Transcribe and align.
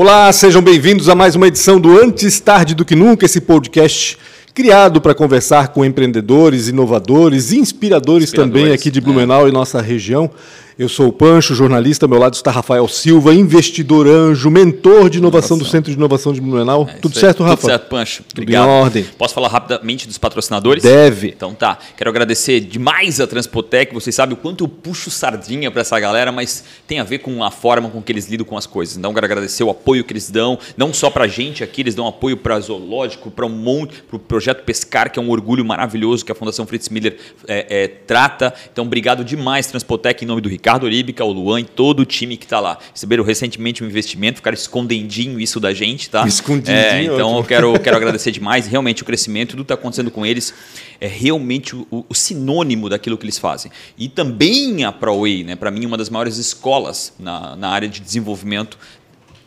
Olá, 0.00 0.32
sejam 0.32 0.62
bem-vindos 0.62 1.08
a 1.08 1.14
mais 1.16 1.34
uma 1.34 1.48
edição 1.48 1.80
do 1.80 2.00
Antes 2.00 2.38
Tarde 2.38 2.72
do 2.72 2.84
que 2.84 2.94
Nunca, 2.94 3.26
esse 3.26 3.40
podcast 3.40 4.16
criado 4.54 5.00
para 5.00 5.12
conversar 5.12 5.72
com 5.72 5.84
empreendedores, 5.84 6.68
inovadores, 6.68 7.50
inspiradores, 7.50 8.28
inspiradores 8.28 8.30
também 8.30 8.72
aqui 8.72 8.92
de 8.92 9.00
Blumenau 9.00 9.46
é. 9.46 9.48
e 9.48 9.52
nossa 9.52 9.82
região. 9.82 10.30
Eu 10.78 10.88
sou 10.88 11.08
o 11.08 11.12
Pancho, 11.12 11.56
jornalista, 11.56 12.06
ao 12.06 12.08
meu 12.08 12.20
lado 12.20 12.34
está 12.34 12.52
Rafael 12.52 12.86
Silva, 12.86 13.34
investidor 13.34 14.06
anjo, 14.06 14.48
mentor 14.48 15.10
de 15.10 15.18
inovação, 15.18 15.56
inovação. 15.56 15.58
do 15.58 15.64
Centro 15.64 15.90
de 15.90 15.98
Inovação 15.98 16.32
de 16.32 16.40
Blumenau. 16.40 16.88
É, 16.88 16.98
Tudo 17.00 17.18
certo, 17.18 17.42
Rafa? 17.42 17.56
Tudo 17.56 17.66
certo, 17.66 17.88
Pancho. 17.88 18.22
Obrigado. 18.32 18.62
Tudo 18.62 18.70
em 18.70 18.80
ordem. 18.80 19.04
Posso 19.18 19.34
falar 19.34 19.48
rapidamente 19.48 20.06
dos 20.06 20.18
patrocinadores? 20.18 20.84
Deve. 20.84 21.30
Então 21.30 21.52
tá. 21.52 21.76
Quero 21.96 22.08
agradecer 22.08 22.60
demais 22.60 23.20
a 23.20 23.26
Transpotec. 23.26 23.92
Vocês 23.92 24.14
sabem 24.14 24.34
o 24.34 24.36
quanto 24.36 24.62
eu 24.62 24.68
puxo 24.68 25.10
sardinha 25.10 25.68
para 25.68 25.80
essa 25.80 25.98
galera, 25.98 26.30
mas 26.30 26.62
tem 26.86 27.00
a 27.00 27.04
ver 27.04 27.18
com 27.18 27.42
a 27.42 27.50
forma 27.50 27.90
com 27.90 28.00
que 28.00 28.12
eles 28.12 28.28
lidam 28.28 28.46
com 28.46 28.56
as 28.56 28.64
coisas. 28.64 28.96
Então 28.96 29.12
quero 29.12 29.26
agradecer 29.26 29.64
o 29.64 29.70
apoio 29.70 30.04
que 30.04 30.12
eles 30.12 30.30
dão, 30.30 30.60
não 30.76 30.94
só 30.94 31.10
para 31.10 31.24
a 31.24 31.28
gente 31.28 31.64
aqui, 31.64 31.80
eles 31.80 31.96
dão 31.96 32.06
apoio 32.06 32.36
para 32.36 32.60
Zoológico, 32.60 33.32
para 33.32 33.44
um 33.44 33.48
monte, 33.48 34.00
para 34.04 34.14
o 34.14 34.20
Projeto 34.20 34.62
Pescar, 34.62 35.10
que 35.10 35.18
é 35.18 35.22
um 35.22 35.30
orgulho 35.30 35.64
maravilhoso 35.64 36.24
que 36.24 36.30
a 36.30 36.36
Fundação 36.36 36.64
Fritz 36.68 36.88
Miller 36.88 37.16
é, 37.48 37.66
é, 37.68 37.88
trata. 37.88 38.54
Então 38.72 38.84
obrigado 38.84 39.24
demais, 39.24 39.66
Transpotec, 39.66 40.24
em 40.24 40.28
nome 40.28 40.40
do 40.40 40.48
Ricardo 40.48 40.67
Oríbica, 40.74 41.24
o 41.24 41.32
Luan 41.32 41.60
e 41.60 41.64
todo 41.64 42.00
o 42.00 42.04
time 42.04 42.36
que 42.36 42.44
está 42.44 42.60
lá. 42.60 42.78
Receberam 42.92 43.24
recentemente 43.24 43.82
um 43.82 43.86
investimento, 43.86 44.36
ficaram 44.36 44.54
escondendinho 44.54 45.40
isso 45.40 45.58
da 45.58 45.72
gente, 45.72 46.10
tá? 46.10 46.26
Escondidinho. 46.26 46.76
É, 46.76 47.02
então 47.04 47.36
eu 47.36 47.44
quero, 47.44 47.78
quero 47.80 47.96
agradecer 47.98 48.30
demais. 48.30 48.66
Realmente 48.66 49.02
o 49.02 49.06
crescimento, 49.06 49.50
tudo 49.50 49.62
está 49.62 49.74
acontecendo 49.74 50.10
com 50.10 50.24
eles 50.24 50.54
é 51.00 51.06
realmente 51.06 51.76
o, 51.76 52.04
o, 52.08 52.14
sinônimo 52.14 52.88
daquilo 52.88 53.16
que 53.16 53.24
eles 53.24 53.38
fazem. 53.38 53.70
E 53.96 54.08
também 54.08 54.84
a 54.84 54.92
ProWay, 54.92 55.44
né? 55.44 55.56
Para 55.56 55.70
mim, 55.70 55.86
uma 55.86 55.96
das 55.96 56.10
maiores 56.10 56.38
escolas 56.38 57.12
na, 57.18 57.54
na 57.54 57.68
área 57.68 57.88
de 57.88 58.00
desenvolvimento 58.00 58.78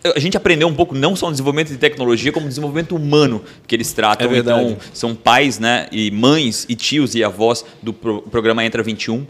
a 0.04 0.20
gente 0.20 0.36
aprendeu 0.36 0.68
um 0.68 0.74
pouco 0.74 0.96
não 0.96 1.16
só 1.16 1.28
no 1.28 1.32
desenvolvimento 1.32 1.70
de 1.70 1.78
tecnologia, 1.78 2.32
como 2.32 2.46
no 2.46 2.50
desenvolvimento 2.50 2.96
humano 2.96 3.44
que 3.68 3.76
eles 3.76 3.94
tratam. 3.94 4.34
É 4.34 4.38
então, 4.40 4.76
são 4.92 5.14
pais, 5.14 5.60
né, 5.60 5.88
e 5.92 6.10
mães 6.10 6.66
e 6.68 6.76
tios 6.76 7.14
e 7.14 7.24
avós 7.24 7.64
do 7.84 7.94
pro 7.94 8.24
programa 8.24 8.66
Entra 8.66 8.82
21 8.82 9.28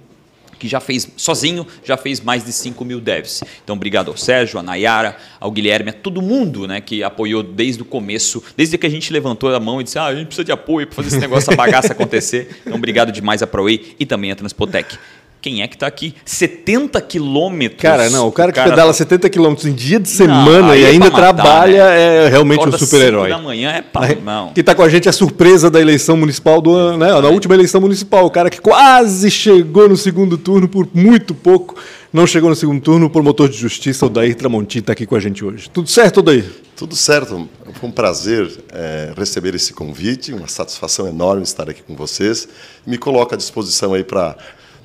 que 0.61 0.67
já 0.67 0.79
fez, 0.79 1.09
sozinho, 1.17 1.65
já 1.83 1.97
fez 1.97 2.21
mais 2.21 2.45
de 2.45 2.53
5 2.53 2.85
mil 2.85 3.01
devs. 3.01 3.43
Então, 3.63 3.75
obrigado 3.75 4.11
ao 4.11 4.15
Sérgio, 4.15 4.59
a 4.59 4.63
Nayara, 4.63 5.17
ao 5.39 5.49
Guilherme, 5.49 5.89
a 5.89 5.93
todo 5.93 6.21
mundo 6.21 6.67
né, 6.67 6.79
que 6.79 7.01
apoiou 7.01 7.41
desde 7.41 7.81
o 7.81 7.85
começo, 7.85 8.43
desde 8.55 8.77
que 8.77 8.85
a 8.85 8.89
gente 8.89 9.11
levantou 9.11 9.55
a 9.55 9.59
mão 9.59 9.81
e 9.81 9.83
disse, 9.83 9.97
ah, 9.97 10.05
a 10.05 10.13
gente 10.13 10.27
precisa 10.27 10.45
de 10.45 10.51
apoio 10.51 10.85
para 10.85 10.97
fazer 10.97 11.07
esse 11.07 11.19
negócio, 11.19 11.49
essa 11.49 11.57
bagaça 11.57 11.93
acontecer. 11.93 12.61
Então, 12.61 12.77
obrigado 12.77 13.11
demais 13.11 13.41
a 13.41 13.47
ProWay 13.47 13.95
e 13.99 14.05
também 14.05 14.31
a 14.31 14.35
Transpotec 14.35 14.99
quem 15.41 15.63
é 15.63 15.67
que 15.67 15.75
está 15.75 15.87
aqui? 15.87 16.13
70 16.23 17.01
quilômetros. 17.01 17.81
Cara, 17.81 18.09
não, 18.11 18.27
o 18.27 18.31
cara 18.31 18.51
que 18.51 18.57
cara 18.57 18.69
pedala 18.69 18.89
tá... 18.89 18.97
70 18.97 19.29
quilômetros 19.29 19.65
em 19.65 19.73
dia 19.73 19.99
de 19.99 20.07
semana 20.07 20.67
não, 20.67 20.75
e 20.75 20.83
é 20.83 20.89
ainda 20.89 21.05
matar, 21.05 21.17
trabalha 21.17 21.85
né? 21.85 22.25
é 22.25 22.29
realmente 22.29 22.59
Acorda 22.59 22.75
um 22.75 22.79
super-herói. 22.79 23.29
da 23.29 23.39
manhã 23.39 23.71
é 23.71 23.81
pau, 23.81 24.03
não. 24.23 24.53
Que 24.53 24.59
está 24.59 24.75
com 24.75 24.83
a 24.83 24.89
gente 24.89 25.07
é 25.07 25.09
a 25.09 25.13
surpresa 25.13 25.69
da 25.69 25.81
eleição 25.81 26.15
municipal 26.15 26.61
do 26.61 26.75
ano, 26.75 26.99
né? 26.99 27.07
Na 27.07 27.29
última 27.29 27.55
eleição 27.55 27.81
municipal, 27.81 28.25
o 28.25 28.29
cara 28.29 28.51
que 28.51 28.61
quase 28.61 29.31
chegou 29.31 29.89
no 29.89 29.97
segundo 29.97 30.37
turno 30.37 30.67
por 30.67 30.87
muito 30.93 31.33
pouco, 31.33 31.75
não 32.13 32.27
chegou 32.27 32.49
no 32.49 32.55
segundo 32.55 32.79
turno, 32.79 33.07
o 33.07 33.09
promotor 33.09 33.49
de 33.49 33.57
justiça, 33.57 34.05
o 34.05 34.09
Dair 34.09 34.35
Tramontim, 34.35 34.79
está 34.79 34.93
aqui 34.93 35.07
com 35.07 35.15
a 35.15 35.19
gente 35.19 35.43
hoje. 35.43 35.69
Tudo 35.71 35.89
certo, 35.89 36.21
Dair? 36.21 36.45
Tudo 36.75 36.95
certo. 36.95 37.49
Foi 37.79 37.89
um 37.89 37.91
prazer 37.91 38.47
é, 38.71 39.13
receber 39.17 39.55
esse 39.55 39.73
convite, 39.73 40.33
uma 40.33 40.47
satisfação 40.47 41.07
enorme 41.07 41.43
estar 41.43 41.69
aqui 41.69 41.81
com 41.81 41.95
vocês. 41.95 42.47
Me 42.85 42.97
coloco 42.97 43.33
à 43.33 43.37
disposição 43.37 43.93
aí 43.93 44.03
para 44.03 44.35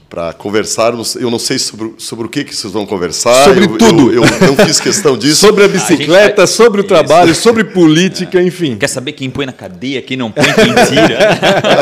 para 0.09 0.33
conversarmos. 0.33 1.17
Eu 1.17 1.31
não 1.31 1.39
sei 1.39 1.59
sobre, 1.59 1.95
sobre 1.99 2.27
o 2.27 2.29
que, 2.29 2.45
que 2.45 2.55
vocês 2.55 2.73
vão 2.73 2.87
conversar. 2.87 3.45
Sobre 3.45 3.65
eu, 3.65 3.79
tudo. 3.79 4.13
Eu, 4.13 4.25
eu, 4.25 4.57
não 4.57 4.67
fiz 4.67 4.81
questão 4.81 5.17
disso. 5.19 5.37
sobre 5.37 5.65
a 5.65 5.69
bicicleta, 5.69 6.45
a 6.45 6.47
sobre 6.47 6.81
o 6.81 6.83
Isso. 6.83 6.89
trabalho, 6.89 7.35
sobre 7.35 7.65
política, 7.65 8.41
é. 8.41 8.45
enfim. 8.45 8.77
Quer 8.77 8.89
saber 8.89 9.13
quem 9.13 9.29
põe 9.31 9.47
na 9.47 9.53
cadeia, 9.53 10.01
quem 10.01 10.17
não 10.17 10.31
põe, 10.31 10.45
quem 10.45 10.75
tira? 10.87 11.19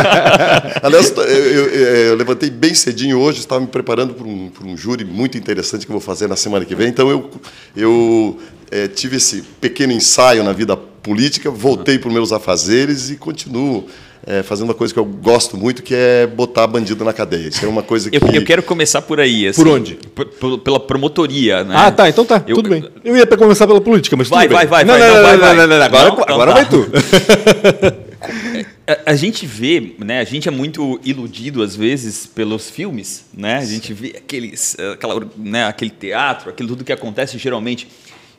Aliás, 0.83 1.13
eu, 1.17 1.67
eu, 1.69 2.17
levantei 2.17 2.51
bem 2.51 2.75
cedinho 2.75 3.19
hoje, 3.19 3.41
estava 3.41 3.61
me 3.61 3.67
preparando 3.67 4.15
para 4.15 4.27
um, 4.27 4.49
para 4.49 4.67
um 4.67 4.77
júri 4.77 5.05
muito 5.05 5.37
interessante 5.37 5.85
que 5.85 5.93
eu 5.93 5.95
vou 5.95 6.01
fazer 6.01 6.27
na 6.27 6.37
semana 6.37 6.65
que 6.65 6.75
vem. 6.75 6.89
Então, 6.89 7.11
eu, 7.11 7.31
eu 7.77 8.39
é, 8.71 8.89
tive 8.89 9.17
esse 9.17 9.43
pequeno 9.61 9.93
ensaio 9.93 10.43
na 10.43 10.53
vida 10.53 10.77
política, 10.77 11.51
voltei 11.51 11.99
para 11.99 12.09
os 12.09 12.15
meus 12.15 12.33
afazeres 12.33 13.11
e 13.11 13.17
continuo 13.17 13.87
é, 14.27 14.43
fazendo 14.43 14.69
uma 14.69 14.75
coisa 14.75 14.93
que 14.93 14.99
eu 14.99 15.05
gosto 15.05 15.57
muito, 15.57 15.83
que 15.83 15.95
é 15.95 16.27
botar 16.27 16.67
bandido 16.67 17.05
na 17.05 17.13
cadeia. 17.13 17.49
Isso 17.49 17.65
é 17.65 17.69
uma 17.69 17.83
coisa 17.83 18.11
que. 18.11 18.17
Eu, 18.17 18.29
eu 18.29 18.45
quero 18.45 18.63
começar 18.63 19.03
por 19.03 19.21
aí. 19.21 19.47
Assim, 19.47 19.63
por 19.63 19.71
onde? 19.71 19.95
Por, 20.15 20.59
pela 20.59 20.81
promotoria, 20.81 21.63
né? 21.65 21.75
Ah, 21.77 21.91
tá. 21.91 22.09
Então 22.09 22.25
tá. 22.25 22.43
Eu, 22.47 22.57
tudo 22.57 22.71
bem. 22.71 22.85
Eu 23.05 23.17
ia 23.17 23.27
começar 23.27 23.67
pela 23.67 23.81
política, 23.81 24.17
mas 24.17 24.29
vai, 24.29 24.47
tudo 24.47 24.55
vai, 24.55 24.67
bem. 24.67 24.71
vai, 24.71 24.85
não, 24.85 24.99
vai. 24.99 25.09
Não, 25.09 25.15
não, 25.15 25.23
vai, 25.23 25.37
não, 25.37 25.67
não, 25.67 25.79
não, 25.79 25.85
Agora, 25.85 26.09
não, 26.09 26.23
agora 26.23 26.53
tá. 26.53 26.57
vai 26.57 26.69
tu. 26.69 26.87
A, 28.87 29.13
a, 29.13 29.17
gente 29.17 29.47
vê, 29.47 29.95
né? 29.99 30.21
A 30.21 30.25
gente 30.25 30.47
é 30.47 30.51
muito 30.51 31.01
iludido 31.05 31.63
às 31.63 31.75
vezes 31.75 32.27
pelos 32.27 32.69
filmes, 32.69 33.25
né? 33.33 33.57
A 33.57 33.65
gente 33.65 33.95
vê 33.95 34.15
aqueles, 34.17 34.77
aquela, 34.93 35.27
né, 35.37 35.65
aquele 35.67 35.91
teatro, 35.91 36.51
aquilo 36.51 36.69
tudo 36.69 36.85
que 36.85 36.93
acontece 36.93 37.39
geralmente. 37.39 37.89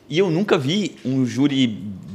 E 0.08 0.18
eu 0.18 0.30
nunca 0.30 0.56
vi 0.56 0.92
um 1.04 1.26
júri 1.26 1.66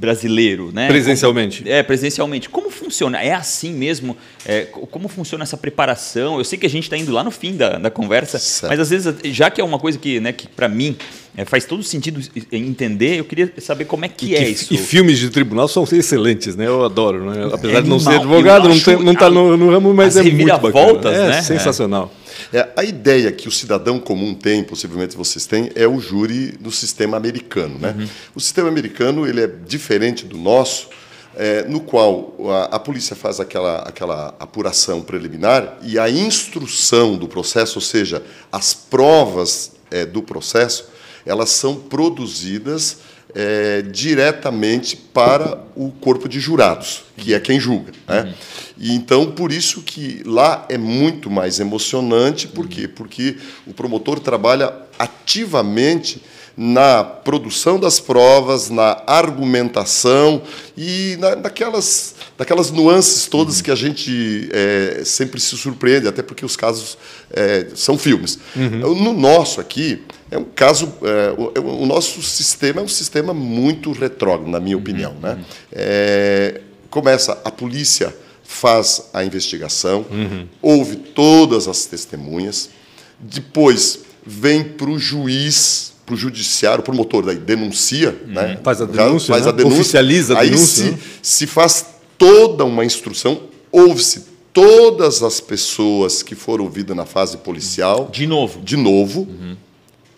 brasileiro, 0.02 0.72
né? 0.74 0.88
Presencialmente. 0.88 1.62
Como, 1.62 1.75
é, 1.75 1.84
presencialmente. 1.84 2.50
Como 2.50 2.69
funciona? 2.72 3.22
É 3.22 3.34
assim 3.34 3.72
mesmo? 3.72 4.18
É, 4.46 4.62
como 4.90 5.07
funciona 5.07 5.44
essa 5.44 5.56
preparação? 5.56 6.40
Eu 6.40 6.44
sei 6.44 6.57
que 6.57 6.66
a 6.66 6.69
gente 6.69 6.84
está 6.84 6.97
indo 6.97 7.12
lá 7.12 7.24
no 7.24 7.29
fim 7.29 7.56
da, 7.56 7.78
da 7.78 7.91
conversa, 7.91 8.40
certo. 8.40 8.72
mas 8.72 8.79
às 8.79 8.90
vezes, 8.90 9.13
já 9.25 9.52
que 9.52 9.62
é 9.62 9.63
uma 9.63 9.78
coisa 9.78 10.00
que, 10.00 10.19
né, 10.19 10.31
que 10.31 10.47
para 10.47 10.68
mim 10.68 10.96
é, 11.38 11.46
faz 11.46 11.66
todo 11.66 11.84
sentido 11.84 12.19
entender, 12.52 13.19
eu 13.19 13.25
queria 13.25 13.52
saber 13.59 13.85
como 13.85 14.03
é 14.03 14.09
que, 14.09 14.28
que 14.28 14.35
é 14.35 14.50
isso. 14.50 14.73
E 14.73 14.78
filmes 14.78 15.19
de 15.19 15.29
tribunal 15.29 15.68
são 15.68 15.84
excelentes, 15.84 16.56
né? 16.56 16.66
Eu 16.68 16.84
adoro, 16.84 17.29
né? 17.29 17.50
Apesar 17.53 17.78
é 17.78 17.81
de 17.81 17.90
não 17.90 18.00
ser 18.00 18.16
advogado, 18.16 18.68
não 18.69 18.75
está 18.75 18.97
tá 19.16 19.29
no, 19.29 19.56
no, 19.56 19.69
ramo, 19.69 19.94
mas 19.94 20.18
é 20.18 20.23
muito 20.23 20.47
bacana. 20.47 20.72
Voltas, 20.72 21.13
é 21.13 21.28
né? 21.28 21.41
sensacional. 21.41 22.12
É, 22.53 22.69
a 22.75 22.84
ideia 22.84 23.31
que 23.31 23.47
o 23.47 23.52
cidadão 23.52 24.00
comum 24.00 24.34
tem, 24.34 24.63
possivelmente 24.63 25.16
vocês 25.16 25.46
têm, 25.46 25.72
é 25.75 25.88
o 25.88 26.00
júri 26.00 26.52
do 26.53 26.72
sistema 26.72 27.18
americano. 27.18 27.78
Né? 27.79 27.96
Uhum. 27.97 28.07
O 28.35 28.40
sistema 28.40 28.69
americano 28.69 29.28
ele 29.28 29.41
é 29.41 29.47
diferente 29.47 30.25
do 30.25 30.38
nosso, 30.38 30.90
é, 31.35 31.63
no 31.63 31.79
qual 31.79 32.35
a, 32.50 32.75
a, 32.75 32.79
polícia 32.79 33.16
faz 33.16 33.40
aquela, 33.40 33.79
aquela 33.79 34.35
apuração 34.40 35.02
preliminar 35.02 35.78
e 35.81 35.97
a 35.97 36.09
instrução 36.09 37.16
do 37.16 37.28
processo, 37.28 37.78
ou 37.78 37.81
seja, 37.81 38.24
as 38.52 38.73
provas 38.73 39.72
é, 39.90 40.06
do 40.06 40.22
processo, 40.22 40.90
elas 41.25 41.50
são 41.50 41.75
produzidas 41.75 42.97
é, 43.34 43.81
diretamente 43.81 44.96
para 44.96 45.64
o 45.75 45.92
corpo 45.92 46.28
de 46.28 46.40
jurados, 46.40 47.03
que 47.18 47.34
é 47.34 47.40
quem 47.40 47.59
julga. 47.59 47.92
Né? 48.08 48.22
Uhum. 48.22 48.34
E 48.78 48.96
então, 48.96 49.31
por 49.31 49.52
isso 49.52 49.81
que 49.81 50.22
lá 50.25 50.66
é 50.69 50.78
muito 50.78 51.30
mais 51.30 51.59
emocionante, 51.59 52.47
por 52.47 52.68
quê? 52.68 52.88
Porque 52.88 53.38
o 53.68 53.74
promotor 53.74 54.20
trabalha 54.20 54.74
ativamente 54.97 56.22
na 56.63 57.03
produção 57.03 57.79
das 57.79 57.99
provas, 57.99 58.69
na 58.69 59.01
argumentação 59.07 60.44
e 60.77 61.17
na, 61.19 61.35
naquelas, 61.35 62.13
naquelas 62.38 62.69
nuances 62.69 63.25
todas 63.25 63.57
uhum. 63.57 63.63
que 63.63 63.72
a 63.72 63.75
gente 63.75 64.47
é, 64.53 65.01
sempre 65.03 65.41
se 65.41 65.57
surpreende, 65.57 66.07
até 66.07 66.22
porque 66.22 66.45
os 66.45 66.55
casos 66.55 66.99
é, 67.31 67.66
são 67.73 67.97
filmes. 67.97 68.38
Uhum. 68.55 68.94
No 68.94 69.11
nosso 69.11 69.59
aqui, 69.59 70.03
é 70.29 70.38
um 70.38 70.44
caso. 70.44 70.94
É, 71.01 71.59
o, 71.59 71.81
o, 71.81 71.85
nosso 71.88 72.22
sistema 72.22 72.79
é 72.79 72.83
um 72.83 72.88
sistema 72.88 73.33
muito 73.33 73.91
retrógrado, 73.91 74.47
na 74.47 74.59
minha 74.59 74.75
uhum. 74.75 74.83
opinião. 74.83 75.16
Né? 75.19 75.43
É, 75.72 76.61
começa 76.91 77.41
a 77.43 77.49
polícia 77.49 78.16
faz 78.43 79.09
a 79.13 79.23
investigação, 79.23 80.05
uhum. 80.11 80.47
ouve 80.61 80.97
todas 80.97 81.67
as 81.67 81.85
testemunhas, 81.85 82.69
depois 83.17 84.01
vem 84.23 84.63
para 84.63 84.89
o 84.89 84.99
juiz, 84.99 85.93
para 86.11 86.16
o 86.16 86.17
judiciário, 86.17 86.81
o 86.81 86.84
promotor 86.84 87.25
daí 87.25 87.37
denuncia, 87.37 88.19
uhum. 88.28 88.34
né? 88.34 88.59
faz 88.61 88.81
a 88.81 88.85
denúncia, 88.85 89.34
faz 89.34 89.46
né? 89.46 89.49
a 89.49 89.52
denúncia, 89.53 89.79
oficializa 89.79 90.37
a 90.37 90.43
denúncia. 90.43 90.85
Aí 90.85 90.90
se, 90.90 90.96
né? 90.96 90.99
se 91.22 91.47
faz 91.47 91.85
toda 92.17 92.66
uma 92.66 92.84
instrução, 92.84 93.43
ouve-se 93.72 94.25
todas 94.52 95.23
as 95.23 95.40
pessoas 95.40 96.22
que 96.22 96.35
foram 96.35 96.66
ouvidas 96.66 96.96
na 96.96 97.05
fase 97.05 97.37
policial. 97.37 98.09
De 98.11 98.28
novo. 98.28 98.59
De 98.61 98.75
novo. 98.75 99.22
Uhum. 99.22 99.55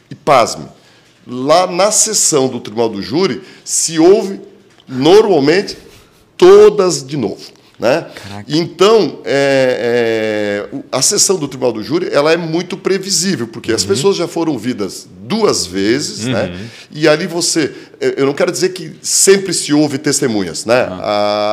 E 0.10 0.16
pasme, 0.16 0.66
lá 1.28 1.68
na 1.68 1.92
sessão 1.92 2.48
do 2.48 2.60
Tribunal 2.60 2.89
do 2.89 3.01
Júri 3.01 3.44
se 3.63 4.00
ouve 4.00 4.42
normalmente 4.88 5.78
todas 6.36 7.06
de 7.06 7.18
novo. 7.18 7.44
Né? 7.84 8.06
Então, 8.48 9.20
é, 9.26 10.70
é, 10.72 10.80
a 10.90 11.02
sessão 11.02 11.36
do 11.36 11.50
Tribunal 11.50 11.74
do 11.74 11.84
Júri 11.84 12.08
ela 12.14 12.32
é 12.32 12.38
muito 12.38 12.78
previsível, 12.78 13.46
porque 13.46 13.72
uhum. 13.72 13.76
as 13.76 13.84
pessoas 13.84 14.16
já 14.16 14.26
foram 14.26 14.54
ouvidas 14.54 15.06
duas 15.24 15.66
vezes, 15.66 16.26
né? 16.26 16.44
uhum. 16.44 16.52
né? 16.52 16.70
e 16.90 17.10
ali 17.10 17.28
você. 17.28 17.74
Eu 18.00 18.26
não 18.26 18.34
quero 18.34 18.54
dizer 18.54 18.70
que 18.70 18.94
sempre 19.02 19.54
se 19.54 19.74
ouve 19.74 19.98
testemunhas. 19.98 20.64
Né? 20.64 20.88
Uhum. 20.88 21.00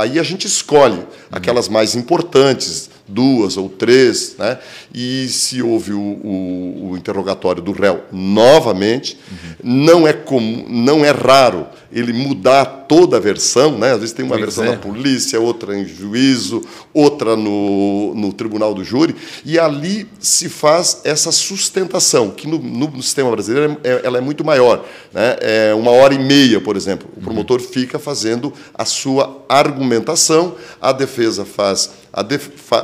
Aí 0.03 0.21
a 0.21 0.23
gente 0.23 0.47
escolhe 0.47 1.05
aquelas 1.33 1.69
mais 1.69 1.97
importantes 1.97 2.89
duas 3.11 3.57
ou 3.57 3.69
três, 3.69 4.37
né? 4.39 4.59
e 4.95 5.29
se 5.29 5.63
houve 5.63 5.93
o, 5.93 6.01
o, 6.01 6.91
o 6.91 6.97
interrogatório 6.97 7.63
do 7.63 7.73
réu 7.73 8.05
novamente, 8.13 9.19
uhum. 9.31 9.55
não, 9.63 10.09
é 10.09 10.13
comum, 10.13 10.65
não 10.69 11.05
é 11.05 11.11
raro 11.11 11.67
ele 11.93 12.13
mudar 12.13 12.65
toda 12.89 13.17
a 13.17 13.21
versão, 13.21 13.77
né? 13.77 13.93
às 13.93 13.99
vezes 13.99 14.15
tem 14.15 14.25
uma 14.25 14.37
pois 14.37 14.43
versão 14.43 14.65
é. 14.65 14.71
na 14.71 14.77
polícia, 14.77 15.41
outra 15.41 15.77
em 15.77 15.85
juízo, 15.85 16.63
outra 16.95 17.37
no, 17.37 18.15
no 18.15 18.33
tribunal 18.33 18.73
do 18.73 18.85
júri, 18.85 19.15
e 19.45 19.59
ali 19.59 20.09
se 20.21 20.49
faz 20.49 21.01
essa 21.05 21.33
sustentação, 21.33 22.31
que 22.31 22.47
no, 22.47 22.59
no 22.59 23.03
sistema 23.03 23.31
brasileiro 23.31 23.77
é, 23.83 24.01
ela 24.05 24.19
é 24.19 24.21
muito 24.21 24.45
maior. 24.45 24.85
Né? 25.13 25.37
É 25.41 25.75
uma 25.75 25.91
hora 25.91 26.15
e 26.15 26.19
meia, 26.19 26.61
por 26.61 26.77
exemplo. 26.77 27.09
O 27.17 27.21
promotor 27.21 27.61
uhum. 27.61 27.67
fica 27.67 27.99
fazendo 27.99 28.53
a 28.73 28.85
sua 28.85 29.45
argumentação, 29.49 30.55
a 30.81 30.93
defesa 30.93 31.45
faz 31.45 31.91
a 32.13 32.25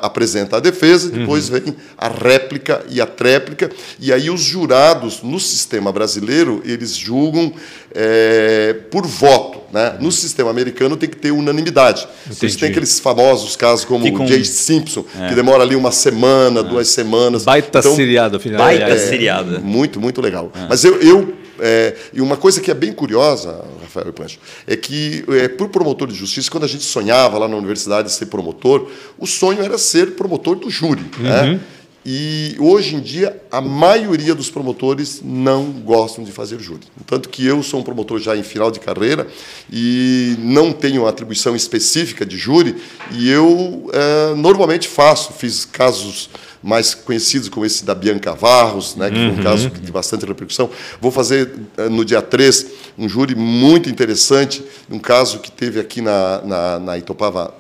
apresenta 0.07 0.57
a 0.57 0.61
defesa, 0.61 1.11
depois 1.11 1.49
uhum. 1.49 1.61
vem 1.61 1.77
a 1.99 2.09
réplica 2.09 2.85
e 2.89 3.01
a 3.01 3.07
tréplica, 3.07 3.71
e 3.99 4.13
aí 4.13 4.31
os 4.31 4.41
jurados 4.41 5.23
no 5.23 5.41
sistema 5.41 5.91
brasileiro 5.91 6.63
eles 6.65 6.97
julgam 6.97 7.53
é, 7.95 8.75
por 8.91 9.07
voto. 9.07 9.57
Né? 9.73 9.97
No 10.01 10.13
sistema 10.13 10.51
americano 10.51 10.97
tem 10.97 11.09
que 11.09 11.17
ter 11.17 11.33
unanimidade. 11.33 12.07
Você 12.27 12.49
tem 12.57 12.71
aqueles 12.71 13.01
famosos 13.01 13.57
casos 13.57 13.85
como 13.85 14.07
o 14.07 14.27
Jay 14.27 14.45
Simpson, 14.45 15.05
é. 15.21 15.29
que 15.29 15.35
demora 15.35 15.63
ali 15.63 15.75
uma 15.75 15.91
semana, 15.91 16.61
é. 16.61 16.63
duas 16.63 16.89
semanas. 16.89 17.45
Baita 17.45 17.81
então, 17.81 17.95
seriado, 17.97 18.37
afinal. 18.37 18.59
Baita 18.59 18.85
é, 18.85 18.97
seriado. 18.97 19.61
Muito, 19.61 20.01
muito 20.01 20.21
legal. 20.21 20.53
É. 20.55 20.67
Mas 20.69 20.85
eu, 20.85 21.01
eu 21.03 21.35
é, 21.61 21.97
e 22.13 22.21
uma 22.21 22.37
coisa 22.37 22.61
que 22.61 22.71
é 22.71 22.75
bem 22.75 22.93
curiosa, 22.93 23.65
Rafael 23.83 24.13
Pancho, 24.13 24.39
é 24.67 24.77
que, 24.77 25.25
é, 25.29 25.49
por 25.49 25.69
promotor 25.69 26.09
de 26.09 26.15
justiça, 26.15 26.51
quando 26.51 26.65
a 26.65 26.69
gente 26.69 26.85
sonhava 26.85 27.39
lá 27.39 27.49
na 27.49 27.57
universidade 27.57 28.11
ser 28.13 28.27
promotor, 28.27 28.89
o 29.19 29.27
sonho 29.27 29.63
era 29.63 29.79
ser 29.79 30.13
promotor 30.13 30.57
do 30.57 30.71
júri. 30.71 31.05
Né? 31.19 31.41
Uhum. 31.43 31.53
Né? 31.53 31.61
E 32.09 32.55
hoje 32.61 32.95
em 32.95 33.01
dia, 33.01 33.43
a 33.51 33.61
maioria 33.61 34.33
dos 34.33 34.49
promotores 34.49 35.21
não 35.25 35.65
gostam 35.73 36.23
de 36.23 36.31
fazer 36.31 36.61
júri. 36.61 36.87
Tanto 37.05 37.29
que 37.29 37.45
eu 37.45 37.65
sou 37.65 37.81
um 37.81 37.83
promotor 37.83 38.21
já 38.21 38.37
em 38.37 38.45
final 38.45 38.71
de 38.71 38.79
carreira 38.79 39.27
e 39.73 40.37
não 40.39 40.73
tenho 40.73 41.05
atribuição 41.05 41.57
específica 41.57 42.25
de 42.25 42.39
júri, 42.39 42.77
e 43.11 43.29
eu 43.29 43.91
é, 43.93 44.35
normalmente 44.37 44.87
faço, 44.87 45.33
fiz 45.33 45.65
casos 45.65 46.31
mais 46.67 46.95
conhecidos 46.95 47.49
como 47.49 47.65
esse 47.65 47.85
da 47.85 47.95
Bianca 47.95 48.35
Varros, 48.35 48.97
né, 48.97 49.09
que 49.09 49.17
uhum. 49.17 49.35
foi 49.35 49.41
um 49.41 49.45
caso 49.45 49.71
de 49.71 49.93
bastante 49.93 50.27
repercussão. 50.27 50.69
Vou 51.01 51.13
fazer 51.13 51.49
eh, 51.77 51.89
no 51.89 52.05
dia 52.05 52.21
3 52.21 52.67
um 52.99 53.09
júri 53.09 53.37
muito 53.37 53.89
interessante, 53.89 54.65
um 54.91 54.99
caso 54.99 55.39
que 55.39 55.53
teve 55.53 55.79
aqui 55.79 56.01
na, 56.01 56.43
na, 56.43 56.79
na 56.81 56.99
Itopava 56.99 57.55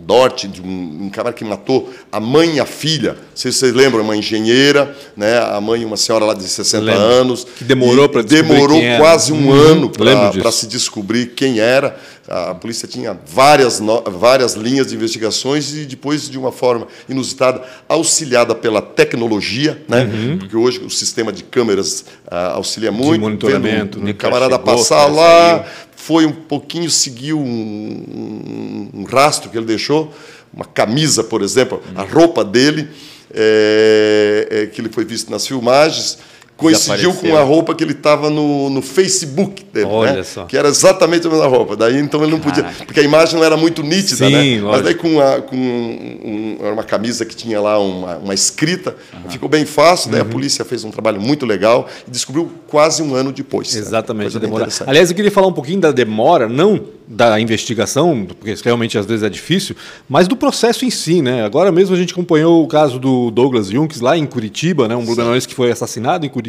Dort, 0.00 0.46
de 0.46 0.62
um, 0.62 1.10
cara 1.12 1.32
que 1.32 1.44
matou 1.44 1.92
a 2.10 2.20
mãe 2.20 2.56
e 2.56 2.60
a 2.60 2.66
filha. 2.66 3.12
Não 3.12 3.18
sei 3.34 3.50
se 3.52 3.58
vocês 3.58 3.72
lembram, 3.72 4.02
uma 4.02 4.16
engenheira, 4.16 4.94
né? 5.16 5.38
a 5.38 5.60
mãe, 5.60 5.84
uma 5.84 5.96
senhora 5.96 6.24
lá 6.24 6.34
de 6.34 6.44
60 6.44 6.84
Lembro. 6.84 7.00
anos. 7.02 7.46
Que 7.56 7.64
demorou 7.64 8.08
para 8.08 8.22
Demorou 8.22 8.80
quase 8.98 9.32
um 9.32 9.48
uhum. 9.48 9.52
ano 9.52 9.90
para 9.90 10.52
se 10.52 10.66
descobrir 10.66 11.28
quem 11.34 11.58
era. 11.58 11.96
A 12.28 12.54
polícia 12.54 12.86
tinha 12.86 13.18
várias, 13.26 13.80
várias 14.04 14.52
linhas 14.52 14.88
de 14.88 14.94
investigações 14.94 15.72
e 15.74 15.86
depois, 15.86 16.28
de 16.28 16.38
uma 16.38 16.52
forma 16.52 16.86
inusitada, 17.08 17.62
auxiliada 17.88 18.54
pela 18.54 18.82
tecnologia, 18.82 19.82
né? 19.88 20.04
Uhum. 20.04 20.38
porque 20.38 20.54
hoje 20.54 20.78
o 20.80 20.90
sistema 20.90 21.32
de 21.32 21.42
câmeras 21.42 22.04
uh, 22.26 22.56
auxilia 22.56 22.92
muito. 22.92 23.14
De 23.14 23.20
monitoramento. 23.20 23.98
Vendo 23.98 24.02
um 24.02 24.06
né? 24.08 24.12
camarada 24.12 24.56
chegou, 24.56 24.76
passar 24.76 25.06
lá, 25.06 25.64
foi 26.08 26.24
um 26.24 26.32
pouquinho, 26.32 26.88
seguiu 26.88 27.38
um, 27.38 28.88
um, 28.94 29.04
rastro 29.04 29.50
que 29.50 29.58
ele 29.58 29.66
deixou, 29.66 30.10
uma 30.50 30.64
camisa, 30.64 31.22
por 31.22 31.42
exemplo, 31.42 31.82
a 31.94 32.02
roupa 32.02 32.42
dele, 32.42 32.88
é, 33.30 34.48
é, 34.50 34.66
que 34.68 34.80
ele 34.80 34.88
foi 34.88 35.04
visto 35.04 35.30
nas 35.30 35.46
filmagens 35.46 36.16
coincidiu 36.58 37.14
com 37.14 37.36
a 37.36 37.42
roupa 37.42 37.72
que 37.72 37.84
ele 37.84 37.92
estava 37.92 38.28
no, 38.28 38.68
no 38.68 38.82
Facebook 38.82 39.64
dele, 39.72 39.86
Olha 39.86 40.12
né? 40.14 40.22
Só. 40.24 40.44
que 40.44 40.56
era 40.56 40.68
exatamente 40.68 41.24
a 41.26 41.30
mesma 41.30 41.46
roupa. 41.46 41.76
Daí 41.76 41.96
então 41.98 42.20
ele 42.20 42.32
não 42.32 42.40
podia, 42.40 42.64
Caraca. 42.64 42.84
porque 42.84 42.98
a 42.98 43.02
imagem 43.02 43.36
não 43.36 43.44
era 43.44 43.56
muito 43.56 43.80
nítida, 43.84 44.26
Sim, 44.26 44.32
né? 44.32 44.60
Lógico. 44.60 44.66
Mas 44.66 44.82
daí 44.82 44.94
com, 44.96 45.20
a, 45.20 45.40
com 45.40 45.56
um, 45.56 46.58
uma 46.72 46.82
camisa 46.82 47.24
que 47.24 47.36
tinha 47.36 47.60
lá 47.60 47.78
uma, 47.78 48.16
uma 48.16 48.34
escrita, 48.34 48.96
uhum. 49.14 49.30
ficou 49.30 49.48
bem 49.48 49.64
fácil. 49.64 50.10
Daí 50.10 50.20
uhum. 50.20 50.26
a 50.26 50.30
polícia 50.30 50.64
fez 50.64 50.82
um 50.82 50.90
trabalho 50.90 51.20
muito 51.20 51.46
legal 51.46 51.88
e 52.06 52.10
descobriu 52.10 52.50
quase 52.66 53.04
um 53.04 53.14
ano 53.14 53.32
depois. 53.32 53.72
Né? 53.72 53.80
Exatamente, 53.80 54.34
né? 54.34 54.40
demora. 54.40 54.68
Aliás, 54.84 55.10
eu 55.10 55.16
queria 55.16 55.30
falar 55.30 55.46
um 55.46 55.52
pouquinho 55.52 55.80
da 55.80 55.92
demora, 55.92 56.48
não 56.48 56.98
da 57.06 57.40
investigação, 57.40 58.26
porque 58.26 58.54
realmente 58.62 58.98
às 58.98 59.06
vezes 59.06 59.22
é 59.22 59.30
difícil, 59.30 59.74
mas 60.06 60.28
do 60.28 60.36
processo 60.36 60.84
em 60.84 60.90
si, 60.90 61.22
né? 61.22 61.42
Agora 61.42 61.72
mesmo 61.72 61.94
a 61.94 61.98
gente 61.98 62.12
acompanhou 62.12 62.62
o 62.62 62.66
caso 62.66 62.98
do 62.98 63.30
Douglas 63.30 63.68
Junks 63.68 64.00
lá 64.00 64.18
em 64.18 64.26
Curitiba, 64.26 64.86
né? 64.86 64.94
Um 64.94 65.06
blumenauense 65.06 65.48
que 65.48 65.54
foi 65.54 65.70
assassinado 65.70 66.26
em 66.26 66.28
Curitiba 66.28 66.47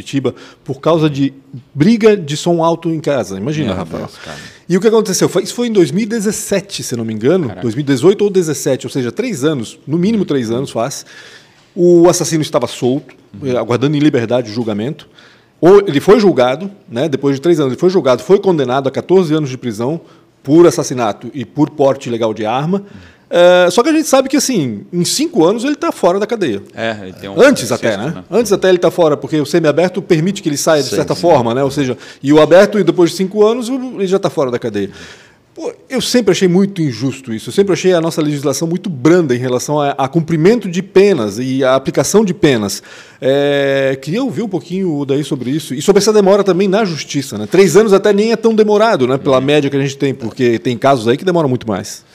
por 0.64 0.80
causa 0.80 1.10
de 1.10 1.34
briga 1.74 2.16
de 2.16 2.38
som 2.38 2.64
alto 2.64 2.90
em 2.90 3.00
casa. 3.00 3.38
Imagina, 3.38 3.74
Rafael. 3.74 4.10
E 4.68 4.78
o 4.78 4.82
que 4.82 4.88
aconteceu? 4.88 5.28
Foi, 5.28 5.44
isso 5.44 5.54
foi 5.54 5.68
em 5.68 5.72
2017, 5.72 6.84
se 6.84 6.96
não 6.96 7.04
me 7.04 7.14
engano, 7.14 7.48
Caraca. 7.48 7.62
2018 7.62 8.22
ou 8.22 8.30
2017, 8.30 8.88
ou 8.88 8.92
seja, 8.92 9.12
três 9.12 9.44
anos, 9.44 9.80
no 9.88 9.98
mínimo 9.98 10.26
três 10.26 10.52
anos 10.52 10.70
faz. 10.70 11.06
O 11.76 12.08
assassino 12.10 12.42
estava 12.42 12.68
solto, 12.68 13.16
uhum. 13.42 13.58
aguardando 13.58 13.96
em 13.96 14.00
liberdade 14.00 14.52
o 14.52 14.54
julgamento. 14.54 15.08
Ou 15.62 15.80
ele 15.80 16.00
foi 16.00 16.20
julgado, 16.20 16.72
né? 16.90 17.10
Depois 17.10 17.36
de 17.36 17.42
três 17.42 17.60
anos, 17.60 17.74
ele 17.74 17.80
foi 17.80 17.90
julgado, 17.90 18.24
foi 18.24 18.40
condenado 18.40 18.88
a 18.88 18.92
14 18.92 19.34
anos 19.34 19.50
de 19.50 19.58
prisão 19.58 20.00
por 20.44 20.66
assassinato 20.66 21.30
e 21.34 21.44
por 21.44 21.70
porte 21.70 22.08
ilegal 22.08 22.34
de 22.34 22.46
arma. 22.46 22.84
É, 23.30 23.70
só 23.70 23.84
que 23.84 23.90
a 23.90 23.94
gente 23.94 24.08
sabe 24.08 24.28
que, 24.28 24.38
assim, 24.38 24.86
em 24.92 25.06
cinco 25.06 25.46
anos 25.46 25.64
ele 25.64 25.74
está 25.74 25.92
fora 25.92 26.20
da 26.20 26.26
cadeia. 26.26 26.64
É, 26.74 27.30
um 27.30 27.40
Antes 27.40 27.72
até, 27.72 27.96
né? 27.96 28.14
né? 28.16 28.24
Antes 28.32 28.52
até 28.52 28.70
ele 28.70 28.78
está 28.78 28.90
fora, 28.90 29.16
porque 29.16 29.40
o 29.40 29.46
semiaberto 29.46 30.02
permite 30.02 30.42
que 30.42 30.50
ele 30.50 30.58
saia 30.58 30.82
de 30.82 30.90
sim, 30.90 30.96
certa 30.96 31.14
sim. 31.14 31.22
forma, 31.22 31.54
né? 31.54 31.64
Ou 31.64 31.70
seja, 31.70 31.98
e 32.24 32.34
o 32.34 32.42
aberto, 32.42 32.84
depois 32.84 33.12
de 33.12 33.18
cinco 33.18 33.46
anos, 33.46 33.70
ele 33.70 34.08
já 34.08 34.18
está 34.18 34.30
fora 34.30 34.50
da 34.50 34.58
cadeia. 34.58 34.90
Pô, 35.54 35.74
eu 35.90 36.00
sempre 36.00 36.32
achei 36.32 36.48
muito 36.48 36.82
injusto 36.82 37.34
isso. 37.34 37.50
Eu 37.50 37.54
sempre 37.54 37.74
achei 37.74 37.92
a 37.94 38.00
nossa 38.00 38.22
legislação 38.22 38.68
muito 38.68 38.90
branda 38.90 39.36
em 39.36 39.38
relação 39.38 39.80
a, 39.80 39.90
a 39.92 40.08
cumprimento 40.08 40.70
de 40.70 40.82
penas 40.82 41.38
e 41.38 41.64
a 41.64 41.76
aplicação 41.76 42.24
de 42.24 42.34
penas. 42.34 42.82
É, 43.20 43.98
queria 44.02 44.24
ouvir 44.24 44.42
um 44.42 44.48
pouquinho 44.48 45.04
daí 45.06 45.24
sobre 45.24 45.50
isso. 45.50 45.74
E 45.74 45.82
sobre 45.82 46.02
essa 46.02 46.14
demora 46.14 46.44
também 46.46 46.68
na 46.68 46.86
justiça. 46.86 47.38
Né? 47.38 47.46
Três 47.46 47.76
anos 47.76 47.92
até 47.92 48.14
nem 48.14 48.32
é 48.32 48.38
tão 48.38 48.56
demorado, 48.56 49.06
né? 49.06 49.18
pela 49.18 49.42
média 49.42 49.70
que 49.70 49.76
a 49.76 49.82
gente 49.82 49.98
tem, 49.98 50.14
porque 50.14 50.58
tem 50.60 50.78
casos 50.78 51.08
aí 51.08 51.18
que 51.18 51.26
demoram 51.26 51.50
muito 51.50 51.68
mais. 51.68 52.06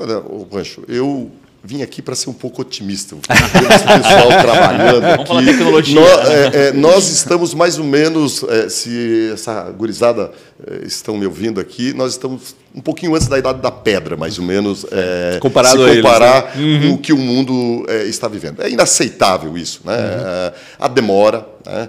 Olha, 0.00 0.20
Pancho, 0.50 0.82
eu 0.88 1.30
vim 1.66 1.82
aqui 1.82 2.00
para 2.00 2.14
ser 2.14 2.30
um 2.30 2.32
pouco 2.32 2.62
otimista. 2.62 3.16
O 3.16 3.18
pessoal 3.18 4.28
trabalhando 4.40 5.04
aqui. 5.04 5.16
Vamos 5.16 5.28
falar 5.28 5.44
tecnologia. 5.44 6.00
Nós, 6.00 6.28
é, 6.28 6.68
é, 6.68 6.72
nós 6.72 7.08
estamos 7.08 7.54
mais 7.54 7.78
ou 7.78 7.84
menos, 7.84 8.44
é, 8.44 8.68
se 8.68 9.30
essa 9.32 9.62
gurizada 9.72 10.30
é, 10.64 10.86
estão 10.86 11.16
me 11.16 11.26
ouvindo 11.26 11.60
aqui, 11.60 11.92
nós 11.92 12.12
estamos 12.12 12.54
um 12.74 12.80
pouquinho 12.80 13.14
antes 13.14 13.26
da 13.26 13.38
idade 13.38 13.60
da 13.60 13.70
pedra, 13.70 14.16
mais 14.16 14.38
ou 14.38 14.44
menos, 14.44 14.86
é, 14.92 15.38
Comparado 15.40 15.82
se 15.88 15.96
comparar 15.96 16.54
eles, 16.54 16.80
né? 16.80 16.86
uhum. 16.86 16.90
com 16.90 16.94
o 16.94 16.98
que 16.98 17.12
o 17.12 17.18
mundo 17.18 17.84
é, 17.88 18.04
está 18.04 18.28
vivendo. 18.28 18.62
É 18.62 18.70
inaceitável 18.70 19.56
isso. 19.58 19.80
Né? 19.84 19.96
Uhum. 19.96 20.52
a 20.78 20.88
demora, 20.88 21.46
né? 21.64 21.88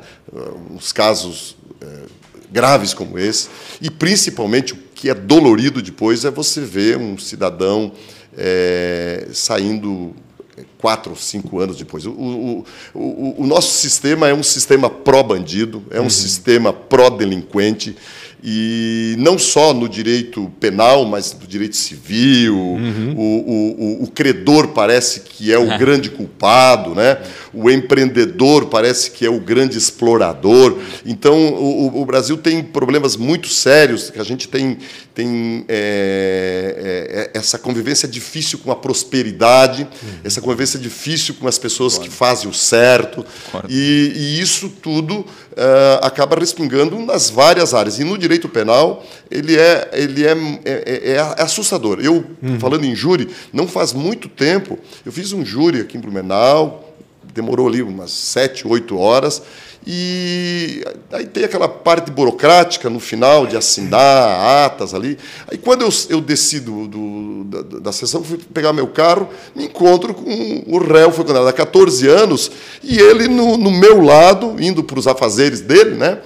os 0.75 0.91
casos 0.91 1.55
graves 2.51 2.93
como 2.93 3.19
esse, 3.19 3.49
e 3.81 3.89
principalmente 3.89 4.73
o 4.73 4.77
que 4.95 5.09
é 5.09 5.13
dolorido 5.13 5.81
depois 5.81 6.25
é 6.25 6.31
você 6.31 6.61
ver 6.61 6.97
um 6.97 7.17
cidadão 7.17 7.91
é, 8.37 9.27
saindo 9.33 10.15
quatro 10.77 11.11
ou 11.11 11.17
cinco 11.17 11.59
anos 11.59 11.77
depois. 11.77 12.05
O, 12.05 12.11
o, 12.11 12.65
o, 12.93 13.43
o, 13.43 13.47
nosso 13.47 13.71
sistema 13.77 14.27
é 14.27 14.33
um 14.33 14.43
sistema 14.43 14.89
pró-bandido, 14.89 15.83
é 15.91 15.99
um 15.99 16.03
uhum. 16.03 16.09
sistema 16.09 16.73
pró-delinquente, 16.73 17.95
e 18.43 19.15
não 19.17 19.37
só 19.37 19.73
no 19.73 19.89
direito 19.89 20.51
penal, 20.59 21.05
mas 21.05 21.35
no 21.39 21.47
direito 21.47 21.75
civil. 21.75 22.55
Uhum. 22.55 23.13
O, 23.17 24.01
o, 24.01 24.03
o, 24.03 24.11
credor 24.11 24.69
parece 24.69 25.21
que 25.21 25.51
é 25.51 25.57
o 25.57 25.63
uhum. 25.63 25.77
grande 25.79 26.09
culpado, 26.09 26.93
né? 26.93 27.17
o 27.57 27.71
empreendedor 27.71 28.67
parece 28.67 29.09
que 29.09 29.25
é 29.25 29.29
o 29.29 29.39
grande 29.39 29.77
explorador. 29.77 30.77
Então, 31.03 31.35
o, 31.55 32.01
o 32.01 32.05
Brasil 32.05 32.37
tem 32.37 32.61
problemas 32.63 33.15
muito 33.15 33.47
sérios, 33.47 34.11
que 34.11 34.19
a 34.19 34.23
gente 34.23 34.47
tem, 34.47 34.77
tem 35.15 35.65
é, 35.67 37.31
é, 37.33 37.37
essa 37.39 37.57
convivência 37.57 38.07
difícil 38.07 38.59
com 38.59 38.71
a 38.71 38.75
prosperidade, 38.75 39.83
uhum. 39.83 40.09
essa 40.23 40.39
convivência 40.39 40.77
difícil 40.77 41.33
com 41.35 41.47
as 41.47 41.57
pessoas 41.57 41.93
Concordo. 41.93 42.11
que 42.11 42.15
fazem 42.15 42.49
o 42.49 42.53
certo, 42.53 43.25
e, 43.67 44.13
e, 44.15 44.39
isso 44.39 44.69
tudo 44.69 45.25
uh, 45.57 46.05
acaba 46.05 46.35
respingando 46.39 46.99
nas 46.99 47.29
várias 47.29 47.73
áreas. 47.73 47.99
E 47.99 48.03
no 48.03 48.17
direito 48.17 48.47
penal, 48.47 49.03
ele 49.29 49.57
é, 49.57 49.89
ele 49.93 50.25
é, 50.25 50.31
é, 50.63 50.83
é, 50.85 51.11
é 51.13 51.19
assustador. 51.41 51.99
Eu, 51.99 52.23
uhum. 52.41 52.59
falando 52.59 52.85
em 52.85 52.95
júri, 52.95 53.29
não 53.51 53.67
faz 53.67 53.91
muito 53.91 54.29
tempo, 54.29 54.77
eu 55.05 55.11
fiz 55.11 55.33
um 55.33 55.43
júri 55.43 55.81
aqui 55.81 55.97
em 55.97 55.99
Blumenau, 55.99 56.93
demorou 57.33 57.67
ali 57.67 57.81
umas 57.81 58.11
sete, 58.11 58.67
oito 58.67 58.97
horas. 58.97 59.41
E 59.89 60.83
aí 61.13 61.25
tem 61.25 61.45
aquela 61.45 61.69
parte 61.69 62.11
burocrática 62.11 62.89
no 62.89 62.99
final 62.99 63.47
de 63.47 63.55
assinar 63.55 64.65
atas 64.65 64.93
ali. 64.93 65.17
Aí 65.49 65.57
quando 65.57 65.83
eu, 65.83 65.89
eu 66.09 66.19
desci 66.19 66.59
do, 66.59 66.89
do 66.89 67.43
da, 67.45 67.79
da, 67.79 67.91
sessão, 67.93 68.21
fui 68.21 68.37
pegar 68.53 68.73
meu 68.73 68.87
carro, 68.87 69.29
me 69.55 69.63
encontro 69.63 70.13
com 70.13 70.63
o 70.67 70.77
réu, 70.77 71.09
foi 71.13 71.23
condenado 71.23 71.47
há 71.47 71.53
14 71.53 72.05
anos, 72.05 72.51
e 72.83 72.99
ele 72.99 73.29
no, 73.29 73.55
no 73.55 73.71
meu 73.71 74.01
lado, 74.01 74.57
indo 74.59 74.83
para 74.83 74.99
os 74.99 75.07
afazeres 75.07 75.61
dele, 75.61 75.95
né? 75.95 76.17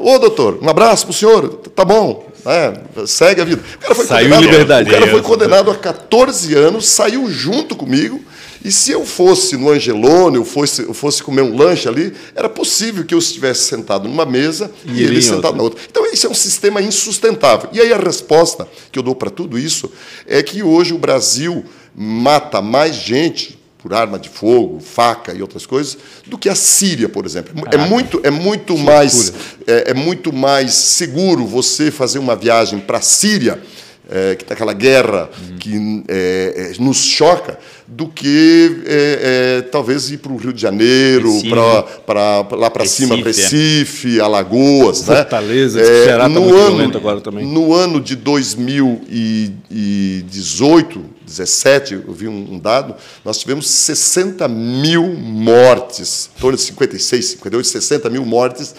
Ô 0.00 0.18
doutor, 0.18 0.58
um 0.62 0.70
abraço 0.70 1.04
para 1.04 1.12
o 1.12 1.14
senhor, 1.14 1.48
tá 1.74 1.84
bom, 1.84 2.26
é, 2.46 2.72
segue 3.06 3.42
a 3.42 3.44
vida. 3.44 3.62
O 3.76 3.78
cara 3.80 3.94
foi 3.94 4.06
saiu 4.06 4.40
liberdade. 4.40 4.88
O 4.88 4.92
cara 4.94 5.06
foi 5.08 5.20
condenado 5.20 5.70
a 5.70 5.74
14 5.74 6.54
anos, 6.54 6.88
saiu 6.88 7.30
junto 7.30 7.76
comigo, 7.76 8.18
e 8.64 8.70
se 8.70 8.90
eu 8.90 9.06
fosse 9.06 9.56
no 9.56 9.70
Angelone, 9.70 10.36
eu 10.36 10.44
fosse, 10.44 10.82
eu 10.82 10.92
fosse 10.92 11.22
comer 11.22 11.42
um 11.42 11.56
lanche 11.56 11.88
ali, 11.88 12.12
era 12.34 12.48
possível 12.48 13.04
que 13.04 13.14
eu 13.14 13.18
estivesse 13.18 13.62
sentado 13.62 14.08
numa 14.08 14.26
mesa 14.26 14.70
e, 14.84 15.00
e 15.00 15.02
ele 15.02 15.22
sentado 15.22 15.56
na 15.56 15.62
outra. 15.62 15.80
Então, 15.90 16.04
isso 16.12 16.26
é 16.26 16.30
um 16.30 16.34
sistema 16.34 16.82
insustentável. 16.82 17.70
E 17.72 17.80
aí 17.80 17.92
a 17.92 17.98
resposta 17.98 18.68
que 18.92 18.98
eu 18.98 19.02
dou 19.02 19.14
para 19.14 19.30
tudo 19.30 19.58
isso 19.58 19.90
é 20.26 20.42
que 20.42 20.62
hoje 20.62 20.92
o 20.92 20.98
Brasil 20.98 21.64
mata 21.94 22.60
mais 22.60 22.96
gente 22.96 23.58
por 23.78 23.94
arma 23.94 24.18
de 24.18 24.28
fogo, 24.28 24.78
faca 24.78 25.32
e 25.32 25.40
outras 25.40 25.64
coisas, 25.64 25.96
do 26.26 26.36
que 26.36 26.50
a 26.50 26.54
Síria, 26.54 27.08
por 27.08 27.24
exemplo. 27.24 27.52
É 27.56 27.62
Caraca. 27.62 27.82
É 27.82 27.88
muito, 27.88 28.20
é 28.22 28.30
muito 28.30 28.76
mais 28.76 29.32
é, 29.66 29.92
é 29.92 29.94
muito 29.94 30.32
mais 30.32 30.74
seguro 30.74 31.46
você 31.46 31.90
fazer 31.90 32.18
uma 32.18 32.36
viagem 32.36 32.78
para 32.78 32.98
a 32.98 33.00
Síria 33.00 33.62
é, 34.10 34.34
que 34.34 34.42
está 34.42 34.54
aquela 34.54 34.72
guerra 34.72 35.30
uhum. 35.40 35.56
que 35.56 36.02
é, 36.08 36.72
é, 36.76 36.82
nos 36.82 36.96
choca, 36.98 37.56
do 37.86 38.08
que 38.08 38.82
é, 38.86 39.58
é, 39.58 39.60
talvez 39.62 40.10
ir 40.10 40.16
para 40.18 40.32
o 40.32 40.36
Rio 40.36 40.52
de 40.52 40.60
Janeiro, 40.60 41.32
para 42.04 42.44
lá 42.56 42.68
para 42.70 42.84
cima, 42.84 43.14
Recife, 43.16 44.20
Alagoas. 44.20 45.06
Né? 45.06 45.14
Fortaleza, 45.16 45.78
né? 45.78 45.84
Ceará 45.84 46.28
no 46.28 46.48
tá 46.48 46.54
ano, 46.54 46.96
agora 46.96 47.20
também. 47.20 47.46
No 47.46 47.72
ano 47.72 48.00
de 48.00 48.16
2018, 48.16 51.04
17, 51.24 51.94
eu 51.94 52.12
vi 52.12 52.26
um, 52.26 52.58
dado, 52.58 52.96
nós 53.24 53.38
tivemos 53.38 53.68
60 53.68 54.48
mil 54.48 55.06
mortes, 55.14 56.30
em 56.36 56.40
torno 56.40 56.56
de 56.56 56.64
56, 56.64 57.24
58, 57.24 57.68
60 57.68 58.10
mil 58.10 58.24
mortes 58.24 58.74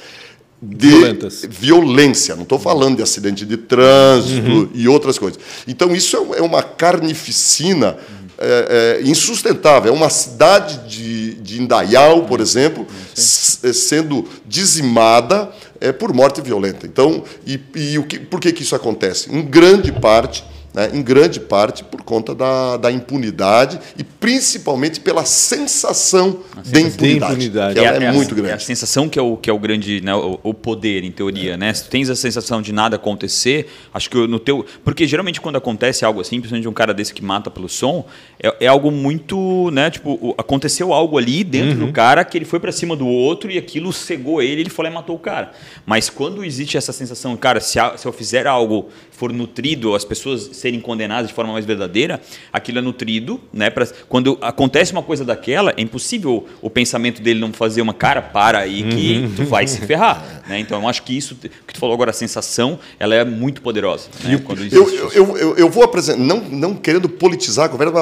de 0.62 0.88
Violentas. 0.88 1.46
violência. 1.50 2.36
Não 2.36 2.44
estou 2.44 2.60
falando 2.60 2.98
de 2.98 3.04
acidente 3.04 3.46
de 3.46 3.58
trânsito 3.58 4.48
uhum. 4.48 4.70
e 4.76 4.88
outras 4.88 5.18
coisas. 5.18 5.40
Então, 5.68 5.96
isso 5.96 6.16
é, 6.16 6.38
é 6.38 6.42
uma 6.42 6.62
carnificina 6.62 7.98
é, 8.38 9.00
é, 9.00 9.08
insustentável. 9.08 9.92
É 9.92 9.96
uma 9.96 10.10
cidade 10.10 10.88
de, 10.88 11.34
de 11.36 11.62
Indaial, 11.62 12.26
por 12.26 12.40
exemplo, 12.40 12.86
é, 13.16 13.74
sendo 13.74 14.28
dizimada 14.46 15.52
é, 15.80 15.92
por 15.92 16.14
morte 16.14 16.42
violenta. 16.42 16.86
Então, 16.86 17.24
e, 17.46 17.60
e 17.76 17.98
o 17.98 18.04
que, 18.04 18.20
por 18.20 18.40
que, 18.40 18.52
que 18.52 18.62
isso 18.62 18.76
acontece? 18.76 19.34
Em 19.34 19.42
grande 19.42 19.92
parte 19.92 20.44
né, 20.74 20.90
em 20.94 21.02
grande 21.02 21.40
parte 21.40 21.84
por 21.84 22.02
conta 22.02 22.34
da, 22.34 22.78
da 22.78 22.92
impunidade 22.92 23.80
e 23.98 24.04
principalmente 24.04 25.00
pela 25.00 25.26
sensação, 25.26 26.40
de 26.64 26.80
impunidade. 26.80 27.36
De 27.36 27.48
impunidade. 27.48 27.80
ela 27.80 27.98
é, 27.98 28.04
é, 28.04 28.08
é 28.08 28.12
muito 28.12 28.34
grande. 28.34 28.52
É 28.52 28.56
a 28.56 28.60
sensação 28.60 29.10
que 29.10 29.20
é 29.20 29.22
o, 29.22 29.36
que 29.36 29.50
é 29.50 29.54
o 29.54 29.60
grande, 29.60 30.02
né, 30.02 30.14
o, 30.16 30.40
o 30.44 30.54
poder, 30.54 31.04
em 31.04 31.12
teoria. 31.12 31.54
É. 31.54 31.58
Né? 31.58 31.74
Se 31.74 31.86
tu 31.86 31.90
tens 31.90 32.10
a 32.10 32.16
sensação 32.16 32.62
de 32.62 32.72
nada 32.72 32.96
acontecer, 32.96 33.70
acho 33.94 34.10
que 34.10 34.18
no 34.28 34.40
teu. 34.40 34.66
Porque 34.84 35.06
geralmente 35.06 35.42
quando 35.42 35.58
acontece 35.58 36.06
algo 36.06 36.22
assim, 36.22 36.40
principalmente 36.40 36.68
um 36.68 36.74
cara 36.74 36.94
desse 36.94 37.14
que 37.14 37.24
mata 37.24 37.50
pelo 37.50 37.68
som, 37.68 38.06
é, 38.42 38.56
é 38.62 38.68
algo 38.68 38.92
muito. 38.92 39.70
Né, 39.72 39.90
tipo, 39.90 40.34
aconteceu 40.38 40.94
algo 40.94 41.18
ali 41.18 41.44
dentro 41.44 41.80
uhum. 41.80 41.88
do 41.88 41.94
cara 41.94 42.24
que 42.24 42.38
ele 42.38 42.46
foi 42.46 42.60
para 42.60 42.72
cima 42.72 42.96
do 42.96 43.08
outro 43.08 43.52
e 43.52 43.58
aquilo 43.58 43.92
cegou 43.92 44.42
ele, 44.42 44.62
ele 44.62 44.70
foi 44.70 44.86
lá 44.86 44.92
e 44.92 44.94
matou 44.94 45.16
o 45.16 45.20
cara. 45.20 45.52
Mas 45.86 46.10
quando 46.10 46.44
existe 46.44 46.78
essa 46.78 46.94
sensação, 46.94 47.36
cara, 47.36 47.60
se, 47.60 47.80
a, 47.80 47.98
se 47.98 48.06
eu 48.06 48.14
fizer 48.14 48.48
algo, 48.48 48.90
for 49.12 49.32
nutrido, 49.34 49.94
as 49.96 50.06
pessoas 50.06 50.61
serem 50.62 50.80
condenadas 50.80 51.28
de 51.28 51.34
forma 51.34 51.52
mais 51.52 51.66
verdadeira, 51.66 52.22
aquilo 52.54 52.80
é 52.80 52.82
nutrido, 52.82 53.42
né? 53.52 53.70
Pra, 53.70 53.88
quando 54.08 54.38
acontece 54.42 54.92
uma 54.92 55.04
coisa 55.04 55.26
daquela, 55.26 55.74
é 55.76 55.82
impossível 55.82 56.48
o 56.62 56.70
pensamento 56.70 57.22
dele 57.22 57.40
não 57.40 57.52
fazer 57.52 57.82
uma 57.82 57.94
cara 57.94 58.22
para 58.22 58.60
aí 58.60 58.84
que 58.84 59.18
uhum. 59.18 59.36
tu 59.36 59.46
vai 59.46 59.68
se 59.68 59.82
ferrar, 59.82 60.44
né? 60.48 60.60
Então 60.60 60.80
eu 60.80 60.88
acho 60.88 61.04
que 61.04 61.18
isso 61.18 61.36
que 61.36 61.74
tu 61.74 61.80
falou 61.80 61.96
agora, 61.96 62.12
a 62.12 62.14
sensação, 62.14 62.80
ela 63.00 63.16
é 63.16 63.26
muito 63.26 63.62
poderosa. 63.62 64.10
Né? 64.24 64.36
Eu, 64.78 65.12
eu, 65.14 65.38
eu, 65.38 65.58
eu, 65.58 65.70
vou 65.70 65.84
apresentar, 65.84 66.20
não, 66.20 66.40
não 66.40 66.76
querendo 66.76 67.10
politizar 67.10 67.66
a 67.66 67.70
conversa, 67.70 67.94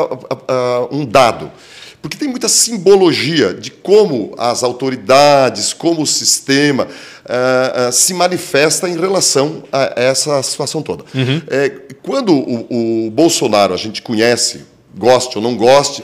um 0.91 1.05
dado. 1.05 1.51
Porque 2.01 2.17
tem 2.17 2.29
muita 2.29 2.47
simbologia 2.47 3.53
de 3.53 3.71
como 3.71 4.33
as 4.37 4.63
autoridades, 4.63 5.73
como 5.73 6.01
o 6.01 6.07
sistema 6.07 6.85
uh, 6.85 7.89
uh, 7.89 7.91
se 7.91 8.13
manifesta 8.13 8.87
em 8.87 8.97
relação 8.97 9.63
a 9.71 9.93
essa 9.97 10.41
situação 10.41 10.81
toda. 10.81 11.03
Uhum. 11.13 11.41
É, 11.49 11.69
quando 12.01 12.33
o, 12.33 13.07
o, 13.07 13.11
Bolsonaro 13.11 13.73
a 13.73 13.77
gente 13.77 14.01
conhece, 14.01 14.61
goste 14.97 15.37
ou 15.37 15.43
não 15.43 15.55
goste, 15.55 16.03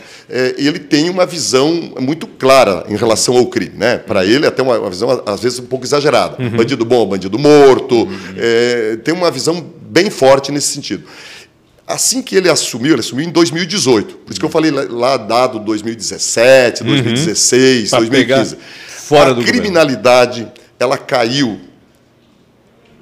ele 0.58 0.80
tem 0.80 1.10
uma 1.10 1.26
visão 1.26 1.94
muito 2.00 2.28
clara 2.28 2.86
em 2.90 2.96
relação 2.96 3.38
ao 3.38 3.46
crime. 3.48 3.76
Né? 3.78 3.98
Para 3.98 4.26
ele, 4.26 4.46
até 4.46 4.62
uma, 4.62 4.78
uma, 4.78 4.90
visão, 4.90 5.24
às 5.26 5.42
vezes, 5.42 5.60
um 5.60 5.66
pouco 5.66 5.86
exagerada. 5.86 6.42
Uhum. 6.42 6.52
Bandido 6.52 6.86
bom, 6.86 7.06
bandido 7.08 7.40
morto. 7.40 7.96
Uhum. 7.96 8.10
É, 8.38 8.98
tem 8.98 9.14
uma 9.14 9.32
visão 9.32 9.66
bem 9.82 10.10
forte 10.10 10.52
nesse 10.52 10.68
sentido. 10.68 11.06
Assim 11.88 12.22
que 12.22 12.36
ele 12.36 12.50
assumiu, 12.50 12.94
ele 12.94 13.02
assumiu 13.02 13.28
em 13.28 13.32
2018. 13.32 14.16
Por 14.16 14.32
isso 14.32 14.40
que 14.40 14.46
eu 14.46 14.50
falei 14.50 14.72
lá, 14.72 15.18
dado 15.18 15.60
2017, 15.60 16.84
2016, 16.84 17.92
uhum. 17.92 18.00
2015. 18.00 18.58
Fora 18.88 19.30
a 19.30 19.34
do 19.34 19.44
criminalidade, 19.44 20.40
governo. 20.40 20.62
ela 20.80 20.98
caiu 20.98 21.60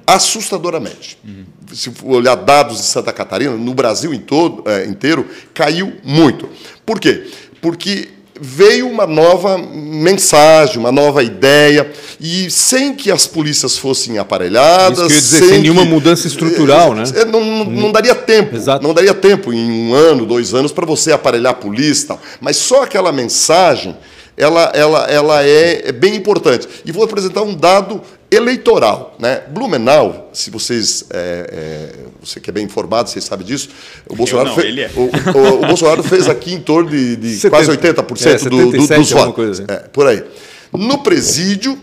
assustadoramente. 0.06 1.18
Uhum. 1.24 1.44
Se 1.72 1.90
olhar 2.04 2.34
dados 2.34 2.76
de 2.76 2.84
Santa 2.84 3.10
Catarina, 3.10 3.56
no 3.56 3.72
Brasil 3.72 4.12
em 4.12 4.20
todo, 4.20 4.68
é, 4.68 4.84
inteiro, 4.84 5.26
caiu 5.54 5.94
muito. 6.04 6.48
Por 6.84 7.00
quê? 7.00 7.30
Porque 7.62 8.10
veio 8.40 8.88
uma 8.88 9.06
nova 9.06 9.56
mensagem, 9.56 10.78
uma 10.78 10.90
nova 10.90 11.22
ideia, 11.22 11.90
e 12.20 12.50
sem 12.50 12.94
que 12.94 13.10
as 13.10 13.26
polícias 13.26 13.78
fossem 13.78 14.18
aparelhadas. 14.18 15.10
Isso 15.10 15.20
dizer, 15.20 15.38
sem, 15.38 15.48
sem 15.48 15.60
nenhuma 15.60 15.84
mudança 15.84 16.26
estrutural, 16.26 16.92
é, 16.92 16.96
né? 16.96 17.04
É, 17.16 17.24
não, 17.24 17.44
não, 17.44 17.64
não, 17.64 17.92
daria 17.92 18.14
tempo. 18.14 18.56
Exato. 18.56 18.82
Não 18.82 18.92
daria 18.92 19.14
tempo 19.14 19.52
em 19.52 19.70
um 19.70 19.94
ano, 19.94 20.26
dois 20.26 20.52
anos, 20.52 20.72
para 20.72 20.86
você 20.86 21.12
aparelhar 21.12 21.52
a 21.52 21.56
polícia. 21.56 22.08
Tal. 22.08 22.22
Mas 22.40 22.56
só 22.56 22.82
aquela 22.82 23.12
mensagem 23.12 23.96
ela, 24.36 24.72
ela, 24.74 25.04
ela 25.06 25.44
é, 25.44 25.88
é 25.88 25.92
bem 25.92 26.14
importante. 26.14 26.68
E 26.84 26.90
vou 26.90 27.04
apresentar 27.04 27.42
um 27.42 27.54
dado 27.54 28.00
eleitoral. 28.30 29.16
Né? 29.18 29.42
Blumenau, 29.48 30.30
se 30.32 30.50
vocês. 30.50 31.04
É, 31.10 31.46
é, 31.50 32.04
você 32.22 32.40
que 32.40 32.50
é 32.50 32.52
bem 32.52 32.64
informado, 32.64 33.08
vocês 33.08 33.24
sabem 33.24 33.46
disso. 33.46 33.68
O 34.08 34.16
Bolsonaro, 34.16 34.48
não, 34.48 34.56
fez, 34.56 34.78
é. 34.78 34.90
o, 34.96 35.00
o, 35.02 35.62
o, 35.62 35.66
Bolsonaro 35.66 36.02
fez 36.02 36.28
aqui 36.28 36.52
em 36.52 36.60
torno 36.60 36.90
de, 36.90 37.16
de 37.16 37.36
70, 37.36 37.50
quase 37.50 37.70
80% 37.70 38.26
é, 38.26 38.48
do, 38.48 38.70
do, 38.72 38.86
dos 38.86 39.10
votos. 39.10 39.60
Assim. 39.60 39.64
É, 39.68 39.76
por 39.76 40.06
aí. 40.06 40.24
No 40.72 40.98
presídio, 40.98 41.78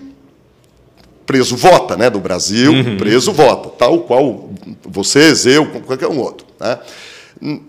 preso 1.26 1.56
vota, 1.56 1.96
né? 1.96 2.10
Do 2.10 2.20
Brasil, 2.20 2.74
uhum. 2.74 2.98
preso 2.98 3.32
vota, 3.32 3.70
tal 3.70 4.02
qual 4.02 4.50
vocês, 4.84 5.46
eu, 5.46 5.66
qualquer 5.68 6.08
um 6.08 6.20
outro. 6.20 6.46
Né? 6.60 6.78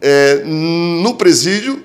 É, 0.00 0.42
no 0.44 1.14
presídio, 1.14 1.82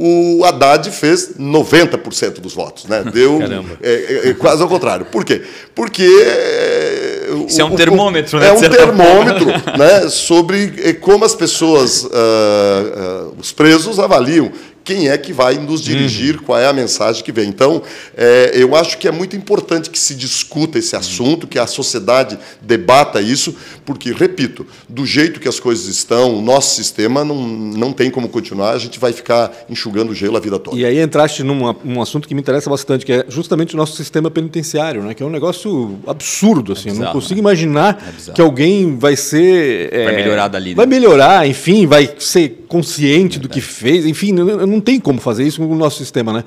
o 0.00 0.44
Haddad 0.44 0.88
fez 0.92 1.32
90% 1.36 2.40
dos 2.40 2.54
votos. 2.54 2.84
Né? 2.84 3.02
Deu 3.12 3.40
é, 3.82 3.90
é, 3.90 4.28
é, 4.28 4.34
quase 4.34 4.62
ao 4.62 4.68
contrário. 4.68 5.06
Por 5.06 5.24
quê? 5.24 5.42
Porque. 5.74 6.04
É, 6.04 7.28
Isso 7.46 7.58
o, 7.58 7.62
é 7.62 7.64
um 7.64 7.74
termômetro, 7.74 8.38
o, 8.38 8.40
né? 8.40 8.48
É 8.48 8.52
um 8.52 8.60
termômetro 8.60 9.46
né, 9.76 10.08
sobre 10.08 10.72
é, 10.84 10.92
como 10.92 11.24
as 11.24 11.34
pessoas, 11.34 12.04
uh, 12.04 12.08
uh, 12.08 13.36
os 13.38 13.50
presos, 13.50 13.98
avaliam 13.98 14.52
quem 14.88 15.10
é 15.10 15.18
que 15.18 15.34
vai 15.34 15.56
nos 15.58 15.82
dirigir, 15.82 16.36
uhum. 16.36 16.44
qual 16.44 16.58
é 16.58 16.66
a 16.66 16.72
mensagem 16.72 17.22
que 17.22 17.30
vem. 17.30 17.46
Então, 17.46 17.82
é, 18.16 18.52
eu 18.54 18.74
acho 18.74 18.96
que 18.96 19.06
é 19.06 19.10
muito 19.12 19.36
importante 19.36 19.90
que 19.90 19.98
se 19.98 20.14
discuta 20.14 20.78
esse 20.78 20.96
assunto, 20.96 21.46
que 21.46 21.58
a 21.58 21.66
sociedade 21.66 22.38
debata 22.62 23.20
isso, 23.20 23.54
porque, 23.84 24.14
repito, 24.14 24.66
do 24.88 25.04
jeito 25.04 25.40
que 25.40 25.46
as 25.46 25.60
coisas 25.60 25.88
estão, 25.88 26.38
o 26.38 26.40
nosso 26.40 26.74
sistema 26.74 27.22
não, 27.22 27.36
não 27.36 27.92
tem 27.92 28.10
como 28.10 28.30
continuar, 28.30 28.70
a 28.70 28.78
gente 28.78 28.98
vai 28.98 29.12
ficar 29.12 29.52
enxugando 29.68 30.14
gelo 30.14 30.38
a 30.38 30.40
vida 30.40 30.58
toda. 30.58 30.74
E 30.74 30.86
aí 30.86 30.98
entraste 31.00 31.42
num 31.42 31.68
um 31.84 32.00
assunto 32.00 32.26
que 32.26 32.34
me 32.34 32.40
interessa 32.40 32.70
bastante, 32.70 33.04
que 33.04 33.12
é 33.12 33.26
justamente 33.28 33.74
o 33.74 33.76
nosso 33.76 33.94
sistema 33.94 34.30
penitenciário, 34.30 35.02
né? 35.02 35.12
que 35.12 35.22
é 35.22 35.26
um 35.26 35.30
negócio 35.30 35.98
absurdo. 36.06 36.72
Assim, 36.72 36.88
é 36.88 36.92
bizarro, 36.92 37.02
eu 37.02 37.04
não 37.04 37.12
consigo 37.20 37.34
né? 37.34 37.40
imaginar 37.40 38.14
é 38.26 38.32
que 38.32 38.40
alguém 38.40 38.96
vai 38.96 39.16
ser. 39.16 39.92
É, 39.92 40.04
vai 40.04 40.16
melhorar 40.16 40.48
dali. 40.48 40.70
Né? 40.70 40.76
Vai 40.76 40.86
melhorar, 40.86 41.46
enfim, 41.46 41.86
vai 41.86 42.10
ser 42.18 42.57
consciente 42.68 43.38
do 43.38 43.48
que 43.48 43.60
fez, 43.60 44.06
enfim, 44.06 44.32
não 44.32 44.80
tem 44.80 45.00
como 45.00 45.20
fazer 45.20 45.44
isso 45.44 45.60
no 45.62 45.74
nosso 45.74 45.98
sistema, 45.98 46.32
né? 46.32 46.44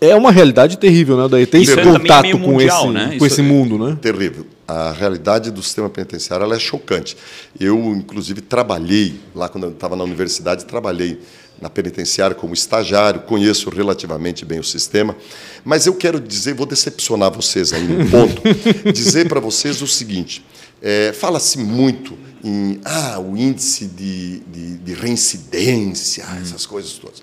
É 0.00 0.16
uma 0.16 0.32
realidade 0.32 0.78
terrível, 0.78 1.16
né? 1.16 1.28
Daí 1.28 1.44
tem 1.44 1.62
esse 1.62 1.78
é 1.78 1.84
contato 1.84 2.26
é 2.26 2.32
com, 2.32 2.58
esse, 2.58 2.88
né? 2.88 3.16
com 3.18 3.26
esse 3.26 3.42
mundo, 3.42 3.76
né? 3.76 3.98
Terrível. 4.00 4.46
A 4.66 4.92
realidade 4.92 5.50
do 5.50 5.62
sistema 5.62 5.90
penitenciário 5.90 6.50
é 6.50 6.58
chocante. 6.58 7.14
Eu, 7.58 7.78
inclusive, 7.94 8.40
trabalhei 8.40 9.20
lá 9.34 9.46
quando 9.46 9.64
eu 9.64 9.70
estava 9.70 9.94
na 9.94 10.02
universidade, 10.02 10.64
trabalhei 10.64 11.20
na 11.60 11.68
penitenciária 11.68 12.34
como 12.34 12.54
estagiário, 12.54 13.20
conheço 13.20 13.68
relativamente 13.68 14.46
bem 14.46 14.58
o 14.58 14.64
sistema, 14.64 15.14
mas 15.62 15.86
eu 15.86 15.94
quero 15.94 16.18
dizer, 16.18 16.54
vou 16.54 16.64
decepcionar 16.64 17.30
vocês 17.30 17.74
aí 17.74 17.82
no 17.82 18.08
ponto, 18.08 18.40
dizer 18.90 19.28
para 19.28 19.40
vocês 19.40 19.82
o 19.82 19.86
seguinte: 19.86 20.42
é, 20.80 21.12
fala-se 21.12 21.58
muito 21.58 22.16
em 22.42 22.80
ah, 22.84 23.18
o 23.18 23.36
índice 23.36 23.86
de, 23.86 24.40
de, 24.40 24.76
de 24.78 24.94
reincidência, 24.94 26.24
hum. 26.24 26.42
essas 26.42 26.66
coisas 26.66 26.92
todas. 26.92 27.22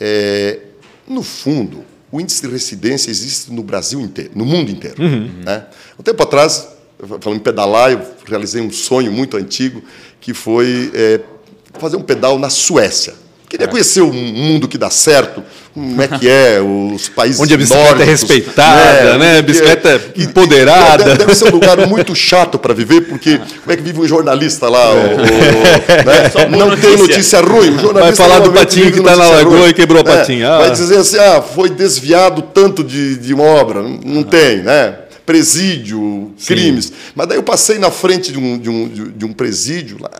É, 0.00 0.60
no 1.06 1.22
fundo, 1.22 1.84
o 2.10 2.20
índice 2.20 2.42
de 2.42 2.48
reincidência 2.48 3.10
existe 3.10 3.52
no 3.52 3.62
Brasil 3.62 4.00
inteiro, 4.00 4.32
no 4.34 4.44
mundo 4.44 4.70
inteiro. 4.70 5.02
Uhum. 5.02 5.42
Né? 5.44 5.66
Um 5.98 6.02
tempo 6.02 6.22
atrás, 6.22 6.68
falando 7.20 7.38
em 7.38 7.42
pedalar, 7.42 7.92
eu 7.92 8.00
realizei 8.26 8.60
um 8.60 8.70
sonho 8.70 9.10
muito 9.10 9.36
antigo, 9.36 9.82
que 10.20 10.34
foi 10.34 10.90
é, 10.94 11.20
fazer 11.78 11.96
um 11.96 12.02
pedal 12.02 12.38
na 12.38 12.50
Suécia. 12.50 13.14
Queria 13.52 13.68
conhecer 13.68 14.00
o 14.00 14.10
mundo 14.10 14.66
que 14.66 14.78
dá 14.78 14.88
certo, 14.88 15.44
como 15.74 16.00
é 16.00 16.08
que 16.08 16.26
é, 16.26 16.58
os 16.58 17.10
países 17.10 17.38
Onde 17.38 17.52
a 17.52 17.58
bicicleta 17.58 17.82
é 17.82 17.90
nórdicos, 17.90 18.08
é 18.08 18.10
respeitada, 18.10 19.18
né? 19.18 19.18
né? 19.18 19.38
A 19.40 19.42
bicicleta 19.42 19.88
é 19.90 20.22
empoderada. 20.22 21.04
Deve, 21.04 21.18
deve, 21.18 21.34
ser 21.34 21.48
um 21.48 21.50
lugar 21.50 21.86
muito 21.86 22.14
chato 22.14 22.58
para 22.58 22.72
viver, 22.72 23.02
porque 23.02 23.36
como 23.36 23.72
é 23.72 23.76
que 23.76 23.82
vive 23.82 24.00
um 24.00 24.08
jornalista 24.08 24.70
lá? 24.70 24.94
O, 24.94 24.96
o, 24.96 25.16
né? 25.18 26.48
Não 26.48 26.70
notícia. 26.70 26.88
tem 26.88 26.96
notícia 26.96 27.40
ruim. 27.42 27.76
O 27.76 27.92
vai 27.92 28.14
falar 28.14 28.38
do 28.38 28.52
patinho 28.52 28.90
que 28.90 29.00
está 29.00 29.16
na 29.16 29.28
lagoa 29.28 29.58
ruim. 29.58 29.68
e 29.68 29.74
quebrou 29.74 30.00
o 30.00 30.04
patinho. 30.04 30.48
Ah. 30.48 30.56
Vai 30.60 30.70
dizer 30.70 30.96
assim, 30.96 31.18
ah, 31.18 31.42
foi 31.42 31.68
desviado 31.68 32.40
tanto 32.54 32.82
de, 32.82 33.18
de 33.18 33.34
uma 33.34 33.44
obra. 33.44 33.82
Não, 33.82 34.00
não 34.02 34.22
tem, 34.22 34.62
né? 34.62 34.94
presídio, 35.26 36.32
Sim. 36.38 36.46
crimes. 36.46 36.92
Mas 37.14 37.28
daí 37.28 37.36
eu 37.36 37.42
passei 37.42 37.78
na 37.78 37.90
frente 37.90 38.32
de 38.32 38.38
um, 38.38 38.58
de 38.58 38.70
um, 38.70 38.88
de 38.88 39.24
um 39.24 39.32
presídio 39.32 39.98
lá, 40.00 40.10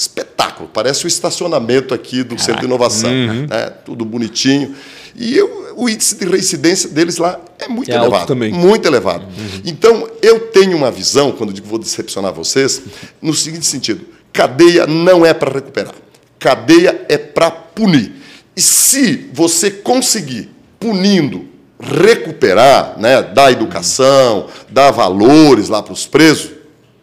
espetáculo. 0.00 0.70
Parece 0.72 1.04
o 1.04 1.08
estacionamento 1.08 1.92
aqui 1.92 2.22
do 2.22 2.38
Centro 2.38 2.60
de 2.60 2.66
Inovação. 2.66 3.10
Uhum. 3.10 3.46
Né? 3.46 3.70
Tudo 3.84 4.02
bonitinho. 4.02 4.74
E 5.14 5.36
eu, 5.36 5.74
o 5.76 5.90
índice 5.90 6.14
de 6.14 6.24
reincidência 6.24 6.88
deles 6.88 7.18
lá 7.18 7.38
é 7.58 7.68
muito 7.68 7.90
é 7.90 7.94
elevado. 7.94 8.26
também. 8.26 8.50
Muito 8.50 8.86
elevado. 8.86 9.24
Uhum. 9.24 9.62
Então, 9.66 10.08
eu 10.22 10.40
tenho 10.48 10.74
uma 10.74 10.90
visão, 10.90 11.32
quando 11.32 11.52
digo 11.52 11.66
vou 11.66 11.78
decepcionar 11.78 12.32
vocês, 12.32 12.80
no 13.20 13.34
seguinte 13.34 13.66
sentido: 13.66 14.06
cadeia 14.32 14.86
não 14.86 15.26
é 15.26 15.34
para 15.34 15.52
recuperar. 15.52 15.94
Cadeia 16.38 17.04
é 17.06 17.18
para 17.18 17.50
punir. 17.50 18.14
E 18.56 18.62
se 18.62 19.28
você 19.34 19.70
conseguir, 19.70 20.48
punindo, 20.78 21.44
recuperar, 21.78 22.98
né, 22.98 23.22
dar 23.22 23.52
educação, 23.52 24.46
dar 24.70 24.90
valores 24.92 25.68
lá 25.68 25.82
para 25.82 25.92
os 25.92 26.06
presos, 26.06 26.52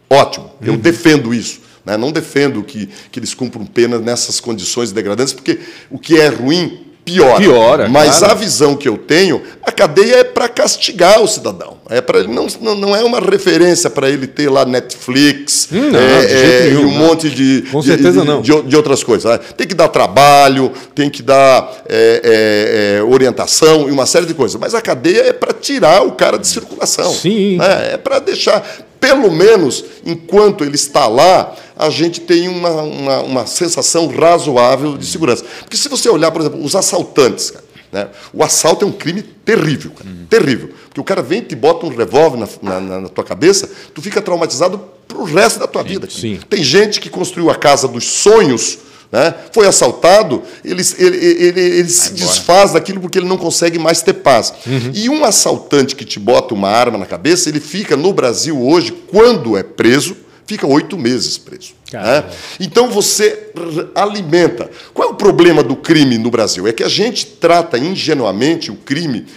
ótimo. 0.09 0.51
Eu 0.59 0.73
uhum. 0.73 0.79
defendo 0.79 1.31
isso. 1.31 1.66
Né? 1.87 1.95
Não 1.95 2.11
defendo 2.11 2.61
que, 2.61 2.89
que 3.09 3.17
eles 3.17 3.33
cumpram 3.33 3.65
pena 3.65 3.97
nessas 3.97 4.41
condições 4.41 4.91
degradantes, 4.91 5.31
porque 5.31 5.57
o 5.89 5.97
que 5.97 6.19
é 6.19 6.27
ruim 6.27 6.85
piora. 7.07 7.39
piora 7.39 7.87
Mas 7.87 8.17
claro. 8.17 8.33
a 8.33 8.35
visão 8.35 8.75
que 8.75 8.89
eu 8.89 8.97
tenho, 8.97 9.41
a 9.63 9.71
cadeia 9.71 10.17
é 10.17 10.23
para 10.25 10.49
castigar 10.49 11.21
o 11.21 11.27
cidadão. 11.27 11.77
É 11.89 12.01
para 12.01 12.19
ele 12.19 12.27
não, 12.27 12.47
não 12.75 12.93
é 12.93 13.01
uma 13.01 13.21
referência 13.21 13.89
para 13.89 14.09
ele 14.09 14.27
ter 14.27 14.49
lá 14.49 14.65
Netflix 14.65 15.69
hum, 15.71 15.89
não, 15.89 15.97
é, 15.97 16.25
é, 16.25 16.63
nenhum, 16.65 16.81
e 16.81 16.85
um 16.85 16.91
não. 16.91 17.07
monte 17.07 17.29
de, 17.29 17.63
Com 17.71 17.81
certeza 17.81 18.19
de, 18.19 18.27
não. 18.27 18.41
De, 18.41 18.61
de, 18.63 18.75
outras 18.75 19.05
coisas. 19.05 19.31
Né? 19.31 19.39
Tem 19.55 19.65
que 19.65 19.73
dar 19.73 19.87
trabalho, 19.87 20.73
tem 20.93 21.09
que 21.09 21.23
dar 21.23 21.83
é, 21.87 22.97
é, 22.97 22.97
é, 22.97 23.03
orientação 23.03 23.87
e 23.87 23.91
uma 23.91 24.05
série 24.05 24.25
de 24.25 24.33
coisas. 24.33 24.59
Mas 24.59 24.75
a 24.75 24.81
cadeia 24.81 25.27
é 25.27 25.33
para 25.33 25.53
tirar 25.53 26.05
o 26.05 26.11
cara 26.11 26.37
de 26.37 26.47
circulação. 26.47 27.09
Sim. 27.13 27.55
Né? 27.57 27.93
É 27.93 27.97
para 27.97 28.19
deixar, 28.19 28.65
pelo 28.99 29.31
menos, 29.31 29.85
enquanto 30.05 30.65
ele 30.65 30.75
está 30.75 31.07
lá, 31.07 31.55
a 31.77 31.89
gente 31.89 32.21
tem 32.21 32.47
uma, 32.47 32.81
uma, 32.81 33.19
uma 33.21 33.45
sensação 33.45 34.07
razoável 34.07 34.97
de 34.97 35.05
segurança. 35.05 35.45
Porque 35.61 35.77
se 35.77 35.89
você 35.89 36.09
olhar, 36.09 36.31
por 36.31 36.41
exemplo, 36.41 36.63
os 36.63 36.75
assaltantes, 36.75 37.51
cara, 37.51 37.67
né? 37.91 38.09
O 38.33 38.43
assalto 38.43 38.83
é 38.83 38.87
um 38.87 38.91
crime 38.91 39.21
terrível, 39.21 39.91
cara, 39.91 40.09
uhum. 40.09 40.25
terrível. 40.29 40.69
Porque 40.87 40.99
o 40.99 41.03
cara 41.03 41.21
vem 41.21 41.39
e 41.39 41.43
te 41.43 41.55
bota 41.55 41.85
um 41.85 41.89
revólver 41.89 42.47
na, 42.61 42.79
na, 42.79 43.01
na 43.01 43.09
tua 43.09 43.23
cabeça, 43.23 43.69
tu 43.93 44.01
fica 44.01 44.21
traumatizado 44.21 44.79
para 45.07 45.17
o 45.17 45.23
resto 45.23 45.59
da 45.59 45.67
tua 45.67 45.83
sim, 45.83 45.87
vida. 45.87 46.09
Sim. 46.09 46.39
Tem 46.49 46.63
gente 46.63 46.99
que 46.99 47.09
construiu 47.09 47.49
a 47.49 47.55
casa 47.55 47.87
dos 47.87 48.05
sonhos, 48.05 48.79
né? 49.09 49.33
foi 49.53 49.65
assaltado, 49.65 50.43
ele, 50.65 50.81
ele, 50.97 51.17
ele, 51.17 51.61
ele 51.61 51.89
se 51.89 52.11
desfaz 52.11 52.73
daquilo 52.73 52.99
porque 52.99 53.19
ele 53.19 53.27
não 53.27 53.37
consegue 53.37 53.79
mais 53.79 54.01
ter 54.01 54.13
paz. 54.13 54.53
Uhum. 54.65 54.91
E 54.93 55.09
um 55.09 55.23
assaltante 55.23 55.95
que 55.95 56.03
te 56.03 56.19
bota 56.19 56.53
uma 56.53 56.69
arma 56.69 56.97
na 56.97 57.05
cabeça, 57.05 57.47
ele 57.47 57.61
fica 57.61 57.95
no 57.95 58.11
Brasil 58.11 58.61
hoje, 58.61 58.91
quando 58.91 59.55
é 59.55 59.63
preso, 59.63 60.17
fica 60.47 60.65
oito 60.65 60.97
meses 60.97 61.37
preso. 61.37 61.73
Né? 61.91 62.23
Então 62.59 62.89
você 62.89 63.51
alimenta. 63.93 64.71
Qual 64.93 65.09
é 65.09 65.11
o 65.11 65.15
problema 65.15 65.61
do 65.61 65.75
crime 65.75 66.17
no 66.17 66.31
Brasil? 66.31 66.65
É 66.65 66.73
que 66.73 66.83
a 66.83 66.89
gente 66.89 67.25
trata 67.25 67.77
ingenuamente 67.77 68.71
o 68.71 68.75
crime 68.75 69.27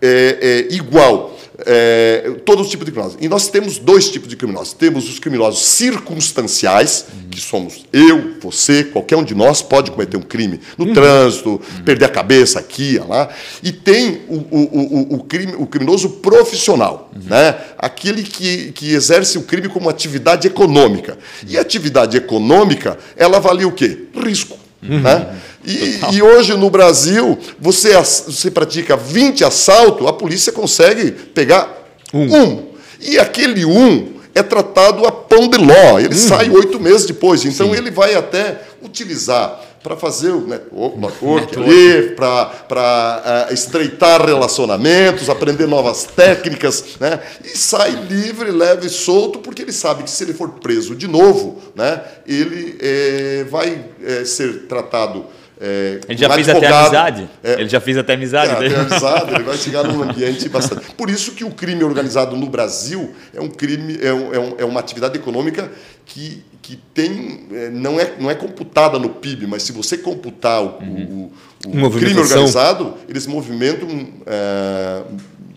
é, 0.00 0.66
é, 0.70 0.74
igual 0.74 1.33
é, 1.58 2.32
todos 2.44 2.66
os 2.66 2.70
tipos 2.70 2.84
de 2.84 2.92
criminosos. 2.92 3.18
E 3.20 3.28
nós 3.28 3.48
temos 3.48 3.78
dois 3.78 4.10
tipos 4.10 4.28
de 4.28 4.36
criminosos. 4.36 4.72
Temos 4.72 5.08
os 5.08 5.18
criminosos 5.18 5.62
circunstanciais, 5.62 7.06
uhum. 7.12 7.28
que 7.30 7.40
somos 7.40 7.84
eu, 7.92 8.34
você, 8.40 8.84
qualquer 8.84 9.16
um 9.16 9.24
de 9.24 9.34
nós 9.34 9.62
pode 9.62 9.90
cometer 9.90 10.16
um 10.16 10.22
crime 10.22 10.60
no 10.76 10.86
uhum. 10.86 10.94
trânsito, 10.94 11.50
uhum. 11.50 11.84
perder 11.84 12.06
a 12.06 12.08
cabeça 12.08 12.58
aqui, 12.58 12.98
lá. 12.98 13.28
E 13.62 13.70
tem 13.70 14.22
o, 14.28 14.36
o, 14.36 14.58
o, 14.60 15.14
o, 15.14 15.24
crime, 15.24 15.54
o 15.56 15.66
criminoso 15.66 16.08
profissional, 16.10 17.10
uhum. 17.14 17.22
né? 17.28 17.56
aquele 17.78 18.22
que, 18.22 18.72
que 18.72 18.92
exerce 18.92 19.38
o 19.38 19.42
crime 19.42 19.68
como 19.68 19.88
atividade 19.88 20.48
econômica. 20.48 21.16
E 21.46 21.56
a 21.56 21.60
atividade 21.60 22.16
econômica, 22.16 22.98
ela 23.16 23.36
avalia 23.36 23.68
o 23.68 23.72
quê? 23.72 24.06
Risco. 24.14 24.58
Uhum. 24.82 25.00
Né? 25.00 25.34
E, 25.64 26.16
e, 26.16 26.22
hoje 26.22 26.54
no 26.54 26.68
Brasil, 26.68 27.38
você, 27.58 27.96
você 27.96 28.50
pratica 28.50 28.96
20 28.96 29.44
assaltos, 29.44 30.06
a 30.06 30.12
polícia 30.12 30.52
consegue 30.52 31.10
pegar 31.10 31.84
um. 32.12 32.36
um. 32.36 32.66
E 33.00 33.18
aquele 33.18 33.64
um 33.64 34.14
é 34.34 34.42
tratado 34.42 35.06
a 35.06 35.12
pão 35.12 35.48
de 35.48 35.58
ló. 35.58 35.98
Ele 35.98 36.14
uhum. 36.14 36.28
sai 36.28 36.50
oito 36.50 36.78
meses 36.80 37.06
depois. 37.06 37.44
Então 37.44 37.68
Sim. 37.72 37.76
ele 37.76 37.90
vai 37.90 38.14
até 38.14 38.60
utilizar 38.82 39.60
para 39.84 39.96
fazer 39.98 40.30
o 40.30 40.46
network, 40.46 41.58
ali, 41.58 42.16
para 42.16 43.48
uh, 43.50 43.52
estreitar 43.52 44.24
relacionamentos, 44.24 45.28
aprender 45.28 45.66
novas 45.66 46.04
técnicas, 46.04 46.96
né? 46.98 47.20
e 47.44 47.48
sai 47.48 47.90
livre, 47.90 48.50
leve 48.50 48.86
e 48.86 48.90
solto, 48.90 49.40
porque 49.40 49.60
ele 49.60 49.74
sabe 49.74 50.04
que 50.04 50.10
se 50.10 50.24
ele 50.24 50.32
for 50.32 50.52
preso 50.52 50.96
de 50.96 51.06
novo, 51.06 51.60
né, 51.74 52.00
ele 52.26 52.78
é, 52.80 53.44
vai 53.50 53.84
é, 54.02 54.24
ser 54.24 54.62
tratado 54.68 55.26
é, 55.60 56.00
ele 56.08 56.18
já 56.18 56.30
fez 56.30 56.48
até 56.48 56.66
amizade. 56.66 57.28
É, 57.42 57.52
ele 57.52 57.68
já 57.68 57.80
fez 57.80 57.96
até 57.96 58.14
amizade. 58.14 58.50
É, 58.50 58.66
até 58.66 58.80
amizade, 58.80 59.34
ele 59.34 59.44
vai 59.44 59.56
chegar 59.56 59.84
num 59.84 60.02
ambiente 60.08 60.48
bastante. 60.48 60.92
Por 60.96 61.08
isso 61.08 61.32
que 61.32 61.44
o 61.44 61.50
crime 61.50 61.84
organizado 61.84 62.36
no 62.36 62.48
Brasil 62.48 63.14
é 63.32 63.40
um 63.40 63.48
crime, 63.48 63.98
é, 64.02 64.12
um, 64.12 64.34
é, 64.34 64.38
um, 64.38 64.54
é 64.58 64.64
uma 64.64 64.80
atividade 64.80 65.16
econômica 65.16 65.70
que, 66.04 66.42
que 66.60 66.76
tem, 66.92 67.46
é, 67.52 67.70
não, 67.70 68.00
é, 68.00 68.14
não 68.18 68.30
é 68.30 68.34
computada 68.34 68.98
no 68.98 69.10
PIB, 69.10 69.46
mas 69.46 69.62
se 69.62 69.72
você 69.72 69.96
computar 69.96 70.62
o, 70.62 70.78
uhum. 70.82 71.30
o, 71.66 71.86
o 71.86 71.90
crime 71.90 72.18
organizado, 72.18 72.94
eles 73.08 73.26
movimentam 73.26 73.88
é, 74.26 75.02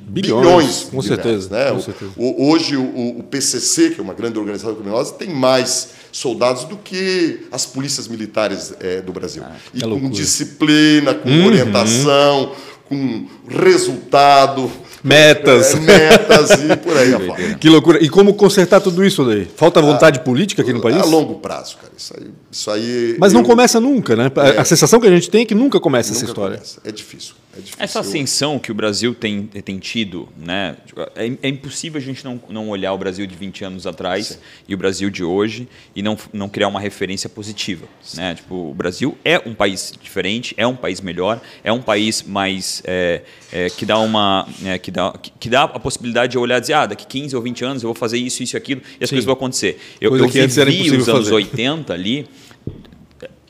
bilhões, 0.08 0.46
bilhões, 0.46 0.84
com, 0.84 1.02
certeza, 1.02 1.50
né? 1.50 1.72
com 1.72 1.82
certeza. 1.82 2.12
O, 2.16 2.50
hoje 2.50 2.78
o, 2.78 3.20
o 3.20 3.24
PCC, 3.24 3.92
que 3.92 4.00
é 4.00 4.04
uma 4.04 4.14
grande 4.14 4.40
organização 4.40 4.74
criminosa, 4.74 5.14
tem 5.14 5.30
mais 5.30 5.90
soldados 6.12 6.64
do 6.64 6.78
que 6.78 7.48
as 7.52 7.66
polícias 7.66 8.08
militares 8.08 8.74
é, 8.80 9.02
do 9.02 9.12
Brasil. 9.12 9.44
Ah, 9.46 9.56
e 9.74 9.82
com 9.82 9.88
loucura. 9.88 10.14
disciplina, 10.14 11.14
com 11.14 11.30
uhum. 11.30 11.46
orientação, 11.48 12.54
com 12.88 13.28
resultado. 13.48 14.72
Metas. 15.04 15.76
É, 15.76 15.80
metas 15.80 16.52
e 16.52 16.76
por 16.78 16.98
aí 16.98 17.14
afora. 17.14 17.56
Que 17.60 17.70
loucura. 17.70 18.04
E 18.04 18.10
como 18.10 18.34
consertar 18.34 18.82
tudo 18.82 19.06
isso 19.06 19.24
daí? 19.26 19.48
Falta 19.56 19.82
vontade 19.82 20.20
ah, 20.20 20.24
política 20.24 20.62
aqui 20.62 20.74
no 20.74 20.82
país? 20.82 20.98
A 20.98 21.06
longo 21.06 21.36
prazo, 21.36 21.78
cara. 21.78 21.92
Isso 21.96 22.14
aí. 22.18 22.28
Isso 22.52 22.72
aí 22.72 23.18
Mas 23.20 23.34
eu... 23.34 23.40
não 23.40 23.46
começa 23.46 23.80
nunca, 23.80 24.16
né? 24.16 24.32
É, 24.38 24.60
a 24.60 24.66
sensação 24.66 25.00
que 25.00 25.08
a 25.08 25.12
gente 25.12 25.30
tem 25.30 25.44
é 25.44 25.46
que 25.46 25.56
nunca 25.56 25.80
começa 25.80 26.10
nunca 26.10 26.20
essa 26.20 26.26
história. 26.26 26.58
Começa. 26.58 26.80
É 26.84 26.92
difícil. 26.92 27.36
É 27.78 27.84
Essa 27.84 28.00
ascensão 28.02 28.60
que 28.60 28.72
o 28.72 28.76
Brasil 28.76 29.14
tem, 29.14 29.44
tem 29.44 29.80
tido, 29.80 30.30
né? 30.38 30.76
É, 31.16 31.26
é, 31.42 31.50
impossível 31.50 32.00
a 32.00 32.04
gente 32.04 32.24
não, 32.24 32.40
não 32.50 32.70
olhar 32.70 32.94
o 32.94 32.98
Brasil 32.98 33.26
de 33.26 33.36
20 33.36 33.66
anos 33.66 33.88
atrás 33.88 34.28
Sim. 34.28 34.38
e 34.68 34.74
o 34.74 34.78
Brasil 34.78 35.10
de 35.10 35.24
hoje 35.24 35.68
e 35.96 36.02
não, 36.02 36.18
não 36.32 36.48
criar 36.50 36.68
uma 36.68 36.80
referência 36.80 37.30
positiva. 37.30 37.88
Né? 38.14 38.36
Tipo, 38.36 38.72
o 38.72 38.74
Brasil 38.74 39.18
é 39.24 39.42
um 39.46 39.54
país 39.54 39.94
diferente, 40.02 40.54
é 40.58 40.68
um 40.68 40.76
país 40.76 41.02
melhor, 41.02 41.42
é 41.64 41.72
um 41.72 41.82
país 41.82 42.24
mais 42.24 42.82
é, 42.86 43.22
é, 43.52 43.70
que 43.70 43.86
dá 43.86 43.98
uma 44.00 44.48
é, 44.64 44.78
que, 44.78 44.92
dá, 44.92 45.12
que, 45.12 45.32
que, 45.40 45.50
dá 45.50 45.64
a 45.64 45.80
possibilidade 45.80 46.32
de 46.32 46.38
olhar 46.38 46.58
e 46.58 46.62
dizer, 46.62 46.74
ah, 46.74 46.86
daqui 46.86 47.06
15 47.06 47.36
ou 47.36 47.42
20 47.42 47.66
anos 47.66 47.84
eu 47.84 47.88
vou 47.88 47.96
fazer 47.96 48.18
isso, 48.18 48.44
isso 48.44 48.56
e 48.56 48.58
aquilo, 48.58 48.82
e 49.00 49.04
as 49.04 49.10
Sim. 49.10 49.16
coisas 49.16 49.26
vão 49.26 49.34
acontecer. 49.34 49.80
Eu, 50.00 50.16
eu 50.16 50.28
vivi 50.28 50.98
os 50.98 51.10
anos 51.10 51.30
fazer. 51.30 51.34
80 51.34 51.94
ali 51.94 52.28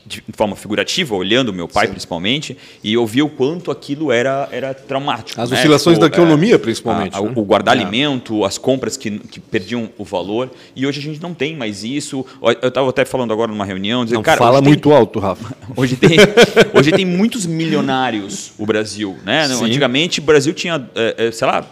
de 0.08 0.24
forma 0.32 0.56
figurativa, 0.56 1.14
olhando 1.14 1.52
meu 1.52 1.68
pai 1.68 1.86
Sim. 1.86 1.92
principalmente, 1.92 2.56
e 2.82 2.94
eu 2.94 3.06
vi 3.06 3.22
o 3.22 3.28
quanto 3.28 3.70
aquilo 3.70 4.10
era, 4.10 4.48
era 4.50 4.72
traumático. 4.72 5.38
As 5.40 5.50
né? 5.50 5.58
oscilações 5.58 5.98
tipo, 5.98 6.08
da 6.08 6.16
economia, 6.16 6.54
é, 6.54 6.58
principalmente. 6.58 7.14
A, 7.14 7.18
a, 7.18 7.22
né? 7.22 7.32
O 7.36 7.42
guardar 7.44 7.76
é. 7.76 7.80
alimento, 7.80 8.44
as 8.44 8.56
compras 8.56 8.96
que, 8.96 9.18
que 9.18 9.38
perdiam 9.38 9.90
o 9.98 10.04
valor, 10.04 10.50
e 10.74 10.86
hoje 10.86 10.98
a 11.00 11.02
gente 11.02 11.20
não 11.20 11.34
tem 11.34 11.54
mais 11.54 11.84
isso. 11.84 12.24
Eu 12.62 12.68
estava 12.68 12.88
até 12.88 13.04
falando 13.04 13.32
agora 13.32 13.50
numa 13.50 13.66
reunião, 13.66 14.04
dizendo, 14.04 14.16
não 14.16 14.22
cara, 14.22 14.38
fala 14.38 14.62
muito 14.62 14.88
tem, 14.88 14.98
alto, 14.98 15.18
Rafa. 15.18 15.54
Hoje 15.76 15.96
tem, 15.96 16.16
hoje 16.72 16.90
tem 16.90 17.04
muitos 17.04 17.44
milionários 17.44 18.52
o 18.58 18.64
Brasil, 18.64 19.16
né? 19.24 19.44
Antigamente 19.44 20.18
o 20.18 20.22
Brasil 20.22 20.54
tinha, 20.54 20.88
é, 20.94 21.26
é, 21.26 21.30
sei 21.30 21.46
lá, 21.46 21.64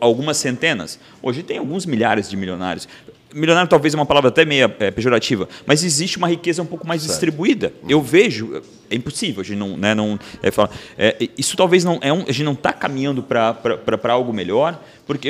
algumas 0.00 0.36
centenas. 0.36 0.98
Hoje 1.20 1.42
tem 1.42 1.58
alguns 1.58 1.84
milhares 1.84 2.30
de 2.30 2.36
milionários 2.36 2.88
milionário 3.36 3.68
talvez 3.68 3.92
é 3.92 3.96
uma 3.96 4.06
palavra 4.06 4.28
até 4.28 4.44
meio 4.44 4.72
é, 4.78 4.90
pejorativa, 4.90 5.48
mas 5.66 5.84
existe 5.84 6.16
uma 6.16 6.28
riqueza 6.28 6.62
um 6.62 6.66
pouco 6.66 6.86
mais 6.86 7.02
certo. 7.02 7.12
distribuída. 7.12 7.72
Eu 7.88 8.00
vejo, 8.00 8.62
é 8.90 8.96
impossível, 8.96 9.42
a 9.42 9.44
gente 9.44 9.58
não, 9.58 9.76
né, 9.76 9.94
não 9.94 10.18
é, 10.42 10.50
fala, 10.50 10.70
é, 10.96 11.28
isso 11.36 11.56
talvez 11.56 11.84
não 11.84 11.98
é 12.00 12.12
um, 12.12 12.22
a 12.22 12.32
gente 12.32 12.44
não 12.44 12.54
está 12.54 12.72
caminhando 12.72 13.22
para 13.22 14.12
algo 14.12 14.32
melhor, 14.32 14.82
porque 15.06 15.28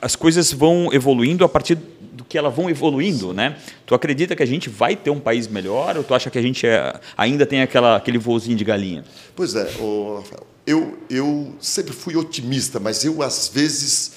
as 0.00 0.16
coisas 0.16 0.52
vão 0.52 0.88
evoluindo 0.92 1.44
a 1.44 1.48
partir 1.48 1.74
do 1.74 2.24
que 2.24 2.38
elas 2.38 2.54
vão 2.54 2.70
evoluindo, 2.70 3.34
né? 3.34 3.56
Tu 3.84 3.94
acredita 3.94 4.34
que 4.34 4.42
a 4.42 4.46
gente 4.46 4.70
vai 4.70 4.96
ter 4.96 5.10
um 5.10 5.20
país 5.20 5.46
melhor 5.46 5.98
ou 5.98 6.02
tu 6.02 6.14
acha 6.14 6.30
que 6.30 6.38
a 6.38 6.42
gente 6.42 6.66
é, 6.66 6.98
ainda 7.16 7.44
tem 7.44 7.60
aquela, 7.60 7.96
aquele 7.96 8.16
voozinho 8.16 8.56
de 8.56 8.64
galinha? 8.64 9.04
Pois 9.34 9.54
é, 9.54 9.64
Rafael, 9.64 10.46
eu, 10.66 10.98
eu 11.10 11.54
sempre 11.60 11.92
fui 11.92 12.16
otimista, 12.16 12.80
mas 12.80 13.04
eu 13.04 13.22
às 13.22 13.48
vezes 13.48 14.12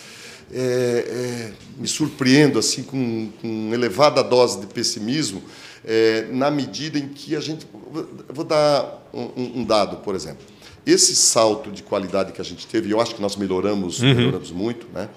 é, 0.52 1.06
é, 1.08 1.52
me 1.78 1.88
surpreendo 1.88 2.58
assim 2.60 2.84
com, 2.84 3.30
com 3.42 3.74
elevada 3.74 4.24
dose 4.24 4.60
de 4.60 4.68
pessimismo 4.68 5.42
é, 5.86 6.28
na 6.32 6.50
medida 6.50 6.98
em 6.98 7.08
que 7.08 7.36
a 7.36 7.40
gente 7.40 7.66
vou 8.30 8.44
dar 8.44 9.10
um, 9.14 9.60
um, 9.60 9.64
dado 9.64 9.98
por 9.98 10.16
exemplo 10.16 10.44
esse 10.86 11.16
salto 11.16 11.72
de 11.72 11.84
qualidade 11.84 12.32
que 12.32 12.42
a 12.42 12.44
gente 12.44 12.66
teve 12.68 12.92
eu 12.92 13.00
acho 13.00 13.16
que 13.16 13.22
nós 13.22 13.36
melhoramos 13.36 14.02
uhum. 14.02 14.14
melhoramos 14.14 14.52
muito 14.52 14.88
né 14.94 15.10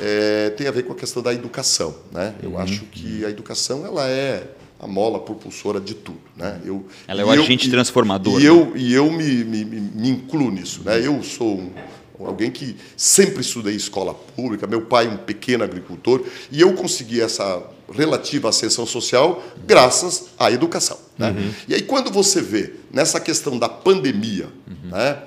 é, 0.00 0.50
tem 0.50 0.66
a 0.66 0.70
ver 0.70 0.82
com 0.82 0.92
a 0.92 0.96
questão 0.96 1.22
da 1.22 1.32
educação 1.32 1.94
né 2.12 2.34
eu 2.42 2.50
uhum. 2.50 2.58
acho 2.58 2.84
que 2.86 3.24
a 3.24 3.30
educação 3.30 3.86
ela 3.86 4.08
é 4.08 4.48
a 4.84 4.86
mola 4.86 5.18
propulsora 5.18 5.80
de 5.80 5.94
tudo. 5.94 6.20
Né? 6.36 6.60
Eu, 6.62 6.84
Ela 7.08 7.22
é 7.22 7.24
o 7.24 7.30
agente 7.30 7.66
eu, 7.66 7.70
transformador. 7.70 8.38
E, 8.38 8.42
né? 8.42 8.50
eu, 8.50 8.72
e 8.76 8.92
eu 8.92 9.10
me, 9.10 9.42
me, 9.42 9.64
me, 9.64 10.10
incluo 10.10 10.50
nisso. 10.50 10.82
Né? 10.84 11.00
Eu 11.06 11.22
sou 11.22 11.58
um, 11.58 11.72
alguém 12.20 12.50
que 12.50 12.76
sempre 12.96 13.40
estudei 13.40 13.74
escola 13.74 14.14
pública, 14.14 14.66
meu 14.66 14.82
pai 14.82 15.08
um 15.08 15.16
pequeno 15.16 15.64
agricultor, 15.64 16.24
e 16.50 16.60
eu 16.60 16.72
consegui 16.74 17.20
essa 17.20 17.62
relativa 17.92 18.48
ascensão 18.48 18.86
social 18.86 19.42
graças 19.66 20.26
à 20.38 20.50
educação. 20.50 20.98
Né? 21.18 21.30
Uhum. 21.30 21.52
E 21.68 21.74
aí 21.74 21.82
quando 21.82 22.10
você 22.10 22.40
vê 22.40 22.74
nessa 22.92 23.18
questão 23.20 23.58
da 23.58 23.68
pandemia, 23.68 24.48
uhum. 24.66 24.90
né? 24.90 25.18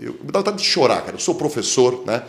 eu 0.00 0.12
me 0.22 0.30
dá 0.30 0.38
vontade 0.38 0.58
de 0.58 0.64
chorar, 0.64 1.02
cara. 1.02 1.16
Eu 1.16 1.20
sou 1.20 1.34
professor, 1.34 2.04
né? 2.06 2.22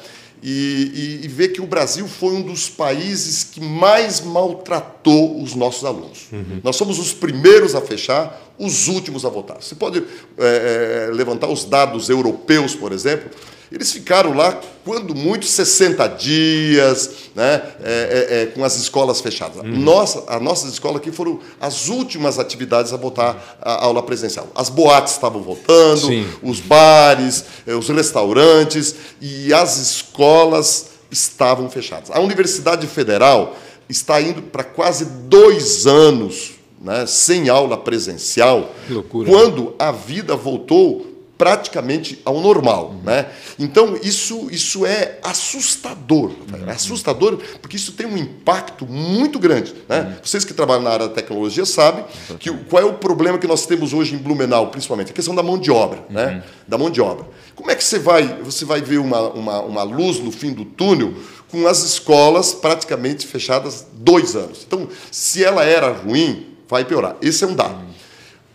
E, 0.46 1.20
e, 1.22 1.26
e, 1.26 1.28
ver 1.30 1.50
que 1.50 1.62
o 1.62 1.66
Brasil 1.66 2.06
foi 2.06 2.34
um 2.34 2.42
dos 2.42 2.68
países 2.70 3.46
que 3.46 3.62
mais 3.62 4.20
maltratou 4.20 5.42
os 5.42 5.56
nossos 5.56 5.86
alunos. 5.86 6.28
Uhum. 6.34 6.60
Nós 6.62 6.76
somos 6.76 7.00
os 7.00 7.14
primeiros 7.14 7.76
a 7.76 7.82
fechar, 7.82 8.54
os 8.60 8.90
últimos 8.90 9.24
a 9.24 9.30
votar. 9.30 9.62
Você 9.62 9.74
pode 9.74 10.04
é, 10.38 11.10
levantar 11.14 11.48
os 11.48 11.64
dados 11.64 12.10
europeus, 12.10 12.76
por 12.76 12.92
exemplo. 12.92 13.30
Eles 13.74 13.92
ficaram 13.92 14.36
lá, 14.36 14.62
quando 14.86 15.16
muito, 15.16 15.48
60 15.48 16.08
dias, 16.10 17.10
né, 17.34 17.60
é, 17.84 18.28
é, 18.30 18.42
é, 18.42 18.46
com 18.46 18.64
as 18.64 18.78
escolas 18.78 19.20
fechadas. 19.20 19.58
Uhum. 19.58 19.80
Nossa, 19.80 20.24
as 20.28 20.40
nossas 20.40 20.74
escolas 20.74 20.98
aqui 20.98 21.12
foram 21.12 21.40
as 21.60 21.88
últimas 21.88 22.38
atividades 22.38 22.94
a 22.94 22.98
voltar 22.98 23.58
à 23.60 23.84
aula 23.84 24.04
presencial. 24.04 24.48
As 24.54 24.70
boates 24.70 25.14
estavam 25.14 25.42
voltando, 25.42 26.06
Sim. 26.06 26.24
os 26.44 26.60
bares, 26.60 27.46
eh, 27.66 27.74
os 27.74 27.90
restaurantes 27.90 28.94
e 29.20 29.52
as 29.52 29.80
escolas 29.80 30.90
estavam 31.10 31.68
fechadas. 31.68 32.12
A 32.12 32.20
Universidade 32.20 32.86
Federal 32.86 33.58
está 33.90 34.22
indo 34.22 34.44
para 34.44 34.64
quase 34.64 35.06
dois 35.06 35.88
anos 35.88 36.52
né, 36.80 37.08
sem 37.08 37.50
aula 37.50 37.78
presencial, 37.78 38.72
quando 39.10 39.74
a 39.80 39.92
vida 39.92 40.36
voltou 40.36 41.13
praticamente 41.38 42.22
ao 42.24 42.40
normal. 42.40 42.92
Uhum. 42.92 43.02
Né? 43.04 43.28
Então, 43.58 43.98
isso, 44.02 44.48
isso 44.52 44.86
é 44.86 45.20
assustador. 45.24 46.32
Uhum. 46.32 46.68
É 46.68 46.72
assustador 46.72 47.38
porque 47.62 47.76
isso 47.76 47.94
tem 47.94 48.06
um 48.06 48.18
impacto 48.18 48.86
muito 48.86 49.40
grande. 49.40 49.74
Né? 49.90 50.02
Uhum. 50.02 50.14
Vocês 50.24 50.46
que 50.46 50.54
trabalham 50.54 50.84
na 50.84 50.92
área 50.92 51.08
da 51.08 51.14
tecnologia 51.14 51.66
sabem 51.66 52.06
que, 52.40 52.52
qual 52.52 52.84
é 52.84 52.86
o 52.86 52.94
problema 52.94 53.38
que 53.38 53.48
nós 53.48 53.66
temos 53.66 53.94
hoje 53.94 54.16
em 54.16 54.18
Blumenau, 54.18 54.68
principalmente, 54.68 55.12
a 55.12 55.14
questão 55.14 55.34
da 55.34 55.44
mão 55.44 55.58
de 55.58 55.72
obra. 55.72 56.06
Né? 56.10 56.26
Uhum. 56.28 56.42
Da 56.68 56.78
mão 56.78 56.90
de 56.90 57.02
obra. 57.02 57.26
Como 57.56 57.70
é 57.70 57.76
que 57.76 57.84
você 57.84 58.00
vai, 58.00 58.42
você 58.44 58.66
vai 58.66 58.82
ver 58.82 59.00
uma, 59.00 59.22
uma, 59.30 59.62
uma 59.62 59.84
luz 59.84 60.20
no 60.20 60.32
fim 60.32 60.54
do 60.54 60.66
túnel 60.66 61.14
com 61.50 61.68
as 61.68 61.84
escolas 61.84 62.54
praticamente 62.54 63.28
fechadas 63.28 63.86
dois 63.94 64.36
anos? 64.36 64.64
Então, 64.66 64.88
se 65.12 65.44
ela 65.44 65.64
era 65.64 65.92
ruim, 65.92 66.56
vai 66.68 66.86
piorar. 66.86 67.16
Esse 67.22 67.44
é 67.44 67.48
um 67.48 67.56
dado. 67.56 67.93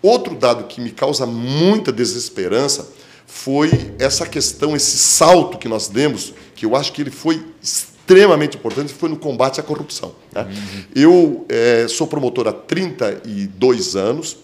Outro 0.02 0.34
dado 0.34 0.64
que 0.64 0.80
me 0.80 0.90
causa 0.90 1.26
muita 1.26 1.92
desesperança 1.92 2.88
foi 3.26 3.70
essa 3.98 4.26
questão, 4.26 4.74
esse 4.74 4.96
salto 4.96 5.58
que 5.58 5.68
nós 5.68 5.88
demos, 5.88 6.32
que 6.54 6.64
eu 6.64 6.74
acho 6.74 6.92
que 6.92 7.02
ele 7.02 7.10
foi 7.10 7.44
extremamente 7.62 8.56
importante, 8.56 8.92
foi 8.92 9.08
no 9.08 9.16
combate 9.16 9.60
à 9.60 9.62
corrupção. 9.62 10.14
Né? 10.32 10.42
Uhum. 10.42 10.84
Eu 10.94 11.46
é, 11.48 11.86
sou 11.88 12.06
promotor 12.06 12.48
há 12.48 12.52
32 12.52 13.96
anos, 13.96 14.36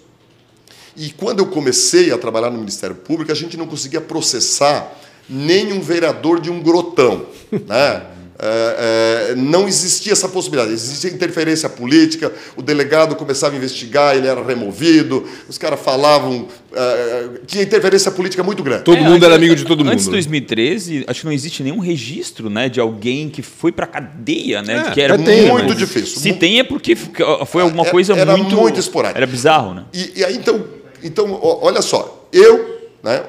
e 0.96 1.10
quando 1.10 1.40
eu 1.40 1.46
comecei 1.46 2.12
a 2.12 2.18
trabalhar 2.18 2.50
no 2.50 2.58
Ministério 2.58 2.94
Público, 2.94 3.32
a 3.32 3.34
gente 3.34 3.56
não 3.56 3.66
conseguia 3.66 4.00
processar 4.00 4.96
nenhum 5.28 5.80
vereador 5.80 6.40
de 6.40 6.50
um 6.50 6.60
grotão. 6.60 7.26
Né? 7.50 8.06
É, 8.46 9.30
é, 9.30 9.35
não 9.37 9.66
existia 9.66 10.12
essa 10.12 10.28
possibilidade, 10.28 10.70
existia 10.74 11.11
interferência 11.11 11.66
política, 11.66 12.30
o 12.54 12.61
delegado 12.61 13.16
começava 13.16 13.54
a 13.54 13.57
investigar, 13.57 14.14
ele 14.14 14.26
era 14.26 14.44
removido, 14.44 15.26
os 15.48 15.57
caras 15.57 15.80
falavam. 15.80 16.46
É, 16.74 17.28
tinha 17.46 17.62
interferência 17.62 18.11
política 18.11 18.42
muito 18.42 18.62
grande. 18.62 18.85
Todo 18.85 18.98
mundo 18.98 19.12
antes, 19.12 19.22
era 19.24 19.35
amigo 19.37 19.57
de 19.57 19.64
todo 19.64 19.78
mundo. 19.78 19.94
Antes 19.94 20.04
de 20.04 20.11
2013, 20.11 21.04
acho 21.07 21.20
que 21.20 21.26
não 21.26 21.33
existe 21.33 21.62
nenhum 21.62 21.78
registro 21.78 22.50
né, 22.50 22.68
de 22.68 22.78
alguém 22.80 23.30
que 23.30 23.40
foi 23.40 23.72
para 23.72 23.87
cadeia, 23.87 24.61
né? 24.61 24.90
que 24.92 25.00
era 25.00 25.16
muito, 25.16 25.48
muito 25.48 25.74
difícil. 25.74 26.20
Se 26.20 26.35
tem 26.35 26.61
é 26.61 26.64
porque 26.64 26.94
foi 26.94 27.62
alguma 27.62 27.87
coisa 27.87 28.12
era, 28.12 28.37
muito. 28.37 28.52
Era 28.52 28.61
muito 28.61 28.78
esporádico. 28.78 29.16
Era 29.16 29.26
bizarro, 29.26 29.72
né? 29.72 29.85
E, 29.94 30.12
e 30.16 30.24
aí, 30.24 30.37
então, 30.37 30.66
então, 31.02 31.38
olha 31.42 31.80
só, 31.80 32.28
eu 32.30 32.73
né? 33.04 33.22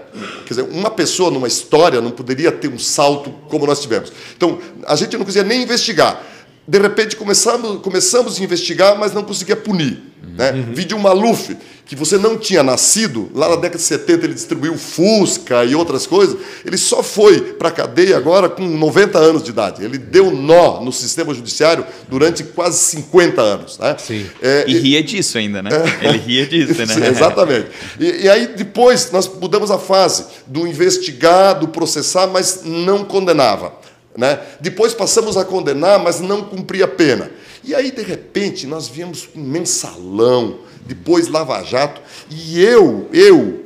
Quer 0.46 0.54
dizer, 0.54 0.62
uma 0.72 0.90
pessoa 0.90 1.30
numa 1.30 1.50
história 1.50 2.00
não 2.00 2.10
poderia 2.10 2.50
ter 2.50 2.70
um 2.70 2.80
salto 2.80 3.30
como 3.50 3.68
nós 3.68 3.82
tivemos. 3.82 4.12
Então, 4.36 4.58
a 4.88 4.96
gente 4.96 5.18
não 5.18 5.26
conseguia 5.26 5.44
nem 5.44 5.64
investigar. 5.64 6.24
De 6.68 6.80
repente, 6.80 7.16
começamos, 7.16 7.82
começamos 7.82 8.40
a 8.40 8.44
investigar, 8.44 8.98
mas 8.98 9.14
não 9.14 9.24
conseguia 9.24 9.56
punir. 9.56 10.02
Né? 10.36 10.52
Uhum. 10.52 10.74
Vídeo 10.74 11.00
Maluf, 11.00 11.56
que 11.86 11.96
você 11.96 12.18
não 12.18 12.38
tinha 12.38 12.64
nascido, 12.64 13.30
lá 13.34 13.48
na 13.48 13.56
década 13.56 13.78
de 13.78 13.84
70 13.84 14.26
ele 14.26 14.34
distribuiu 14.34 14.78
Fusca 14.78 15.64
e 15.64 15.76
outras 15.76 16.08
coisas, 16.08 16.36
ele 16.66 16.78
só 16.78 17.04
foi 17.04 17.40
para 17.54 17.70
a 17.70 17.72
cadeia 17.72 18.18
agora 18.18 18.50
com 18.50 18.64
90 18.66 19.18
anos 19.18 19.44
de 19.44 19.52
idade. 19.52 19.84
Ele 19.84 19.98
deu 19.98 20.32
nó 20.32 20.82
no 20.82 20.92
sistema 20.92 21.34
judiciário 21.34 21.86
durante 22.10 22.44
quase 22.44 22.80
50 22.80 23.42
anos. 23.42 23.78
Né? 23.78 23.96
Sim. 24.00 24.26
É, 24.42 24.66
e 24.68 24.78
ria 24.78 25.04
disso 25.04 25.38
ainda, 25.38 25.62
né? 25.62 25.70
É. 26.02 26.10
Ele 26.10 26.18
ria 26.18 26.46
disso, 26.46 26.80
né? 26.80 26.88
Sim, 26.94 27.06
exatamente. 27.06 27.68
E, 28.00 28.24
e, 28.24 28.30
aí 28.30 28.48
depois 28.48 29.12
nós 29.12 29.28
mudamos 29.28 29.70
a 29.70 29.78
fase 29.78 30.26
do 30.48 30.68
investigar, 30.68 31.60
do 31.60 31.68
processar, 31.68 32.28
mas 32.28 32.62
não 32.66 33.06
condenava. 33.06 33.85
Né? 34.18 34.40
Depois 34.60 34.94
passamos 34.94 35.36
a 35.38 35.44
condenar, 35.44 36.00
mas 36.00 36.20
não 36.20 36.44
cumpria 36.44 36.86
a 36.86 36.88
pena. 36.88 37.32
E 37.64 37.74
aí, 37.76 37.92
de 37.92 38.02
repente, 38.02 38.66
nós 38.66 38.88
viemos 38.88 39.26
com 39.26 39.40
um 39.40 39.44
mensalão, 39.44 40.60
depois 40.86 41.28
Lava 41.28 41.62
Jato, 41.64 42.02
e 42.30 42.62
eu, 42.62 43.10
eu, 43.12 43.66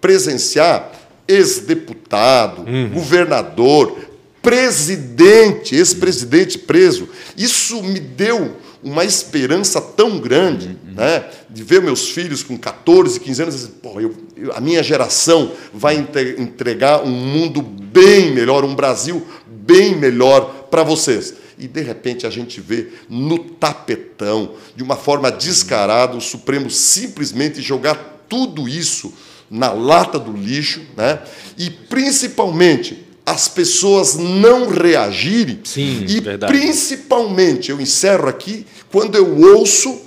presenciar 0.00 0.92
ex-deputado, 1.28 2.62
uhum. 2.62 2.90
governador, 2.90 3.96
presidente, 4.40 5.74
ex-presidente 5.74 6.58
preso. 6.58 7.08
Isso 7.36 7.82
me 7.82 7.98
deu 7.98 8.56
uma 8.86 9.04
esperança 9.04 9.80
tão 9.80 10.20
grande 10.20 10.68
uhum. 10.68 10.94
né, 10.94 11.24
de 11.50 11.64
ver 11.64 11.82
meus 11.82 12.08
filhos 12.08 12.44
com 12.44 12.56
14, 12.56 13.18
15 13.18 13.42
anos, 13.42 13.54
assim, 13.56 13.72
Pô, 13.82 14.00
eu, 14.00 14.14
eu, 14.36 14.52
a 14.52 14.60
minha 14.60 14.80
geração 14.80 15.50
vai 15.74 15.96
entregar 16.38 17.02
um 17.02 17.10
mundo 17.10 17.60
bem 17.60 18.32
melhor, 18.32 18.64
um 18.64 18.76
Brasil 18.76 19.26
bem 19.44 19.96
melhor 19.96 20.68
para 20.70 20.84
vocês 20.84 21.34
e 21.58 21.66
de 21.66 21.80
repente 21.80 22.26
a 22.26 22.30
gente 22.30 22.60
vê 22.60 22.88
no 23.08 23.38
tapetão, 23.38 24.54
de 24.76 24.84
uma 24.84 24.94
forma 24.94 25.32
descarada, 25.32 26.16
o 26.16 26.20
Supremo 26.20 26.70
simplesmente 26.70 27.60
jogar 27.60 28.24
tudo 28.28 28.68
isso 28.68 29.12
na 29.50 29.72
lata 29.72 30.18
do 30.18 30.32
lixo, 30.32 30.82
né? 30.96 31.20
E 31.56 31.70
principalmente 31.70 33.06
as 33.26 33.48
pessoas 33.48 34.14
não 34.14 34.68
reagirem. 34.68 35.58
Sim, 35.64 36.04
e 36.06 36.20
verdade. 36.20 36.52
principalmente, 36.52 37.72
eu 37.72 37.80
encerro 37.80 38.28
aqui, 38.28 38.64
quando 38.90 39.16
eu 39.16 39.36
ouço 39.54 40.00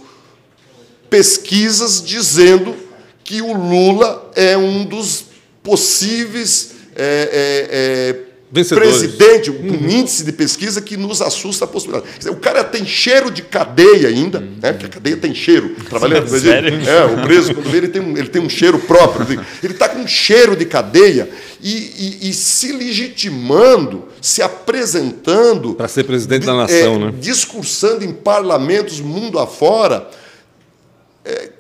pesquisas 1.09 2.03
dizendo 2.03 2.75
que 3.23 3.41
o 3.41 3.53
Lula 3.53 4.31
é 4.35 4.57
um 4.57 4.85
dos 4.85 5.25
possíveis 5.63 6.71
é, 6.95 7.29
é, 7.31 8.09
é 8.09 8.28
presidente, 8.51 9.51
um 9.51 9.53
uhum. 9.53 9.89
índice 9.89 10.23
de 10.23 10.31
pesquisa 10.31 10.81
que 10.81 10.97
nos 10.97 11.21
assusta 11.21 11.65
a 11.65 11.67
possibilidade. 11.67 12.11
Dizer, 12.17 12.31
o 12.31 12.37
cara 12.37 12.63
tem 12.63 12.85
cheiro 12.85 13.29
de 13.29 13.43
cadeia 13.43 14.07
ainda, 14.07 14.39
uhum. 14.39 14.55
né? 14.61 14.73
porque 14.73 14.87
a 14.87 14.89
cadeia 14.89 15.17
tem 15.17 15.35
cheiro. 15.35 15.75
Trabalhando 15.87 16.33
ele, 16.35 16.89
é, 16.89 17.05
o 17.05 17.21
preso, 17.21 17.53
quando 17.53 17.69
vê, 17.69 17.77
ele 17.77 17.87
tem 17.89 18.01
um, 18.01 18.17
ele 18.17 18.27
tem 18.27 18.41
um 18.41 18.49
cheiro 18.49 18.79
próprio. 18.79 19.39
Ele 19.63 19.73
está 19.73 19.87
com 19.89 19.99
um 19.99 20.07
cheiro 20.07 20.55
de 20.55 20.65
cadeia 20.65 21.29
e, 21.61 22.17
e, 22.21 22.29
e 22.29 22.33
se 22.33 22.71
legitimando, 22.71 24.05
se 24.19 24.41
apresentando. 24.41 25.75
Para 25.75 25.87
ser 25.87 26.03
presidente 26.05 26.45
da 26.45 26.55
nação, 26.55 26.95
é, 26.95 26.99
né? 26.99 27.13
Discursando 27.19 28.03
em 28.03 28.11
parlamentos 28.11 28.99
mundo 28.99 29.37
afora 29.37 30.07
é, 30.07 30.17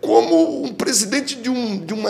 como 0.01 0.63
um 0.63 0.73
presidente 0.73 1.35
de, 1.35 1.49
um, 1.49 1.77
de 1.77 1.93
uma 1.93 2.09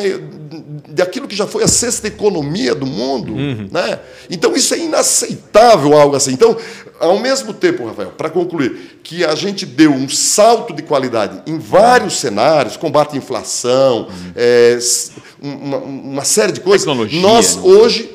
de 0.88 1.02
aquilo 1.02 1.28
que 1.28 1.36
já 1.36 1.45
foi 1.45 1.63
a 1.63 1.67
sexta 1.67 2.08
economia 2.08 2.74
do 2.74 2.86
mundo, 2.86 3.34
uhum. 3.34 3.67
né? 3.72 4.00
Então 4.30 4.56
isso 4.56 4.74
é 4.74 4.80
inaceitável 4.80 5.93
algo 5.93 6.15
assim. 6.15 6.34
Então, 6.34 6.58
ao 7.00 7.19
mesmo 7.19 7.54
tempo, 7.54 7.86
Rafael, 7.86 8.12
para 8.12 8.30
concluir, 8.30 9.00
que 9.04 9.24
a 9.24 9.36
gente 9.36 9.65
deu 9.65 9.91
um 9.91 10.10
salto 10.10 10.74
de 10.74 10.82
qualidade 10.82 11.41
em 11.45 11.58
vários 11.58 12.19
cenários, 12.19 12.76
combate 12.76 13.15
à 13.15 13.17
inflação, 13.17 14.08
uhum. 14.08 14.32
é, 14.36 14.78
uma, 15.41 15.78
uma, 15.78 16.24
série 16.24 16.52
de 16.52 16.60
coisas. 16.60 16.86
Tecnologia, 16.86 17.22
nós 17.22 17.56
né? 17.56 17.62
hoje 17.63 18.10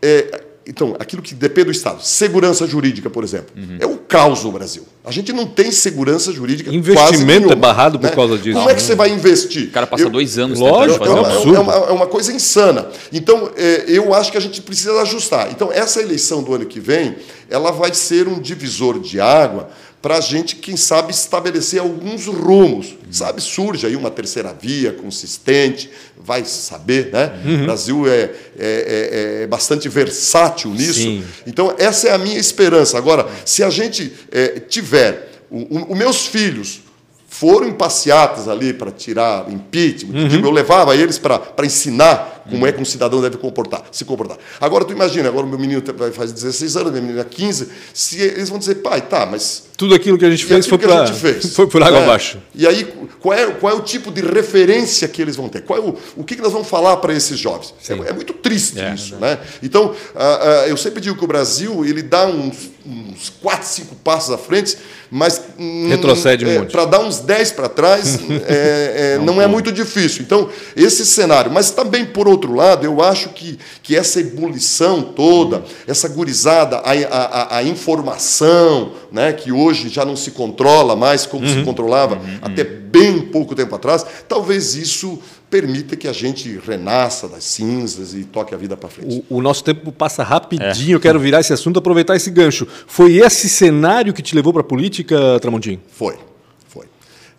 é, 0.00 0.42
então, 0.66 0.96
aquilo 0.98 1.22
que 1.22 1.34
depende 1.34 1.66
do 1.66 1.72
Estado. 1.72 2.02
Segurança 2.02 2.66
jurídica, 2.66 3.10
por 3.10 3.22
exemplo. 3.22 3.54
Uhum. 3.56 3.76
É 3.80 3.86
o 3.86 3.96
caos 3.98 4.44
no 4.44 4.52
Brasil. 4.52 4.84
A 5.06 5.10
gente 5.10 5.34
não 5.34 5.44
tem 5.44 5.70
segurança 5.70 6.32
jurídica. 6.32 6.74
Investimento 6.74 7.52
é 7.52 7.54
barrado 7.54 7.98
por 7.98 8.06
né? 8.08 8.16
causa 8.16 8.38
disso. 8.38 8.56
Como 8.56 8.70
é 8.70 8.74
que 8.74 8.80
você 8.80 8.94
vai 8.94 9.10
investir? 9.10 9.68
O 9.68 9.70
cara 9.70 9.86
passa 9.86 10.04
eu, 10.04 10.08
dois 10.08 10.38
anos 10.38 10.58
lógico. 10.58 11.04
É, 11.04 11.10
uma, 11.10 11.28
é, 11.30 11.58
uma, 11.58 11.72
é 11.74 11.92
uma 11.92 12.06
coisa 12.06 12.32
insana. 12.32 12.88
Então, 13.12 13.50
é, 13.54 13.84
eu 13.86 14.14
acho 14.14 14.32
que 14.32 14.38
a 14.38 14.40
gente 14.40 14.62
precisa 14.62 14.98
ajustar. 15.02 15.50
Então, 15.50 15.70
essa 15.70 16.00
eleição 16.00 16.42
do 16.42 16.54
ano 16.54 16.64
que 16.64 16.80
vem, 16.80 17.16
ela 17.50 17.70
vai 17.70 17.92
ser 17.92 18.26
um 18.26 18.40
divisor 18.40 18.98
de 18.98 19.20
água 19.20 19.68
para 20.04 20.18
a 20.18 20.20
gente, 20.20 20.56
quem 20.56 20.76
sabe, 20.76 21.12
estabelecer 21.12 21.80
alguns 21.80 22.26
rumos. 22.26 22.94
Sabe, 23.10 23.40
surge 23.40 23.86
aí 23.86 23.96
uma 23.96 24.10
terceira 24.10 24.52
via 24.52 24.92
consistente, 24.92 25.88
vai 26.14 26.44
saber, 26.44 27.10
né? 27.10 27.32
Uhum. 27.42 27.62
O 27.62 27.64
Brasil 27.64 28.06
é, 28.06 28.12
é, 28.12 28.30
é, 28.58 29.42
é, 29.44 29.46
bastante 29.46 29.88
versátil 29.88 30.72
nisso. 30.72 31.00
Sim. 31.00 31.24
Então, 31.46 31.74
essa 31.78 32.08
é 32.08 32.12
a 32.12 32.18
minha 32.18 32.38
esperança. 32.38 32.98
Agora, 32.98 33.26
se 33.46 33.64
a 33.64 33.70
gente 33.70 34.12
é, 34.30 34.60
tiver. 34.60 35.30
Os 35.50 35.96
meus 35.96 36.26
filhos 36.26 36.80
foram 37.26 37.68
em 37.68 37.72
passeatas 37.72 38.46
ali 38.46 38.74
para 38.74 38.90
tirar 38.90 39.50
impeachment. 39.50 40.12
Uhum. 40.12 40.44
Eu 40.44 40.50
levava 40.50 40.94
eles 40.94 41.18
para 41.18 41.40
ensinar 41.64 42.33
como 42.48 42.66
é 42.66 42.72
que 42.72 42.80
um 42.80 42.84
cidadão 42.84 43.20
deve 43.20 43.36
comportar, 43.36 43.84
se 43.90 44.04
comportar. 44.04 44.38
Agora, 44.60 44.84
tu 44.84 44.92
imagina, 44.92 45.28
agora 45.28 45.46
o 45.46 45.48
meu 45.48 45.58
menino 45.58 45.82
faz 46.12 46.32
16 46.32 46.76
anos, 46.76 46.92
minha 46.92 47.02
menina 47.02 47.24
15, 47.24 47.68
se 47.92 48.20
eles 48.20 48.48
vão 48.48 48.58
dizer, 48.58 48.76
pai, 48.76 49.00
tá, 49.00 49.26
mas... 49.26 49.64
Tudo 49.76 49.94
aquilo 49.94 50.16
que 50.16 50.24
a 50.24 50.30
gente 50.30 50.44
fez 50.44 50.66
foi 50.66 50.78
para 50.78 51.06
foi 51.52 51.66
por 51.66 51.82
água 51.82 51.98
é. 51.98 52.04
abaixo. 52.04 52.38
E 52.54 52.66
aí, 52.66 52.84
qual 53.20 53.36
é, 53.36 53.46
qual 53.52 53.72
é 53.72 53.76
o 53.76 53.80
tipo 53.80 54.10
de 54.12 54.20
referência 54.20 55.08
que 55.08 55.20
eles 55.20 55.34
vão 55.34 55.48
ter? 55.48 55.62
Qual 55.62 55.78
é 55.78 55.82
o, 55.82 55.96
o 56.16 56.24
que, 56.24 56.36
que 56.36 56.42
nós 56.42 56.52
vamos 56.52 56.68
falar 56.68 56.98
para 56.98 57.12
esses 57.12 57.38
jovens? 57.38 57.74
É, 57.88 57.92
é, 57.92 58.12
muito 58.12 58.32
triste 58.34 58.78
é, 58.78 58.94
isso. 58.94 59.16
Né? 59.16 59.38
Então, 59.62 59.86
uh, 59.86 59.90
uh, 59.90 60.68
eu 60.68 60.76
sempre 60.76 61.00
digo 61.00 61.16
que 61.16 61.24
o 61.24 61.26
Brasil 61.26 61.84
ele 61.84 62.02
dá 62.02 62.26
uns, 62.26 62.70
uns 62.86 63.30
4, 63.40 63.66
5 63.66 63.94
passos 63.96 64.30
à 64.30 64.38
frente, 64.38 64.76
mas 65.10 65.40
hum, 65.58 65.88
retrocede 65.88 66.44
é, 66.44 66.58
muito. 66.58 66.72
Para 66.72 66.84
dar 66.84 67.00
uns 67.00 67.20
10 67.20 67.52
para 67.52 67.68
trás 67.68 68.18
é, 68.46 69.14
é, 69.14 69.18
não, 69.18 69.34
não 69.34 69.42
é 69.42 69.46
muito 69.46 69.72
difícil. 69.72 70.22
Então, 70.22 70.48
esse 70.76 71.06
cenário. 71.06 71.50
Mas 71.50 71.70
também, 71.70 72.04
por 72.04 72.28
outro 72.28 72.54
lado, 72.54 72.84
eu 72.84 73.02
acho 73.02 73.30
que, 73.30 73.58
que 73.82 73.96
essa 73.96 74.20
ebulição 74.20 75.02
toda, 75.02 75.64
essa 75.86 76.08
gurizada, 76.08 76.78
a, 76.78 76.92
a, 76.92 77.58
a 77.58 77.62
informação, 77.62 78.92
né, 79.10 79.32
que 79.32 79.50
hoje 79.50 79.88
já 79.88 80.04
não 80.04 80.16
se 80.16 80.32
controla 80.32 80.94
mais 80.94 81.24
como 81.26 81.46
uhum. 81.46 81.54
se 81.54 81.62
controlava 81.64 82.16
uhum. 82.16 82.38
até 82.42 82.64
bem 82.64 83.22
pouco 83.22 83.54
tempo 83.54 83.74
atrás, 83.74 84.04
talvez 84.28 84.74
isso 84.74 85.18
permita 85.54 85.94
que 85.94 86.08
a 86.08 86.12
gente 86.12 86.58
renasça 86.66 87.28
das 87.28 87.44
cinzas 87.44 88.12
e 88.12 88.24
toque 88.24 88.52
a 88.52 88.58
vida 88.58 88.76
para 88.76 88.88
frente. 88.88 89.24
O, 89.30 89.36
o, 89.36 89.40
nosso 89.40 89.62
tempo 89.62 89.92
passa 89.92 90.24
rapidinho, 90.24 90.90
é. 90.90 90.94
eu 90.96 91.00
quero 91.00 91.20
virar 91.20 91.38
esse 91.38 91.52
assunto, 91.52 91.78
aproveitar 91.78 92.16
esse 92.16 92.28
gancho. 92.28 92.66
Foi 92.88 93.18
esse 93.18 93.48
cenário 93.48 94.12
que 94.12 94.20
te 94.20 94.34
levou 94.34 94.52
para 94.52 94.62
a 94.62 94.64
política, 94.64 95.38
Tramontim? 95.40 95.78
Foi, 95.92 96.18
foi. 96.66 96.86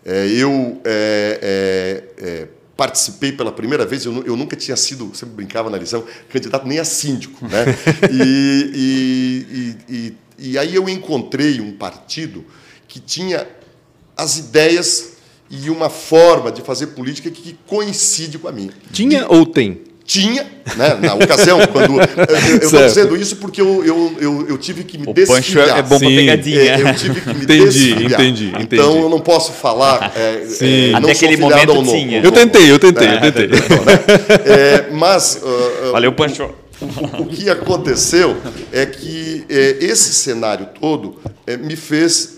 É, 0.02 0.28
eu 0.28 0.80
é, 0.82 2.14
é, 2.22 2.26
é 2.26 2.48
participei 2.74 3.32
pela 3.32 3.52
primeira 3.52 3.84
vez, 3.84 4.06
eu, 4.06 4.24
eu, 4.24 4.34
nunca 4.34 4.56
tinha 4.56 4.78
sido, 4.78 5.10
sempre 5.14 5.34
brincava 5.34 5.68
na 5.68 5.76
lição, 5.76 6.02
candidato 6.30 6.66
nem 6.66 6.78
a 6.78 6.84
síndico. 6.86 7.46
Né? 7.46 7.66
e, 8.10 9.76
e, 9.88 9.94
e, 9.94 10.16
e 10.38 10.58
aí 10.58 10.74
eu 10.74 10.88
encontrei 10.88 11.60
um 11.60 11.72
partido 11.72 12.46
que 12.88 12.98
tinha 12.98 13.46
as 14.16 14.38
ideias 14.38 15.15
e 15.50 15.70
uma 15.70 15.88
forma 15.88 16.50
de 16.50 16.62
fazer 16.62 16.88
política 16.88 17.30
que 17.30 17.56
coincide 17.66 18.38
com 18.38 18.48
a 18.48 18.52
minha. 18.52 18.70
Tinha 18.92 19.20
e, 19.20 19.24
ou 19.34 19.46
tem? 19.46 19.80
Tinha, 20.06 20.46
né, 20.76 20.96
na 21.02 21.14
ocasião, 21.14 21.58
quando. 21.66 21.94
Eu 21.98 22.58
estou 22.62 22.80
dizendo 22.80 23.16
isso 23.16 23.36
porque 23.36 23.60
eu, 23.60 23.84
eu, 23.84 24.16
eu, 24.20 24.48
eu, 24.50 24.58
tive 24.58 24.84
que 24.84 24.96
me 24.96 25.08
o 25.08 25.12
desfiliar. 25.12 25.78
é 25.78 25.82
bom 25.82 25.98
para 25.98 26.08
pegadinha. 26.08 26.60
É, 26.60 26.80
eu 26.80 26.94
tive 26.94 27.20
que 27.20 27.34
me 27.34 27.42
entendi, 27.42 27.64
desfiliar. 27.64 28.20
Entendi, 28.20 28.48
entendi. 28.50 28.74
Então 28.76 29.00
eu 29.00 29.08
não 29.08 29.18
posso 29.18 29.50
falar. 29.50 30.12
É, 30.14 30.46
Sim. 30.46 30.92
É, 30.92 30.94
Até 30.94 31.10
aquele 31.10 31.36
momento 31.36 31.82
tinha. 31.82 32.20
Eu 32.20 32.30
tentei, 32.30 32.70
eu 32.70 32.78
tentei, 32.78 33.08
eu 33.08 33.20
tentei. 33.20 33.50
É, 34.46 34.90
mas. 34.92 35.42
Uh, 35.42 35.90
Valeu, 35.90 36.12
Pancho. 36.12 36.50
O, 36.80 37.22
o, 37.22 37.26
que 37.26 37.50
aconteceu 37.50 38.36
é 38.70 38.86
que 38.86 39.44
é, 39.48 39.78
esse 39.80 40.12
cenário 40.14 40.68
todo 40.78 41.18
é, 41.46 41.56
me 41.56 41.74
fez 41.74 42.34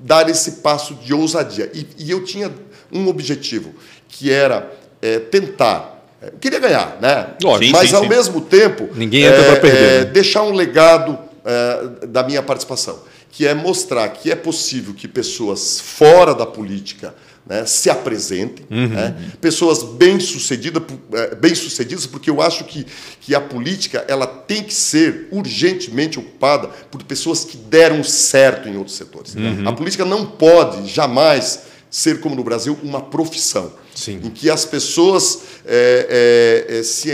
dar 0.00 0.28
esse 0.28 0.52
passo 0.52 0.94
de 0.94 1.12
ousadia. 1.12 1.70
E, 1.74 1.86
e 1.98 2.10
eu 2.10 2.24
tinha 2.24 2.52
um 2.92 3.08
objetivo, 3.08 3.74
que 4.08 4.30
era 4.30 4.72
é, 5.00 5.18
tentar. 5.18 6.04
É, 6.20 6.28
eu 6.28 6.38
queria 6.40 6.58
ganhar, 6.58 6.98
né? 7.00 7.34
Lógico, 7.42 7.72
Mas, 7.72 7.90
sim, 7.90 7.96
ao 7.96 8.02
sim. 8.02 8.08
mesmo 8.08 8.40
tempo, 8.40 8.88
Ninguém 8.94 9.24
entra 9.24 9.40
é, 9.40 9.56
perder, 9.56 10.00
é, 10.00 10.04
deixar 10.04 10.42
um 10.42 10.52
legado 10.52 11.18
é, 11.44 12.06
da 12.06 12.22
minha 12.22 12.42
participação, 12.42 13.00
que 13.30 13.46
é 13.46 13.54
mostrar 13.54 14.08
que 14.08 14.30
é 14.30 14.36
possível 14.36 14.94
que 14.94 15.06
pessoas 15.06 15.80
fora 15.80 16.34
da 16.34 16.46
política 16.46 17.14
né, 17.48 17.64
se 17.64 17.88
apresentem, 17.88 18.66
uhum. 18.70 18.88
né, 18.88 19.16
pessoas 19.40 19.82
bem-sucedidas, 19.82 20.82
é, 21.14 21.34
bem-sucedidas, 21.34 22.04
porque 22.06 22.28
eu 22.28 22.42
acho 22.42 22.64
que, 22.64 22.86
que 23.22 23.34
a 23.34 23.40
política 23.40 24.04
ela 24.06 24.26
tem 24.26 24.62
que 24.62 24.74
ser 24.74 25.28
urgentemente 25.30 26.18
ocupada 26.18 26.68
por 26.90 27.02
pessoas 27.02 27.44
que 27.44 27.56
deram 27.56 28.04
certo 28.04 28.68
em 28.68 28.76
outros 28.76 28.96
setores. 28.96 29.34
Uhum. 29.34 29.66
A 29.66 29.72
política 29.72 30.04
não 30.04 30.26
pode 30.26 30.86
jamais 30.86 31.62
ser, 31.90 32.20
como 32.20 32.34
no 32.34 32.44
Brasil, 32.44 32.78
uma 32.82 33.00
profissão. 33.00 33.72
Sim. 33.94 34.20
Em 34.22 34.30
que 34.30 34.50
as 34.50 34.64
pessoas 34.64 35.40
é, 35.66 36.66
é, 36.68 36.82
se, 36.82 37.10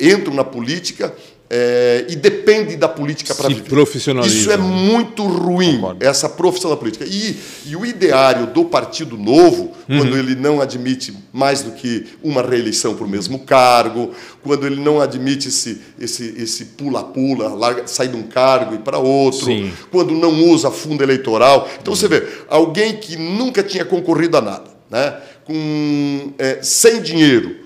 entram 0.00 0.34
na 0.34 0.44
política 0.44 1.12
é, 1.48 2.04
e 2.08 2.16
depende 2.16 2.76
da 2.76 2.88
política 2.88 3.34
para 3.34 3.48
viver. 3.48 3.68
Profissionalismo. 3.68 4.40
Isso 4.40 4.50
é 4.50 4.56
muito 4.56 5.24
ruim, 5.24 5.76
Concordo. 5.76 6.04
essa 6.04 6.28
profissão 6.28 6.70
da 6.70 6.76
política. 6.76 7.04
E, 7.04 7.36
e, 7.66 7.76
o 7.76 7.86
ideário 7.86 8.48
do 8.48 8.64
Partido 8.64 9.16
Novo, 9.16 9.72
uhum. 9.88 9.98
quando 9.98 10.18
ele 10.18 10.34
não 10.34 10.60
admite 10.60 11.16
mais 11.32 11.62
do 11.62 11.70
que 11.70 12.06
uma 12.22 12.42
reeleição 12.42 12.96
para 12.96 13.04
o 13.04 13.08
mesmo 13.08 13.38
cargo, 13.40 14.10
quando 14.42 14.66
ele 14.66 14.80
não 14.80 15.00
admite 15.00 15.48
esse 15.48 15.80
esse 16.00 16.34
esse 16.36 16.64
pula-pula, 16.64 17.86
sai 17.86 18.08
de 18.08 18.16
um 18.16 18.24
cargo 18.24 18.74
e 18.74 18.78
para 18.78 18.98
outro, 18.98 19.46
Sim. 19.46 19.72
quando 19.90 20.12
não 20.14 20.44
usa 20.50 20.70
fundo 20.70 21.02
eleitoral. 21.02 21.68
Então 21.80 21.92
uhum. 21.92 21.96
você 21.98 22.08
vê, 22.08 22.26
alguém 22.48 22.96
que 22.96 23.16
nunca 23.16 23.62
tinha 23.62 23.84
concorrido 23.84 24.36
a 24.36 24.40
nada, 24.40 24.70
né, 24.90 25.16
com, 25.44 26.32
é, 26.38 26.58
sem 26.60 27.00
dinheiro, 27.00 27.56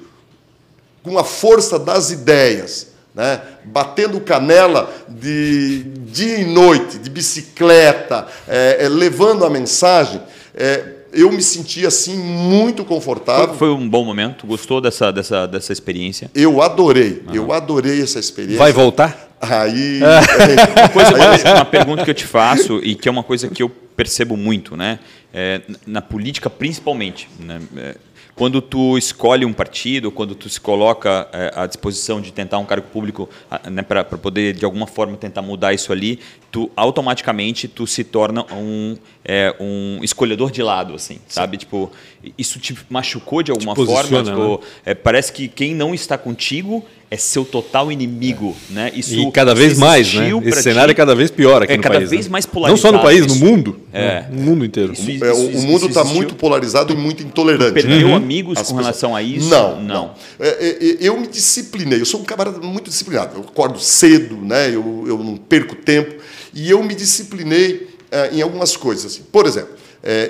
com 1.02 1.18
a 1.18 1.24
força 1.24 1.78
das 1.78 2.10
ideias, 2.10 2.89
né? 3.20 3.38
batendo 3.64 4.18
canela 4.18 4.90
de 5.06 5.82
dia 6.06 6.38
e 6.38 6.44
noite, 6.44 6.98
de 6.98 7.10
bicicleta, 7.10 8.26
é, 8.48 8.78
é, 8.80 8.88
levando 8.88 9.44
a 9.44 9.50
mensagem, 9.50 10.22
é, 10.54 10.82
eu 11.12 11.30
me 11.30 11.42
senti 11.42 11.84
assim 11.84 12.16
muito 12.16 12.82
confortável. 12.82 13.54
Foi, 13.54 13.68
um 13.68 13.86
bom 13.86 14.06
momento? 14.06 14.46
Gostou 14.46 14.80
dessa, 14.80 15.12
dessa, 15.12 15.46
dessa 15.46 15.70
experiência? 15.70 16.30
Eu 16.34 16.62
adorei, 16.62 17.22
uhum. 17.28 17.34
eu 17.34 17.52
adorei 17.52 18.00
essa 18.00 18.18
experiência. 18.18 18.58
Vai 18.58 18.72
voltar? 18.72 19.28
Aí, 19.38 20.00
uma, 20.76 20.88
coisa, 20.88 21.14
uma, 21.14 21.54
uma 21.56 21.64
pergunta 21.66 22.04
que 22.04 22.10
eu 22.10 22.14
te 22.14 22.26
faço 22.26 22.80
e 22.82 22.94
que 22.94 23.06
é 23.06 23.10
uma 23.12 23.22
coisa 23.22 23.48
que 23.48 23.62
eu 23.62 23.68
percebo 23.68 24.34
muito, 24.34 24.78
né? 24.78 24.98
É, 25.32 25.60
na 25.86 26.00
política 26.00 26.48
principalmente, 26.48 27.28
né? 27.38 27.60
É, 27.76 27.96
quando 28.40 28.62
tu 28.62 28.96
escolhe 28.96 29.44
um 29.44 29.52
partido, 29.52 30.10
quando 30.10 30.34
tu 30.34 30.48
se 30.48 30.58
coloca 30.58 31.28
é, 31.30 31.52
à 31.54 31.66
disposição 31.66 32.22
de 32.22 32.32
tentar 32.32 32.56
um 32.56 32.64
cargo 32.64 32.86
público, 32.88 33.28
né, 33.70 33.82
para 33.82 34.02
poder 34.02 34.54
de 34.54 34.64
alguma 34.64 34.86
forma 34.86 35.14
tentar 35.18 35.42
mudar 35.42 35.74
isso 35.74 35.92
ali, 35.92 36.18
tu 36.50 36.70
automaticamente 36.74 37.68
tu 37.68 37.86
se 37.86 38.02
torna 38.02 38.46
um, 38.50 38.96
é, 39.32 39.54
um 39.60 40.00
escolhedor 40.02 40.50
de 40.50 40.60
lado, 40.60 40.92
assim, 40.92 41.14
Sim. 41.14 41.20
sabe? 41.28 41.56
Tipo, 41.56 41.88
isso 42.36 42.58
te 42.58 42.76
machucou 42.90 43.44
de 43.44 43.52
alguma 43.52 43.76
forma? 43.76 44.24
Tipo, 44.24 44.56
né? 44.56 44.58
é, 44.86 44.92
parece 44.92 45.32
que 45.32 45.46
quem 45.46 45.72
não 45.72 45.94
está 45.94 46.18
contigo 46.18 46.84
é 47.08 47.16
seu 47.16 47.44
total 47.44 47.92
inimigo, 47.92 48.56
é. 48.72 48.74
né? 48.74 48.92
Isso 48.92 49.14
e 49.14 49.30
cada 49.30 49.54
vez 49.54 49.78
mais, 49.78 50.12
né? 50.12 50.30
Esse 50.44 50.64
cenário 50.64 50.92
ti. 50.92 50.96
é 50.96 51.00
cada 51.00 51.14
vez 51.14 51.30
pior 51.30 51.62
aqui 51.62 51.74
é 51.74 51.76
no 51.76 51.82
país. 51.84 51.94
É 51.94 51.98
cada 52.00 52.10
vez 52.10 52.26
né? 52.26 52.32
mais 52.32 52.44
polarizado. 52.44 52.82
Não 52.82 52.90
só 52.90 52.96
no 52.96 53.04
país, 53.04 53.24
no 53.24 53.36
mundo. 53.36 53.78
É. 53.92 54.24
No 54.32 54.42
mundo 54.42 54.64
inteiro. 54.64 54.94
Isso, 54.94 55.08
isso, 55.08 55.24
é, 55.24 55.32
o, 55.32 55.50
isso, 55.50 55.64
mundo 55.64 55.86
está 55.86 56.02
muito 56.02 56.34
polarizado 56.34 56.92
e 56.92 56.96
muito 56.96 57.22
intolerante. 57.22 57.72
Perdeu 57.72 58.08
uhum. 58.08 58.16
amigos 58.16 58.58
As 58.58 58.66
com 58.66 58.78
pessoas... 58.78 58.84
relação 58.84 59.14
a 59.14 59.22
isso? 59.22 59.48
Não, 59.48 59.76
não. 59.80 59.94
não. 59.94 60.14
É, 60.40 60.96
eu 60.98 61.16
me 61.16 61.28
disciplinei. 61.28 62.00
Eu 62.00 62.06
sou 62.06 62.18
um 62.18 62.24
camarada 62.24 62.58
muito 62.58 62.90
disciplinado. 62.90 63.36
Eu 63.36 63.42
acordo 63.42 63.78
cedo, 63.78 64.36
né? 64.36 64.74
Eu, 64.74 65.04
eu 65.06 65.18
não 65.18 65.36
perco 65.36 65.76
tempo. 65.76 66.16
E 66.52 66.68
eu 66.68 66.82
me 66.82 66.96
disciplinei 66.96 67.89
em 68.32 68.42
algumas 68.42 68.76
coisas. 68.76 69.06
Assim. 69.06 69.22
Por 69.30 69.46
exemplo, 69.46 69.74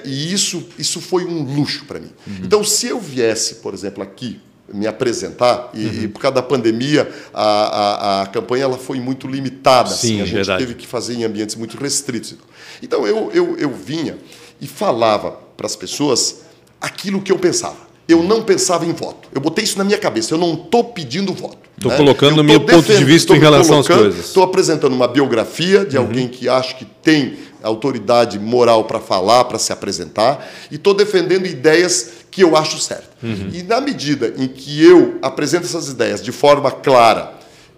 e 0.05 0.33
isso, 0.33 0.67
isso 0.79 1.01
foi 1.01 1.25
um 1.25 1.55
luxo 1.55 1.85
para 1.87 1.99
mim. 1.99 2.11
Uhum. 2.27 2.41
Então, 2.45 2.65
se 2.65 2.89
eu 2.89 3.01
viesse, 3.01 3.57
por 3.57 3.75
exemplo, 3.75 4.03
aqui 4.03 4.41
me 4.73 4.87
apresentar 4.87 5.71
e, 5.75 5.85
uhum. 5.85 6.03
e, 6.05 6.09
por 6.09 6.21
causa 6.21 6.37
da 6.37 6.43
pandemia 6.43 7.11
a, 7.35 7.43
a, 7.43 8.23
a, 8.23 8.27
campanha 8.27 8.65
ela 8.65 8.79
foi 8.79 9.01
muito 9.01 9.27
limitada 9.27 9.91
Sim, 9.91 9.95
assim, 9.95 10.21
a 10.21 10.25
gente 10.25 10.35
verdade. 10.35 10.65
teve 10.65 10.75
que 10.75 10.87
fazer 10.87 11.15
em 11.15 11.25
ambientes 11.25 11.57
muito 11.57 11.77
restritos 11.77 12.37
então 12.83 13.07
eu, 13.07 13.31
eu, 13.35 13.57
eu 13.59 13.71
vinha 13.73 14.17
e 14.61 14.67
falava 14.67 15.33
para 15.57 15.67
as 15.67 15.75
pessoas 15.75 16.43
aquilo 16.81 17.21
que 17.21 17.33
eu 17.33 17.39
pensava 17.39 17.91
eu 18.09 18.23
não 18.23 18.43
pensava 18.43 18.87
em 18.87 18.93
voto 18.93 19.29
eu 19.35 19.41
botei 19.41 19.65
isso 19.65 19.77
na 19.77 19.85
minha 19.85 19.99
cabeça 19.99 20.35
eu 20.35 20.39
não 20.39 20.55
estou 20.55 20.85
pedindo 20.85 21.33
voto 21.33 21.59
estou 21.77 21.91
né? 21.91 21.97
colocando 21.97 22.41
o 22.41 22.45
meu 22.45 22.61
ponto 22.61 22.95
de 22.95 23.05
vista 23.05 23.35
em 23.35 23.41
relação 23.41 23.81
às 23.81 23.89
coisas 23.89 24.27
estou 24.27 24.45
apresentando 24.45 24.93
uma 24.93 25.09
biografia 25.09 25.85
de 25.85 25.97
uhum. 25.97 26.05
alguém 26.05 26.29
que 26.29 26.49
acho 26.49 26.77
que 26.77 26.85
tem 26.85 27.37
autoridade 27.63 28.39
moral 28.39 28.85
para 28.85 29.01
falar 29.01 29.45
para 29.45 29.59
se 29.59 29.73
apresentar 29.73 30.49
e 30.71 30.77
estou 30.77 30.95
defendendo 30.95 31.47
ideias 31.47 32.13
que 32.31 32.43
eu 32.43 32.57
acho 32.57 32.79
certo. 32.79 33.11
Uhum. 33.23 33.51
E 33.53 33.63
na 33.63 33.81
medida 33.81 34.35
em 34.37 34.49
que 34.49 34.83
eu 34.83 35.19
apresento 35.23 35.67
essas 35.67 35.89
ideias 35.89 36.23
de 36.23 36.33
forma 36.33 36.71
clara 36.71 37.35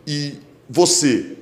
e 0.06 0.34
você 0.68 1.36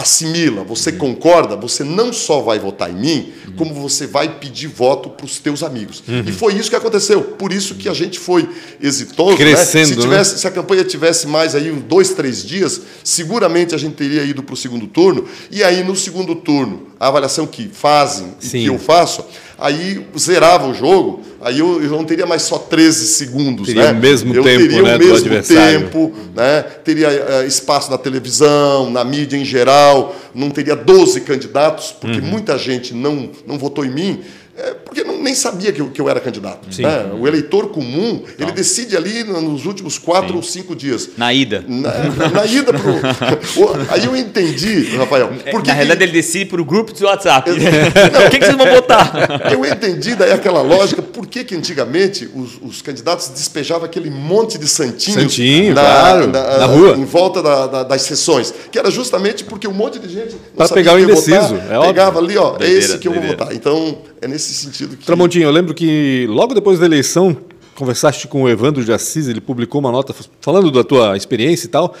assimila, 0.00 0.64
você 0.64 0.90
uhum. 0.90 0.98
concorda, 0.98 1.56
você 1.56 1.84
não 1.84 2.12
só 2.12 2.40
vai 2.40 2.58
votar 2.58 2.90
em 2.90 2.94
mim, 2.94 3.32
uhum. 3.46 3.52
como 3.56 3.74
você 3.74 4.06
vai 4.06 4.38
pedir 4.38 4.66
voto 4.66 5.10
para 5.10 5.26
os 5.26 5.38
teus 5.38 5.62
amigos. 5.62 6.02
Uhum. 6.08 6.24
E 6.26 6.32
foi 6.32 6.54
isso 6.54 6.70
que 6.70 6.76
aconteceu. 6.76 7.22
Por 7.22 7.52
isso 7.52 7.74
que 7.74 7.88
a 7.88 7.94
gente 7.94 8.18
foi 8.18 8.48
exitoso. 8.80 9.32
Né? 9.32 9.36
Crescendo. 9.36 9.88
Né? 9.88 9.94
Se, 9.94 10.00
tivesse, 10.00 10.32
né? 10.32 10.38
se 10.38 10.46
a 10.46 10.50
campanha 10.50 10.84
tivesse 10.84 11.26
mais 11.26 11.54
aí 11.54 11.70
dois, 11.72 12.10
três 12.10 12.44
dias, 12.44 12.80
seguramente 13.04 13.74
a 13.74 13.78
gente 13.78 13.94
teria 13.94 14.24
ido 14.24 14.42
para 14.42 14.54
o 14.54 14.56
segundo 14.56 14.86
turno. 14.86 15.26
E 15.50 15.62
aí, 15.62 15.84
no 15.84 15.94
segundo 15.94 16.34
turno, 16.34 16.88
a 16.98 17.08
avaliação 17.08 17.46
que 17.46 17.68
fazem 17.68 18.34
Sim. 18.40 18.58
e 18.58 18.62
que 18.62 18.68
eu 18.68 18.78
faço, 18.78 19.24
aí 19.60 20.06
zerava 20.18 20.66
o 20.66 20.74
jogo, 20.74 21.20
aí 21.40 21.58
eu, 21.58 21.82
eu 21.82 21.90
não 21.90 22.04
teria 22.04 22.26
mais 22.26 22.42
só 22.42 22.58
13 22.58 23.06
segundos. 23.06 23.66
Teria 23.66 23.92
né? 23.92 23.98
o 23.98 24.02
mesmo 24.02 24.34
eu 24.34 24.42
tempo, 24.42 24.58
teria 24.58 24.82
né, 24.82 24.96
o 24.96 24.98
mesmo 24.98 25.42
tempo, 25.42 26.12
né? 26.34 26.62
teria 26.84 27.08
uh, 27.08 27.46
espaço 27.46 27.90
na 27.90 27.98
televisão, 27.98 28.90
na 28.90 29.04
mídia 29.04 29.36
em 29.36 29.44
geral, 29.44 30.16
não 30.34 30.50
teria 30.50 30.74
12 30.74 31.20
candidatos, 31.20 31.92
porque 31.92 32.18
uhum. 32.18 32.26
muita 32.26 32.56
gente 32.56 32.94
não, 32.94 33.30
não 33.46 33.58
votou 33.58 33.84
em 33.84 33.90
mim 33.90 34.20
é, 34.60 34.74
porque 34.74 34.99
nem 35.20 35.34
sabia 35.34 35.72
que 35.72 35.80
eu, 35.80 35.90
que 35.90 36.00
eu 36.00 36.08
era 36.08 36.20
candidato. 36.20 36.68
Né? 36.80 37.10
O 37.18 37.26
eleitor 37.26 37.68
comum, 37.68 38.22
não. 38.38 38.46
ele 38.46 38.52
decide 38.52 38.96
ali 38.96 39.24
nos 39.24 39.66
últimos 39.66 39.98
quatro 39.98 40.30
Sim. 40.30 40.36
ou 40.36 40.42
cinco 40.42 40.76
dias. 40.76 41.10
Na 41.16 41.32
ida. 41.32 41.64
Na, 41.66 42.30
na 42.30 42.46
ida 42.46 42.72
pro. 42.72 42.94
aí 43.90 44.04
eu 44.04 44.16
entendi, 44.16 44.96
Rafael. 44.96 45.30
É, 45.44 45.50
porque 45.50 45.68
na 45.68 45.74
realidade, 45.74 46.04
ele 46.04 46.12
decide 46.12 46.46
por 46.46 46.62
grupo 46.62 46.92
do 46.92 47.04
WhatsApp. 47.04 47.50
Não, 48.12 48.26
o 48.26 48.30
que, 48.30 48.38
que, 48.38 48.44
vocês 48.44 48.56
vão 48.56 48.66
votar? 48.66 49.12
Eu 49.52 49.64
entendi 49.64 50.14
daí 50.14 50.32
aquela 50.32 50.62
lógica, 50.62 51.02
por 51.02 51.26
que, 51.26 51.44
que 51.44 51.54
antigamente 51.54 52.28
os, 52.34 52.58
os, 52.62 52.82
candidatos 52.82 53.28
despejavam 53.28 53.84
aquele 53.84 54.10
monte 54.10 54.58
de 54.58 54.68
santinhos 54.68 55.22
Santinho, 55.22 55.74
na, 55.74 55.80
claro, 55.80 56.26
na, 56.26 56.58
na, 56.58 56.66
rua. 56.66 56.96
em 56.96 57.04
volta 57.04 57.42
da, 57.42 57.66
da, 57.66 57.82
das 57.82 58.02
sessões. 58.02 58.52
Que 58.70 58.78
era 58.78 58.90
justamente 58.90 59.44
porque 59.44 59.68
um 59.68 59.72
monte 59.72 59.98
de 59.98 60.08
gente. 60.12 60.36
Para 60.56 60.68
pegar 60.68 60.94
o 60.94 60.98
indeciso. 60.98 61.54
Votar, 61.54 61.82
é 61.82 61.86
pegava 61.86 62.18
óbvio. 62.18 62.38
ali, 62.38 62.38
ó, 62.38 62.56
é 62.60 62.70
esse 62.70 62.98
que 62.98 63.08
eu 63.08 63.12
vou 63.12 63.22
votar. 63.22 63.54
Então, 63.54 63.98
é 64.20 64.28
nesse 64.28 64.52
sentido 64.54 64.96
que. 64.96 65.06
Tramontinho, 65.06 65.44
eu 65.44 65.50
lembro 65.50 65.74
que 65.74 66.26
logo 66.28 66.54
depois 66.54 66.78
da 66.78 66.86
eleição, 66.86 67.36
conversaste 67.74 68.28
com 68.28 68.42
o 68.42 68.48
Evandro 68.48 68.84
de 68.84 68.92
Assis, 68.92 69.28
ele 69.28 69.40
publicou 69.40 69.80
uma 69.80 69.90
nota 69.90 70.14
falando 70.40 70.70
da 70.70 70.84
tua 70.84 71.16
experiência 71.16 71.66
e 71.66 71.70
tal. 71.70 71.94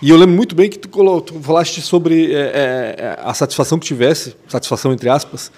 E 0.00 0.10
eu 0.10 0.16
lembro 0.16 0.34
muito 0.34 0.54
bem 0.54 0.68
que 0.68 0.78
tu, 0.78 0.88
tu 1.20 1.40
falaste 1.40 1.80
sobre 1.80 2.34
é, 2.34 2.38
é, 2.38 3.18
a 3.22 3.32
satisfação 3.32 3.78
que 3.78 3.86
tivesse, 3.86 4.36
satisfação 4.48 4.92
entre 4.92 5.08
aspas, 5.08 5.50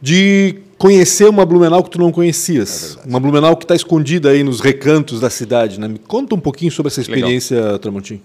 de 0.00 0.56
conhecer 0.76 1.28
uma 1.28 1.44
Blumenau 1.44 1.82
que 1.82 1.90
tu 1.90 1.98
não 1.98 2.12
conhecias. 2.12 2.98
É 3.04 3.08
uma 3.08 3.18
Blumenau 3.18 3.56
que 3.56 3.64
está 3.64 3.74
escondida 3.74 4.30
aí 4.30 4.42
nos 4.42 4.60
recantos 4.60 5.20
da 5.20 5.30
cidade. 5.30 5.80
Né? 5.80 5.88
Me 5.88 5.98
conta 5.98 6.34
um 6.34 6.40
pouquinho 6.40 6.70
sobre 6.70 6.88
essa 6.92 7.00
experiência, 7.00 7.60
Legal. 7.60 7.78
Tramontinho. 7.78 8.22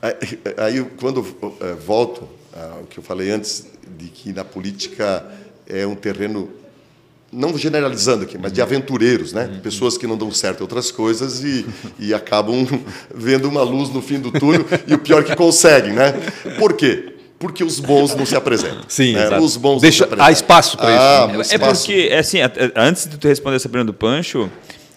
Aí, 0.00 0.14
aí, 0.58 0.86
quando 0.98 1.24
é, 1.60 1.74
volto 1.74 2.28
ao 2.52 2.84
que 2.84 2.98
eu 2.98 3.02
falei 3.02 3.30
antes, 3.30 3.66
de 3.98 4.08
que 4.08 4.32
na 4.32 4.44
política 4.44 5.24
é 5.66 5.86
um 5.86 5.94
terreno 5.94 6.48
não 7.34 7.58
generalizando 7.58 8.24
aqui, 8.24 8.38
mas 8.38 8.52
de 8.52 8.62
aventureiros, 8.62 9.32
né? 9.32 9.50
Uhum. 9.52 9.60
Pessoas 9.60 9.98
que 9.98 10.06
não 10.06 10.16
dão 10.16 10.30
certo 10.30 10.60
em 10.60 10.62
outras 10.62 10.90
coisas 10.90 11.42
e, 11.42 11.66
e 11.98 12.14
acabam 12.14 12.66
vendo 13.14 13.48
uma 13.48 13.62
luz 13.62 13.90
no 13.90 14.00
fim 14.00 14.20
do 14.20 14.30
túnel 14.30 14.64
e 14.86 14.94
o 14.94 14.98
pior 14.98 15.24
que 15.24 15.34
conseguem, 15.34 15.92
né? 15.92 16.12
Por 16.58 16.74
quê? 16.74 17.14
Porque 17.38 17.64
os 17.64 17.80
bons 17.80 18.14
não 18.14 18.24
se 18.24 18.36
apresentam. 18.36 18.84
Sim, 18.88 19.12
né? 19.12 19.38
os 19.38 19.56
bons 19.56 19.82
Deixa, 19.82 20.08
Há 20.18 20.30
espaço 20.30 20.78
para 20.78 20.88
ah, 20.88 21.26
isso. 21.26 21.38
Né? 21.38 21.56
É 21.56 21.58
porque, 21.58 22.08
é 22.10 22.18
assim, 22.18 22.38
antes 22.74 23.06
de 23.06 23.18
tu 23.18 23.28
responder 23.28 23.56
essa 23.56 23.68
pergunta 23.68 23.92
do 23.92 23.98
Pancho, 23.98 24.48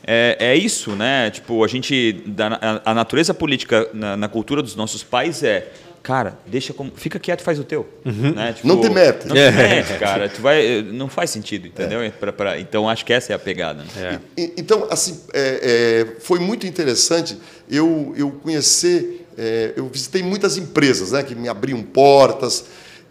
é, 0.05 0.37
é 0.39 0.55
isso, 0.55 0.91
né? 0.91 1.29
Tipo, 1.29 1.65
a 1.65 1.67
gente, 1.67 2.23
a, 2.61 2.91
a 2.91 2.93
natureza 2.93 3.33
política 3.33 3.89
na, 3.93 4.15
na 4.15 4.27
cultura 4.29 4.61
dos 4.61 4.75
nossos 4.75 5.03
pais 5.03 5.43
é 5.43 5.69
cara, 6.07 6.39
deixa 6.45 6.73
como. 6.73 6.89
Fica 6.95 7.19
quieto, 7.19 7.41
faz 7.41 7.59
o 7.59 7.65
teu. 7.65 7.85
Uhum. 8.05 8.33
Né? 8.33 8.53
Tipo, 8.53 8.65
não 8.65 8.79
te 8.79 8.89
mete. 8.89 9.27
Não 9.27 9.35
é. 9.35 9.51
te 9.51 9.57
mete, 9.57 9.99
cara. 9.99 10.29
Tu 10.29 10.41
vai, 10.41 10.81
não 10.81 11.09
faz 11.09 11.29
sentido, 11.29 11.67
entendeu? 11.67 11.99
É. 11.99 12.09
Pra, 12.09 12.31
pra, 12.31 12.57
então 12.57 12.87
acho 12.87 13.05
que 13.05 13.11
essa 13.11 13.33
é 13.33 13.35
a 13.35 13.39
pegada. 13.39 13.83
Né? 13.83 14.21
E, 14.37 14.53
então, 14.55 14.87
assim, 14.89 15.19
é, 15.33 16.05
é, 16.15 16.21
foi 16.21 16.39
muito 16.39 16.65
interessante 16.65 17.37
eu, 17.69 18.13
eu 18.15 18.31
conhecer. 18.31 19.27
É, 19.37 19.73
eu 19.75 19.85
visitei 19.87 20.23
muitas 20.23 20.57
empresas 20.57 21.11
né, 21.11 21.21
que 21.21 21.35
me 21.35 21.49
abriam 21.49 21.83
portas. 21.83 22.63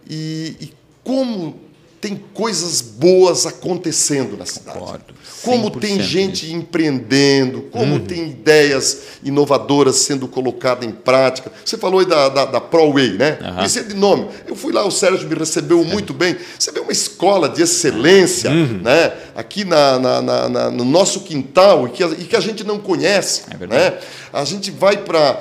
E, 0.09 0.57
e 0.59 0.73
como 1.05 1.66
tem 2.01 2.23
coisas 2.35 2.81
boas 2.81 3.47
acontecendo 3.47 4.37
na 4.37 4.45
cidade. 4.45 4.79
Concordo. 4.79 5.15
Como 5.43 5.71
tem 5.71 6.01
gente 6.01 6.53
empreendendo, 6.53 7.63
como 7.71 7.95
uhum. 7.95 8.05
tem 8.05 8.31
ideias 8.31 9.03
inovadoras 9.23 9.97
sendo 9.97 10.27
colocadas 10.27 10.87
em 10.87 10.91
prática. 10.91 11.53
Você 11.65 11.79
falou 11.79 12.01
aí 12.01 12.07
da, 12.07 12.29
da, 12.29 12.45
da 12.47 12.61
ProWay, 12.61 13.13
né? 13.13 13.39
Uhum. 13.41 13.65
Isso 13.65 13.79
é 13.79 13.83
de 13.83 13.95
nome. 13.95 14.29
Eu 14.47 14.57
fui 14.57 14.73
lá, 14.73 14.85
o 14.85 14.91
Sérgio 14.91 15.29
me 15.29 15.35
recebeu 15.35 15.85
muito 15.85 16.13
bem. 16.13 16.37
Você 16.59 16.73
vê 16.73 16.81
uma 16.81 16.93
escola 16.93 17.49
de 17.49 17.63
excelência 17.63 18.51
uhum. 18.51 18.81
né? 18.83 19.13
aqui 19.37 19.65
na, 19.65 19.99
na, 19.99 20.23
na, 20.23 20.71
no 20.71 20.85
nosso 20.85 21.21
quintal 21.21 21.87
e 21.87 21.91
que, 21.91 22.03
a, 22.03 22.09
e 22.09 22.25
que 22.25 22.37
a 22.37 22.41
gente 22.41 22.65
não 22.65 22.79
conhece. 22.79 23.43
É 23.61 23.67
né? 23.67 23.99
A 24.33 24.45
gente 24.45 24.71
vai 24.71 24.97
para 24.97 25.41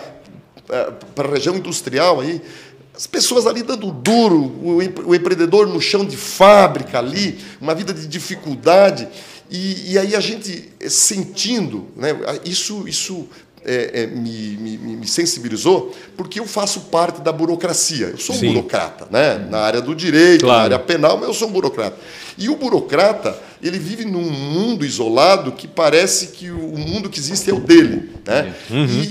a 1.17 1.27
região 1.27 1.55
industrial 1.55 2.21
aí 2.21 2.41
as 2.95 3.05
pessoas 3.05 3.45
ali 3.45 3.61
dando 3.61 3.91
duro, 3.91 4.53
o 4.63 5.13
empreendedor 5.13 5.67
no 5.67 5.81
chão 5.81 6.05
de 6.05 6.15
fábrica 6.15 6.97
ali, 6.99 7.37
uma 7.59 7.75
vida 7.75 7.93
de 7.93 8.07
dificuldade. 8.07 9.07
E, 9.51 9.93
e 9.93 9.99
aí 9.99 10.15
a 10.15 10.19
gente 10.19 10.71
eh, 10.79 10.89
sentindo, 10.89 11.87
né, 11.95 12.15
isso, 12.45 12.87
isso 12.87 13.27
é, 13.65 14.03
é, 14.03 14.07
me, 14.07 14.57
me, 14.57 14.77
me, 14.77 15.07
sensibilizou, 15.07 15.93
porque 16.15 16.39
eu 16.39 16.45
faço 16.45 16.81
parte 16.81 17.21
da 17.21 17.31
burocracia. 17.31 18.07
Eu 18.07 18.17
sou 18.17 18.35
um 18.35 18.39
Sim. 18.39 18.47
burocrata, 18.53 19.07
né? 19.11 19.45
na 19.49 19.59
área 19.59 19.81
do 19.81 19.93
direito, 19.93 20.45
claro. 20.45 20.57
na 20.57 20.63
área 20.63 20.79
penal, 20.79 21.17
mas 21.17 21.27
eu 21.27 21.33
sou 21.33 21.49
um 21.49 21.51
burocrata. 21.51 21.97
E 22.37 22.47
o 22.47 22.55
burocrata, 22.55 23.37
ele 23.61 23.79
vive 23.79 24.05
num 24.05 24.29
mundo 24.29 24.85
isolado 24.85 25.51
que 25.51 25.67
parece 25.67 26.27
que 26.27 26.49
o 26.49 26.77
mundo 26.77 27.09
que 27.09 27.19
existe 27.19 27.49
é 27.49 27.53
o 27.53 27.59
dele. 27.59 28.11
Né? 28.25 28.53
Uhum. 28.69 28.85
E, 28.85 29.01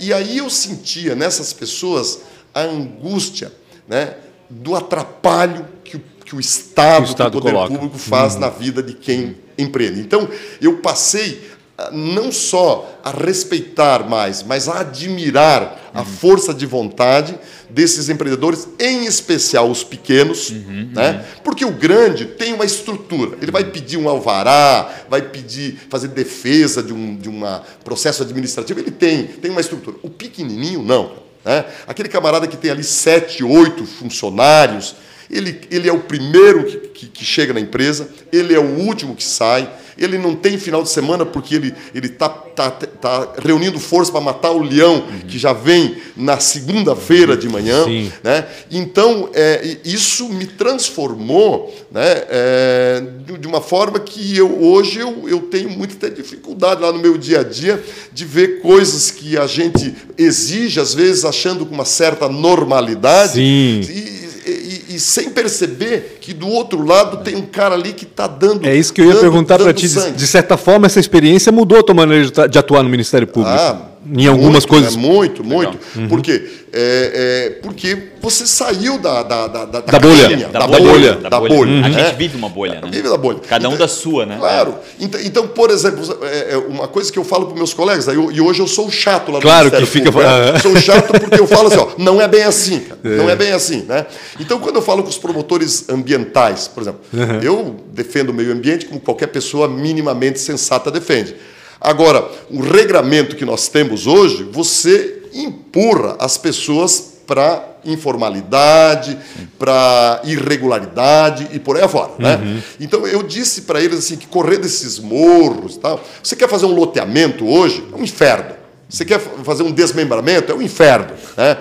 e, 0.00 0.06
e 0.06 0.12
aí 0.12 0.38
eu 0.38 0.48
sentia 0.48 1.14
nessas 1.14 1.52
pessoas 1.52 2.20
a 2.54 2.62
angústia 2.62 3.52
né, 3.88 4.14
do 4.48 4.74
atrapalho 4.74 5.66
que 5.82 5.96
o, 5.96 6.02
que 6.24 6.36
o 6.36 6.40
Estado, 6.40 7.04
que 7.04 7.10
o, 7.10 7.12
Estado 7.12 7.30
que 7.32 7.36
o 7.36 7.40
poder 7.40 7.52
coloca. 7.52 7.74
público 7.74 7.98
faz 7.98 8.34
uhum. 8.34 8.40
na 8.40 8.48
vida 8.48 8.82
de 8.82 8.94
quem 8.94 9.36
empreende. 9.58 10.00
Então, 10.00 10.28
eu 10.60 10.78
passei 10.78 11.54
não 11.92 12.30
só 12.30 13.00
a 13.02 13.10
respeitar 13.10 14.08
mais, 14.08 14.42
mas 14.42 14.68
a 14.68 14.80
admirar 14.80 15.90
a 15.92 16.04
força 16.04 16.54
de 16.54 16.66
vontade 16.66 17.36
desses 17.68 18.08
empreendedores, 18.08 18.68
em 18.78 19.04
especial 19.04 19.68
os 19.68 19.82
pequenos, 19.82 20.50
uhum, 20.50 20.90
né? 20.94 21.12
Uhum. 21.12 21.40
porque 21.42 21.64
o 21.64 21.72
grande 21.72 22.26
tem 22.26 22.52
uma 22.52 22.64
estrutura. 22.64 23.36
Ele 23.42 23.50
vai 23.50 23.64
pedir 23.64 23.96
um 23.96 24.08
alvará, 24.08 24.88
vai 25.10 25.22
pedir 25.22 25.76
fazer 25.90 26.08
defesa 26.08 26.82
de 26.82 26.92
um 26.92 27.16
de 27.16 27.28
uma 27.28 27.64
processo 27.82 28.22
administrativo. 28.22 28.78
Ele 28.78 28.92
tem, 28.92 29.24
tem 29.24 29.50
uma 29.50 29.60
estrutura. 29.60 29.96
O 30.02 30.10
pequenininho 30.10 30.82
não. 30.82 31.23
Né? 31.44 31.64
Aquele 31.86 32.08
camarada 32.08 32.46
que 32.46 32.56
tem 32.56 32.70
ali 32.70 32.82
sete, 32.82 33.44
oito 33.44 33.84
funcionários, 33.84 34.96
ele, 35.30 35.60
ele 35.70 35.88
é 35.88 35.92
o 35.92 36.00
primeiro 36.00 36.64
que, 36.64 36.76
que, 36.88 37.06
que 37.06 37.24
chega 37.24 37.52
na 37.52 37.60
empresa, 37.60 38.08
ele 38.32 38.54
é 38.54 38.58
o 38.58 38.78
último 38.78 39.14
que 39.14 39.24
sai 39.24 39.68
ele 39.96 40.18
não 40.18 40.34
tem 40.34 40.58
final 40.58 40.82
de 40.82 40.90
semana 40.90 41.24
porque 41.24 41.54
ele 41.54 41.74
está 41.94 42.28
tá, 42.28 42.70
tá 42.70 43.32
reunindo 43.38 43.78
força 43.78 44.10
para 44.12 44.20
matar 44.20 44.50
o 44.50 44.62
leão, 44.62 44.96
uhum. 44.96 45.20
que 45.26 45.38
já 45.38 45.52
vem 45.52 45.96
na 46.16 46.38
segunda-feira 46.38 47.36
de 47.36 47.48
manhã. 47.48 47.84
Sim. 47.84 48.12
Né? 48.22 48.46
Então, 48.70 49.30
é, 49.32 49.78
isso 49.84 50.28
me 50.28 50.46
transformou 50.46 51.74
né, 51.90 52.24
é, 52.28 53.02
de 53.38 53.46
uma 53.46 53.60
forma 53.60 53.98
que 54.00 54.36
eu, 54.36 54.62
hoje 54.62 55.00
eu, 55.00 55.28
eu 55.28 55.40
tenho 55.42 55.70
muita 55.70 56.10
dificuldade 56.10 56.82
lá 56.82 56.92
no 56.92 56.98
meu 56.98 57.16
dia 57.16 57.40
a 57.40 57.44
dia 57.44 57.82
de 58.12 58.24
ver 58.24 58.60
coisas 58.60 59.10
que 59.10 59.36
a 59.36 59.46
gente 59.46 59.94
exige, 60.18 60.80
às 60.80 60.94
vezes 60.94 61.24
achando 61.24 61.64
com 61.66 61.74
uma 61.74 61.84
certa 61.84 62.28
normalidade. 62.28 63.34
Sim. 63.34 63.80
E, 63.88 64.23
e 64.46 64.98
sem 64.98 65.30
perceber 65.30 66.18
que 66.20 66.32
do 66.32 66.48
outro 66.48 66.84
lado 66.84 67.24
tem 67.24 67.34
um 67.36 67.46
cara 67.46 67.74
ali 67.74 67.92
que 67.92 68.04
está 68.04 68.26
dando. 68.26 68.66
É 68.66 68.74
isso 68.74 68.92
que 68.92 69.00
eu 69.00 69.06
ia 69.06 69.12
dando, 69.12 69.20
perguntar 69.22 69.58
para 69.58 69.72
ti. 69.72 69.88
Sangue. 69.88 70.12
De 70.12 70.26
certa 70.26 70.56
forma, 70.56 70.86
essa 70.86 71.00
experiência 71.00 71.50
mudou 71.50 71.78
a 71.78 71.82
tua 71.82 71.94
maneira 71.94 72.48
de 72.48 72.58
atuar 72.58 72.82
no 72.82 72.88
Ministério 72.88 73.26
Público. 73.26 73.56
Ah, 73.56 73.93
em 74.06 74.26
algumas 74.26 74.52
muito, 74.52 74.68
coisas. 74.68 74.96
Né? 74.96 75.02
Muito, 75.02 75.44
muito. 75.44 75.78
Uhum. 75.96 76.08
Por 76.08 76.20
quê? 76.20 76.42
É, 76.72 77.50
é, 77.56 77.60
porque 77.62 78.10
você 78.20 78.46
saiu 78.46 78.98
da, 78.98 79.22
da, 79.22 79.46
da, 79.46 79.64
da, 79.64 79.80
da 79.80 79.98
bolha. 79.98 80.28
Caixinha, 80.28 80.48
da, 80.48 80.58
da, 80.58 80.66
bolha. 80.66 80.82
bolha. 80.82 81.14
Da, 81.14 81.40
bolha. 81.40 81.70
Uhum. 81.70 81.84
A 81.84 81.90
gente 81.90 82.16
vive 82.16 82.36
uma 82.36 82.48
bolha. 82.48 82.80
Né? 82.80 82.88
Vive 82.90 83.08
da 83.08 83.16
bolha. 83.16 83.38
Cada 83.48 83.68
um 83.68 83.74
então, 83.74 83.86
da 83.86 83.88
sua, 83.88 84.26
né? 84.26 84.36
Claro. 84.38 84.74
Então, 84.98 85.20
então 85.20 85.46
por 85.46 85.70
exemplo, 85.70 86.02
é, 86.22 86.54
é, 86.54 86.56
uma 86.56 86.88
coisa 86.88 87.12
que 87.12 87.18
eu 87.18 87.24
falo 87.24 87.46
para 87.46 87.56
meus 87.56 87.72
colegas, 87.72 88.06
e 88.08 88.40
hoje 88.40 88.60
eu 88.60 88.66
sou 88.66 88.90
chato 88.90 89.30
lá 89.30 89.40
claro 89.40 89.66
do 89.66 89.70
Claro 89.70 89.86
que 89.86 89.90
fica. 89.90 90.10
Público, 90.10 90.30
né? 90.30 90.58
Sou 90.58 90.76
chato 90.76 91.12
porque 91.18 91.40
eu 91.40 91.46
falo 91.46 91.68
assim, 91.68 91.78
ó, 91.78 91.88
não 91.96 92.20
é 92.20 92.26
bem 92.26 92.42
assim, 92.42 92.80
cara. 92.80 93.00
Não 93.02 93.30
é 93.30 93.36
bem 93.36 93.52
assim, 93.52 93.84
né? 93.88 94.06
Então, 94.40 94.58
quando 94.58 94.76
eu 94.76 94.82
falo 94.82 95.02
com 95.02 95.08
os 95.08 95.18
promotores 95.18 95.88
ambientais, 95.88 96.66
por 96.66 96.82
exemplo, 96.82 97.00
uhum. 97.12 97.40
eu 97.40 97.76
defendo 97.92 98.30
o 98.30 98.34
meio 98.34 98.52
ambiente 98.52 98.86
como 98.86 99.00
qualquer 99.00 99.28
pessoa 99.28 99.68
minimamente 99.68 100.40
sensata 100.40 100.90
defende. 100.90 101.36
Agora, 101.84 102.26
o 102.48 102.62
regramento 102.62 103.36
que 103.36 103.44
nós 103.44 103.68
temos 103.68 104.06
hoje, 104.06 104.42
você 104.50 105.22
empurra 105.34 106.16
as 106.18 106.38
pessoas 106.38 107.12
para 107.26 107.62
informalidade, 107.84 109.18
para 109.58 110.22
irregularidade 110.24 111.46
e 111.52 111.58
por 111.58 111.76
aí 111.76 111.82
afora. 111.82 112.12
Né? 112.18 112.36
Uhum. 112.36 112.62
Então 112.80 113.06
eu 113.06 113.22
disse 113.22 113.62
para 113.62 113.82
eles 113.82 113.98
assim 113.98 114.16
que 114.16 114.26
correr 114.26 114.56
desses 114.56 114.98
morros, 114.98 115.76
tal. 115.76 116.02
Você 116.22 116.34
quer 116.34 116.48
fazer 116.48 116.64
um 116.64 116.74
loteamento 116.74 117.46
hoje? 117.46 117.84
É 117.92 117.96
um 117.96 118.02
inferno. 118.02 118.54
Você 118.88 119.04
quer 119.04 119.20
fazer 119.20 119.62
um 119.62 119.70
desmembramento? 119.70 120.52
É 120.52 120.54
um 120.54 120.62
inferno. 120.62 121.12
Né? 121.36 121.58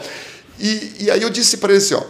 E, 0.57 0.93
e 1.01 1.11
aí 1.11 1.21
eu 1.21 1.29
disse 1.29 1.57
para 1.57 1.73
eles 1.73 1.91
assim, 1.91 1.95
ó, 1.95 2.03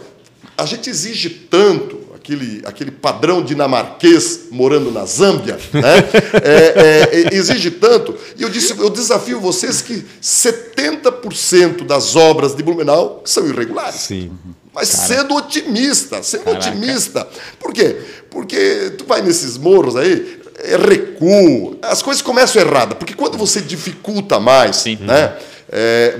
a 0.56 0.64
gente 0.66 0.88
exige 0.88 1.30
tanto 1.30 2.03
aquele, 2.24 2.62
aquele 2.64 2.90
padrão 2.90 3.42
dinamarquês 3.44 4.46
morando 4.50 4.90
na 4.90 5.04
Zâmbia, 5.04 5.58
né? 5.74 5.98
é, 6.42 7.28
é, 7.28 7.34
exige 7.34 7.70
tanto. 7.70 8.16
E 8.38 8.42
eu 8.42 8.48
disse, 8.48 8.74
eu 8.78 8.88
desafio 8.88 9.38
vocês 9.38 9.82
que 9.82 10.02
70% 10.22 11.84
das 11.84 12.16
obras 12.16 12.54
de 12.56 12.62
Blumenau 12.62 13.20
são 13.26 13.46
irregulares. 13.46 14.00
Sim. 14.00 14.32
Mas 14.72 14.90
Cara. 14.90 15.08
sendo 15.08 15.36
otimista, 15.36 16.22
sendo 16.22 16.44
Caraca. 16.44 16.70
otimista. 16.70 17.28
Por 17.60 17.74
quê? 17.74 18.00
Porque 18.30 18.92
tu 18.96 19.04
vai 19.04 19.20
nesses 19.20 19.58
morros 19.58 19.94
aí, 19.94 20.40
é 20.60 20.76
recuo, 20.78 21.76
as 21.82 22.02
coisas 22.02 22.22
começam 22.22 22.62
erradas. 22.62 22.96
Porque 22.96 23.14
quando 23.14 23.36
você 23.36 23.60
dificulta 23.60 24.40
mais, 24.40 24.76
Sim. 24.76 24.96
né? 25.02 25.36
É, 25.70 26.18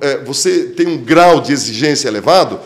é 0.00 0.18
você 0.24 0.64
tem 0.68 0.86
um 0.86 0.98
grau 0.98 1.40
de 1.40 1.52
exigência 1.52 2.08
elevado, 2.08 2.60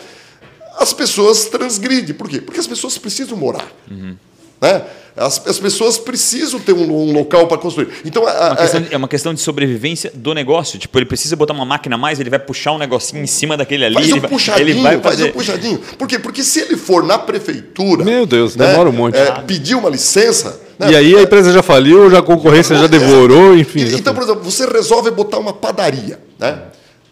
as 0.79 0.93
pessoas 0.93 1.47
transgridem. 1.47 2.15
Por 2.15 2.29
quê? 2.29 2.41
Porque 2.41 2.61
as 2.61 2.67
pessoas 2.67 2.97
precisam 2.97 3.37
morar. 3.37 3.71
Uhum. 3.91 4.17
Né? 4.61 4.83
As, 5.17 5.45
as, 5.49 5.59
pessoas 5.59 5.99
precisam 5.99 6.61
ter 6.61 6.73
um, 6.73 6.93
um 6.93 7.13
local 7.13 7.49
para 7.49 7.59
construir. 7.59 7.89
Então, 8.05 8.27
a, 8.27 8.49
uma 8.51 8.57
questão, 8.57 8.87
é 8.91 8.97
uma 8.97 9.09
questão 9.09 9.35
de 9.35 9.41
sobrevivência 9.41 10.13
do 10.15 10.33
negócio. 10.33 10.79
Tipo, 10.79 10.97
ele 10.99 11.07
precisa 11.07 11.35
botar 11.35 11.55
uma 11.55 11.65
máquina 11.65 11.97
a 11.97 11.99
mais, 11.99 12.21
ele 12.21 12.31
vai 12.31 12.39
puxar 12.39 12.73
um 12.73 12.79
negocinho 12.79 13.23
em 13.23 13.27
cima 13.27 13.57
daquele 13.57 13.85
ali. 13.85 13.95
Faz 13.95 14.13
um 14.13 14.21
puxadinho, 14.21 14.69
ele 14.69 14.81
vai 14.81 15.01
fazer... 15.01 15.23
faz 15.23 15.31
um 15.31 15.33
puxadinho. 15.33 15.79
Por 15.99 16.07
quê? 16.07 16.21
Porque 16.21 16.45
se 16.45 16.61
ele 16.61 16.77
for 16.77 17.03
na 17.03 17.19
prefeitura. 17.19 18.05
Meu 18.05 18.27
Deus, 18.27 18.55
né, 18.55 18.69
demora 18.69 18.89
um 18.89 18.93
monte. 18.93 19.17
É, 19.17 19.33
pedir 19.41 19.75
uma 19.75 19.91
licença. 19.91 20.61
Né, 20.79 20.93
e 20.93 20.97
aí 20.97 21.17
a 21.17 21.23
empresa 21.23 21.53
já 21.53 21.65
faliu, 21.65 22.09
já 22.09 22.21
a 22.21 22.23
concorrência 22.23 22.77
já 22.77 22.87
devorou, 22.87 23.57
enfim. 23.57 23.81
E, 23.81 23.95
então, 23.97 24.15
por 24.15 24.23
exemplo, 24.23 24.45
você 24.45 24.67
resolve 24.67 25.11
botar 25.11 25.39
uma 25.39 25.53
padaria. 25.53 26.21
Né? 26.39 26.63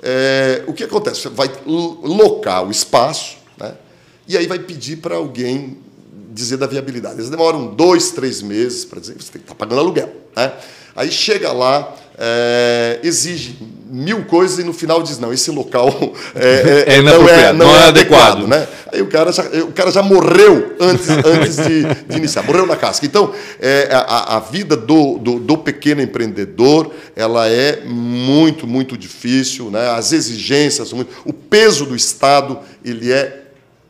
É, 0.01 0.63
o 0.69 0.73
que 0.73 0.85
acontece? 0.85 1.23
Você 1.23 1.29
vai 1.29 1.51
locar 1.67 2.65
o 2.65 2.71
espaço 2.71 3.36
e 4.29 4.37
aí 4.37 4.47
vai 4.47 4.59
pedir 4.59 4.97
para 4.97 5.17
alguém 5.17 5.79
dizer 6.37 6.59
da 6.59 6.67
viabilidade. 6.67 7.17
Eles 7.17 7.31
demoram 7.31 7.67
dois, 7.75 8.11
três 8.11 8.43
meses 8.43 8.85
para 8.85 9.01
dizer, 9.01 9.15
você 9.15 9.33
tem 9.33 9.41
que 9.41 9.47
estar 9.47 9.55
tá 9.55 9.59
pagando 9.59 9.81
aluguel. 9.81 10.13
Né? 10.37 10.53
Aí 10.95 11.11
chega 11.11 11.53
lá, 11.53 11.95
é, 12.19 13.01
exige 13.03 13.59
mil 13.89 14.25
coisas 14.25 14.59
e 14.59 14.65
no 14.65 14.73
final 14.73 15.03
diz, 15.03 15.19
não, 15.19 15.33
esse 15.33 15.51
local 15.51 15.89
é, 16.35 16.85
é, 16.89 16.97
é 16.97 17.03
não, 17.03 17.29
é, 17.29 17.53
não, 17.53 17.67
não 17.67 17.77
é, 17.77 17.81
é 17.81 17.83
adequado. 17.85 18.45
adequado. 18.45 18.49
Né? 18.49 18.67
Aí 18.93 19.01
o 19.01 19.07
cara 19.07 19.33
já, 19.33 19.43
o 19.43 19.73
cara 19.73 19.91
já 19.91 20.03
morreu 20.03 20.77
antes, 20.79 21.09
antes 21.25 21.57
de, 21.57 21.85
de 22.09 22.17
iniciar, 22.17 22.43
morreu 22.43 22.67
na 22.67 22.77
casca. 22.77 23.07
Então, 23.07 23.33
é, 23.61 23.89
a, 23.93 24.37
a 24.37 24.41
vida 24.41 24.77
do, 24.77 25.19
do, 25.19 25.39
do, 25.39 25.59
pequeno 25.59 26.03
empreendedor 26.03 26.93
ela 27.15 27.49
é 27.49 27.83
muito, 27.85 28.67
muito 28.67 28.97
difícil. 28.97 29.71
Né? 29.71 29.91
As 29.91 30.13
exigências, 30.13 30.93
o 30.93 31.33
peso 31.33 31.87
do 31.87 31.97
Estado 31.97 32.59
ele 32.85 33.13
é 33.13 33.46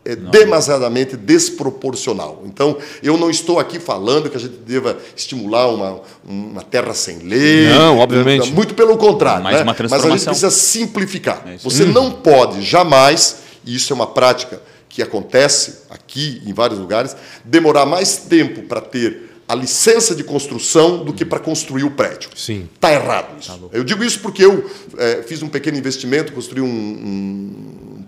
é 0.07 0.17
demasiadamente 0.17 1.17
desproporcional. 1.17 2.43
Então, 2.47 2.79
eu 3.03 3.17
não 3.17 3.29
estou 3.29 3.59
aqui 3.59 3.81
falando 3.81 4.31
que 4.31 4.37
a 4.37 4.41
gente 4.41 4.57
deva 4.59 4.97
estimular 5.17 5.69
uma, 5.69 6.01
uma 6.25 6.63
terra 6.63 6.95
sem 6.95 7.19
lei. 7.19 7.69
Não, 7.69 7.99
obviamente. 7.99 8.53
Muito 8.53 8.75
pelo 8.75 8.97
contrário. 8.97 9.43
Mais 9.43 9.59
né? 9.59 9.65
Mas 9.65 10.05
a 10.05 10.11
gente 10.11 10.25
precisa 10.25 10.51
simplificar. 10.51 11.43
É 11.47 11.57
Você 11.59 11.85
hum. 11.85 11.93
não 11.93 12.13
pode 12.13 12.63
jamais, 12.63 13.39
e 13.65 13.75
isso 13.75 13.93
é 13.93 13.97
uma 13.97 14.07
prática 14.07 14.63
que 14.89 15.03
acontece 15.03 15.81
aqui 15.91 16.41
em 16.47 16.53
vários 16.53 16.79
lugares, 16.79 17.17
demorar 17.45 17.85
mais 17.85 18.17
tempo 18.17 18.63
para 18.63 18.81
ter 18.81 19.27
a 19.49 19.55
licença 19.55 20.15
de 20.15 20.25
construção 20.25 21.05
do 21.05 21.13
que 21.13 21.25
para 21.25 21.39
construir 21.39 21.85
o 21.85 21.91
prédio. 21.91 22.31
Sim. 22.35 22.69
Está 22.75 22.93
errado 22.93 23.39
isso. 23.39 23.53
Tá 23.53 23.59
eu 23.73 23.85
digo 23.85 24.03
isso 24.03 24.21
porque 24.21 24.45
eu 24.45 24.69
é, 24.97 25.23
fiz 25.23 25.43
um 25.43 25.49
pequeno 25.49 25.77
investimento, 25.77 26.33
construí 26.33 26.61
um, 26.61 26.67
um, 26.67 28.05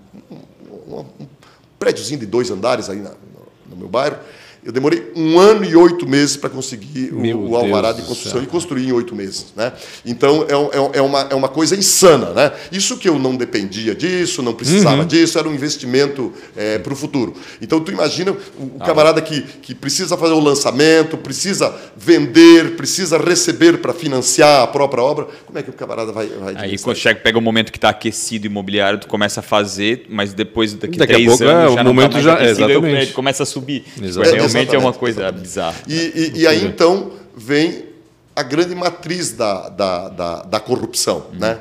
um, 0.89 1.05
um 1.21 1.27
prédiozinho 1.79 2.21
de 2.21 2.27
dois 2.27 2.51
andares 2.51 2.89
aí 2.91 2.99
na, 3.01 3.11
no, 3.11 3.47
no 3.71 3.77
meu 3.77 3.89
bairro. 3.89 4.19
Eu 4.69 4.73
demorei 4.73 5.03
um 5.17 5.39
ano 5.39 5.65
e 5.65 5.75
oito 5.75 6.07
meses 6.07 6.37
para 6.37 6.51
conseguir 6.51 7.11
o, 7.11 7.53
o, 7.53 7.57
alvará 7.57 7.91
de 7.91 8.03
construção 8.03 8.43
e 8.43 8.47
construir 8.47 8.87
em 8.87 8.93
oito 8.93 9.17
meses. 9.17 9.47
Né? 9.57 9.73
Então, 10.05 10.45
é, 10.47 10.53
é, 10.77 10.99
é, 10.99 11.01
uma, 11.01 11.21
é 11.23 11.35
uma 11.35 11.49
coisa 11.49 11.75
insana. 11.75 12.35
Né? 12.35 12.53
Isso 12.71 12.99
que 12.99 13.09
eu 13.09 13.19
não 13.19 13.35
dependia 13.35 13.95
disso, 13.95 14.43
não 14.43 14.53
precisava 14.53 15.01
uhum. 15.01 15.07
disso, 15.07 15.39
era 15.39 15.49
um 15.49 15.55
investimento 15.55 16.35
é, 16.55 16.79
para 16.79 16.93
o 16.93 16.97
futuro. 16.97 17.33
Então, 17.63 17.81
tu 17.81 17.91
imagina 17.91 18.33
o, 18.33 18.73
ah, 18.79 18.85
camarada 18.85 19.23
que, 19.23 19.41
que 19.41 19.75
precisa 19.75 20.19
fazer 20.19 20.35
o 20.35 20.39
lançamento, 20.39 21.17
precisa 21.17 21.75
vender, 21.97 22.77
precisa 22.77 23.17
receber 23.17 23.79
para 23.79 23.95
financiar 23.95 24.65
a 24.65 24.67
própria 24.67 25.03
obra. 25.03 25.29
Como 25.47 25.59
é 25.59 25.63
que 25.63 25.71
o 25.71 25.73
camarada 25.73 26.13
vai... 26.13 26.27
vai 26.27 26.55
Aí, 26.59 26.79
quando 26.79 26.99
chega, 26.99 27.19
pega 27.21 27.39
o 27.39 27.41
momento 27.41 27.73
que 27.73 27.79
está 27.79 27.89
aquecido 27.89 28.47
imobiliário, 28.47 29.01
tu 29.01 29.09
começa 29.09 29.41
a 29.41 29.43
fazer, 29.43 30.05
mas 30.11 30.35
depois 30.35 30.75
daqui, 30.75 30.99
daqui 30.99 31.15
três 31.15 31.27
a 31.27 31.31
pouco, 31.31 31.45
anos, 31.45 31.73
é, 31.73 31.75
já 31.75 31.81
o 31.81 31.85
momento 31.87 32.13
tá 32.13 32.21
já... 32.21 32.35
Aquecido, 32.35 32.65
exatamente. 32.65 32.99
Aí 32.99 33.07
começa 33.07 33.43
a 33.45 33.47
subir. 33.47 33.87
Exatamente. 34.03 34.58
É, 34.58 34.58
realmente 34.59 34.75
é 34.75 34.79
uma 34.79 34.93
coisa 34.93 35.31
bizarra. 35.33 35.77
E, 35.87 35.95
e, 35.95 36.41
e, 36.41 36.47
aí, 36.47 36.65
então, 36.65 37.13
vem 37.37 37.85
a 38.35 38.43
grande 38.43 38.75
matriz 38.75 39.33
da, 39.33 39.69
da, 39.69 40.09
da, 40.09 40.43
da 40.43 40.61
corrupção, 40.61 41.27
hum. 41.33 41.39
né? 41.39 41.61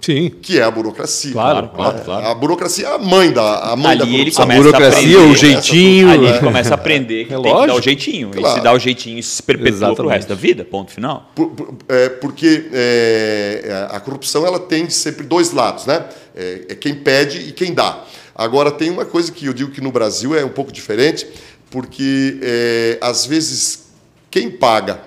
Sim. 0.00 0.30
Que 0.40 0.60
é 0.60 0.62
a 0.62 0.70
burocracia. 0.70 1.32
Claro, 1.32 1.68
claro, 1.74 2.00
claro. 2.04 2.26
A 2.26 2.34
burocracia 2.34 2.86
é 2.86 2.94
a 2.94 2.98
mãe 2.98 3.32
da, 3.32 3.72
a 3.72 3.76
mãe 3.76 3.92
Ali 3.92 3.98
da 3.98 4.06
corrupção. 4.06 4.44
a 4.44 4.54
burocracia, 4.54 5.20
o 5.20 5.34
jeitinho. 5.34 6.10
Ali 6.10 6.26
ele 6.26 6.38
começa 6.38 6.70
a 6.70 6.74
aprender 6.74 7.24
que 7.26 7.34
é 7.34 7.40
tem 7.40 7.60
que 7.60 7.66
dar 7.66 7.74
o 7.74 7.82
jeitinho. 7.82 8.30
Claro. 8.30 8.54
E 8.54 8.58
se 8.58 8.64
dá 8.64 8.72
o 8.72 8.78
jeitinho, 8.78 9.18
isso 9.18 9.36
se 9.36 9.42
perpetua 9.42 9.94
para 9.94 10.06
o 10.06 10.08
resto 10.08 10.28
da 10.28 10.34
vida, 10.36 10.64
ponto 10.64 10.92
final. 10.92 11.30
Por, 11.34 11.48
por, 11.48 11.74
é, 11.88 12.08
porque 12.10 12.68
é, 12.72 13.88
a 13.90 13.98
corrupção 13.98 14.46
ela 14.46 14.60
tem 14.60 14.88
sempre 14.88 15.26
dois 15.26 15.52
lados, 15.52 15.84
né? 15.84 16.04
É, 16.34 16.66
é 16.68 16.74
quem 16.76 16.94
pede 16.94 17.48
e 17.48 17.52
quem 17.52 17.74
dá. 17.74 18.04
Agora, 18.34 18.70
tem 18.70 18.88
uma 18.88 19.04
coisa 19.04 19.32
que 19.32 19.46
eu 19.46 19.52
digo 19.52 19.72
que 19.72 19.80
no 19.80 19.90
Brasil 19.90 20.32
é 20.32 20.44
um 20.44 20.48
pouco 20.48 20.70
diferente, 20.70 21.26
porque 21.70 22.38
é, 22.42 22.98
às 23.00 23.26
vezes 23.26 23.88
quem 24.30 24.50
paga, 24.50 25.00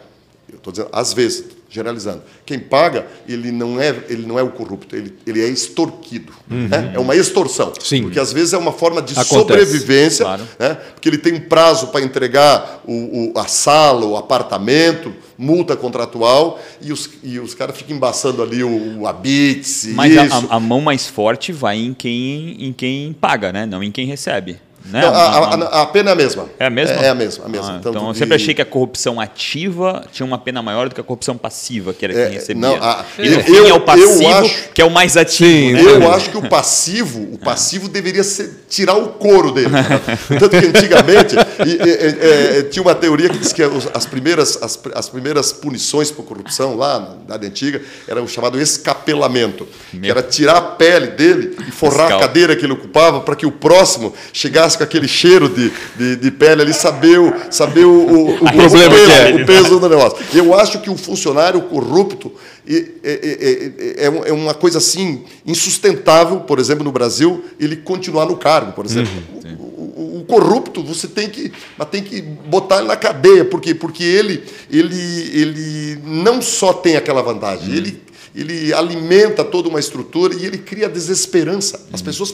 eu 0.49 0.57
estou 0.57 0.71
dizendo 0.71 0.89
às 0.91 1.13
vezes, 1.13 1.45
generalizando. 1.71 2.21
Quem 2.45 2.59
paga, 2.59 3.07
ele 3.27 3.49
não 3.49 3.79
é, 3.79 3.95
ele 4.09 4.27
não 4.27 4.37
é 4.37 4.43
o 4.43 4.49
corrupto, 4.49 4.93
ele, 4.93 5.15
ele 5.25 5.41
é 5.41 5.47
extorquido. 5.47 6.33
Uhum. 6.49 6.67
Né? 6.67 6.91
É 6.93 6.99
uma 6.99 7.15
extorsão. 7.15 7.71
Sim. 7.79 8.03
Porque 8.03 8.19
às 8.19 8.33
vezes 8.33 8.51
é 8.51 8.57
uma 8.57 8.73
forma 8.73 9.01
de 9.01 9.13
Acontece. 9.13 9.33
sobrevivência, 9.33 10.25
claro. 10.25 10.43
né? 10.59 10.75
porque 10.93 11.07
ele 11.07 11.17
tem 11.17 11.33
um 11.33 11.39
prazo 11.39 11.87
para 11.87 12.01
entregar 12.01 12.81
o, 12.85 13.31
o, 13.31 13.39
a 13.39 13.47
sala, 13.47 14.05
o 14.05 14.17
apartamento, 14.17 15.13
multa 15.37 15.77
contratual, 15.77 16.59
e 16.81 16.91
os, 16.91 17.09
e 17.23 17.39
os 17.39 17.53
caras 17.53 17.77
ficam 17.77 17.95
embaçando 17.95 18.43
ali 18.43 18.63
o, 18.63 18.99
o 18.99 19.07
Abits. 19.07 19.87
Mas 19.93 20.17
a, 20.17 20.55
a, 20.55 20.59
mão 20.59 20.81
mais 20.81 21.07
forte 21.07 21.53
vai 21.53 21.77
em 21.77 21.93
quem, 21.93 22.57
em 22.65 22.73
quem 22.73 23.13
paga, 23.13 23.53
né? 23.53 23.65
não 23.65 23.81
em 23.81 23.91
quem 23.91 24.05
recebe. 24.05 24.57
Né? 24.85 25.01
Não, 25.01 25.13
a, 25.13 25.19
a, 25.19 25.81
a, 25.83 25.85
pena 25.85 26.09
é 26.09 26.13
a 26.13 26.15
mesma. 26.15 26.49
É 26.57 26.65
a 26.65 26.69
mesma? 26.69 26.95
É, 26.95 27.05
é 27.05 27.09
a 27.09 27.15
mesma. 27.15 27.45
A 27.45 27.49
mesma. 27.49 27.73
Ah, 27.73 27.77
então, 27.79 27.91
então 27.91 28.07
eu 28.07 28.13
sempre 28.13 28.35
achei 28.35 28.53
que 28.53 28.61
a 28.61 28.65
corrupção 28.65 29.19
ativa 29.19 30.03
tinha 30.11 30.25
uma 30.25 30.37
pena 30.37 30.61
maior 30.61 30.89
do 30.89 30.95
que 30.95 31.01
a 31.01 31.03
corrupção 31.03 31.37
passiva, 31.37 31.93
que 31.93 32.05
era 32.05 32.13
quem 32.13 32.23
é, 32.23 32.27
recebia. 32.29 32.61
Não, 32.61 32.75
a, 32.83 33.05
eu, 33.17 33.39
eu, 33.41 33.67
é 33.67 33.73
o 33.73 33.81
passivo, 33.81 34.27
acho, 34.27 34.69
que 34.73 34.81
é 34.81 34.85
o 34.85 34.89
mais 34.89 35.15
ativo. 35.15 35.49
Sim, 35.49 35.73
né? 35.73 35.81
Eu 35.95 36.11
acho 36.11 36.29
que 36.29 36.37
o 36.37 36.49
passivo, 36.49 37.21
o 37.33 37.37
passivo 37.37 37.87
deveria 37.87 38.23
ser 38.23 38.60
tirar 38.71 38.95
o 38.95 39.09
couro 39.09 39.51
dele. 39.51 39.69
Tanto 40.39 40.49
que 40.49 40.65
antigamente 40.65 41.35
e, 41.65 41.71
e, 41.71 42.59
e, 42.59 42.63
tinha 42.63 42.81
uma 42.81 42.95
teoria 42.95 43.27
que 43.27 43.37
diz 43.37 43.51
que 43.51 43.61
as 43.93 44.05
primeiras, 44.05 44.57
as, 44.63 44.79
as 44.95 45.09
primeiras 45.09 45.51
punições 45.51 46.09
por 46.09 46.23
corrupção 46.23 46.77
lá 46.77 46.99
na 46.99 47.23
idade 47.25 47.47
antiga 47.47 47.81
era 48.07 48.21
o 48.21 48.27
chamado 48.29 48.59
escapelamento, 48.59 49.67
Meu. 49.91 50.03
que 50.03 50.09
era 50.11 50.23
tirar 50.23 50.55
a 50.55 50.61
pele 50.61 51.07
dele 51.07 51.57
e 51.67 51.71
forrar 51.71 52.05
Escal. 52.05 52.17
a 52.17 52.21
cadeira 52.21 52.55
que 52.55 52.65
ele 52.65 52.73
ocupava 52.73 53.19
para 53.19 53.35
que 53.35 53.45
o 53.45 53.51
próximo 53.51 54.13
chegasse 54.31 54.77
com 54.77 54.85
aquele 54.85 55.07
cheiro 55.07 55.49
de, 55.49 55.71
de, 55.97 56.15
de 56.15 56.31
pele 56.31 56.61
ali, 56.61 56.73
saber 56.73 57.19
o, 57.19 57.33
saber 57.51 57.83
o, 57.83 57.91
o, 57.91 58.35
o, 58.35 58.37
problema 58.37 58.95
peso, 58.95 59.11
é. 59.11 59.33
o 59.33 59.45
peso 59.45 59.79
do 59.79 59.89
negócio. 59.89 60.17
Eu 60.33 60.57
acho 60.57 60.79
que 60.79 60.89
o 60.89 60.95
funcionário 60.95 61.61
corrupto 61.63 62.31
é, 62.67 62.85
é, 63.03 64.05
é, 64.05 64.05
é, 64.05 64.33
uma 64.33 64.53
coisa 64.53 64.77
assim 64.77 65.23
insustentável, 65.45 66.41
por 66.41 66.59
exemplo, 66.59 66.83
no 66.83 66.91
Brasil, 66.91 67.43
ele 67.59 67.75
continuar 67.75 68.27
no 68.27 68.37
cargo, 68.37 68.60
por 68.67 68.85
exemplo. 68.85 69.11
Uhum, 69.43 69.55
o, 69.55 70.19
o, 70.19 70.25
corrupto, 70.25 70.83
você 70.83 71.07
tem 71.07 71.29
que, 71.29 71.51
tem 71.89 72.03
que 72.03 72.21
botar 72.21 72.79
ele 72.79 72.87
na 72.87 72.95
cadeia, 72.95 73.45
porque, 73.45 73.73
porque 73.73 74.03
ele, 74.03 74.43
ele, 74.69 75.31
ele 75.33 75.99
não 76.03 76.41
só 76.41 76.73
tem 76.73 76.95
aquela 76.95 77.21
vantagem, 77.21 77.69
uhum. 77.69 77.75
ele 77.75 78.11
ele 78.33 78.73
alimenta 78.73 79.43
toda 79.43 79.67
uma 79.67 79.79
estrutura 79.79 80.33
e 80.33 80.45
ele 80.45 80.57
cria 80.57 80.87
desesperança. 80.87 81.87
As 81.91 82.01
pessoas. 82.01 82.33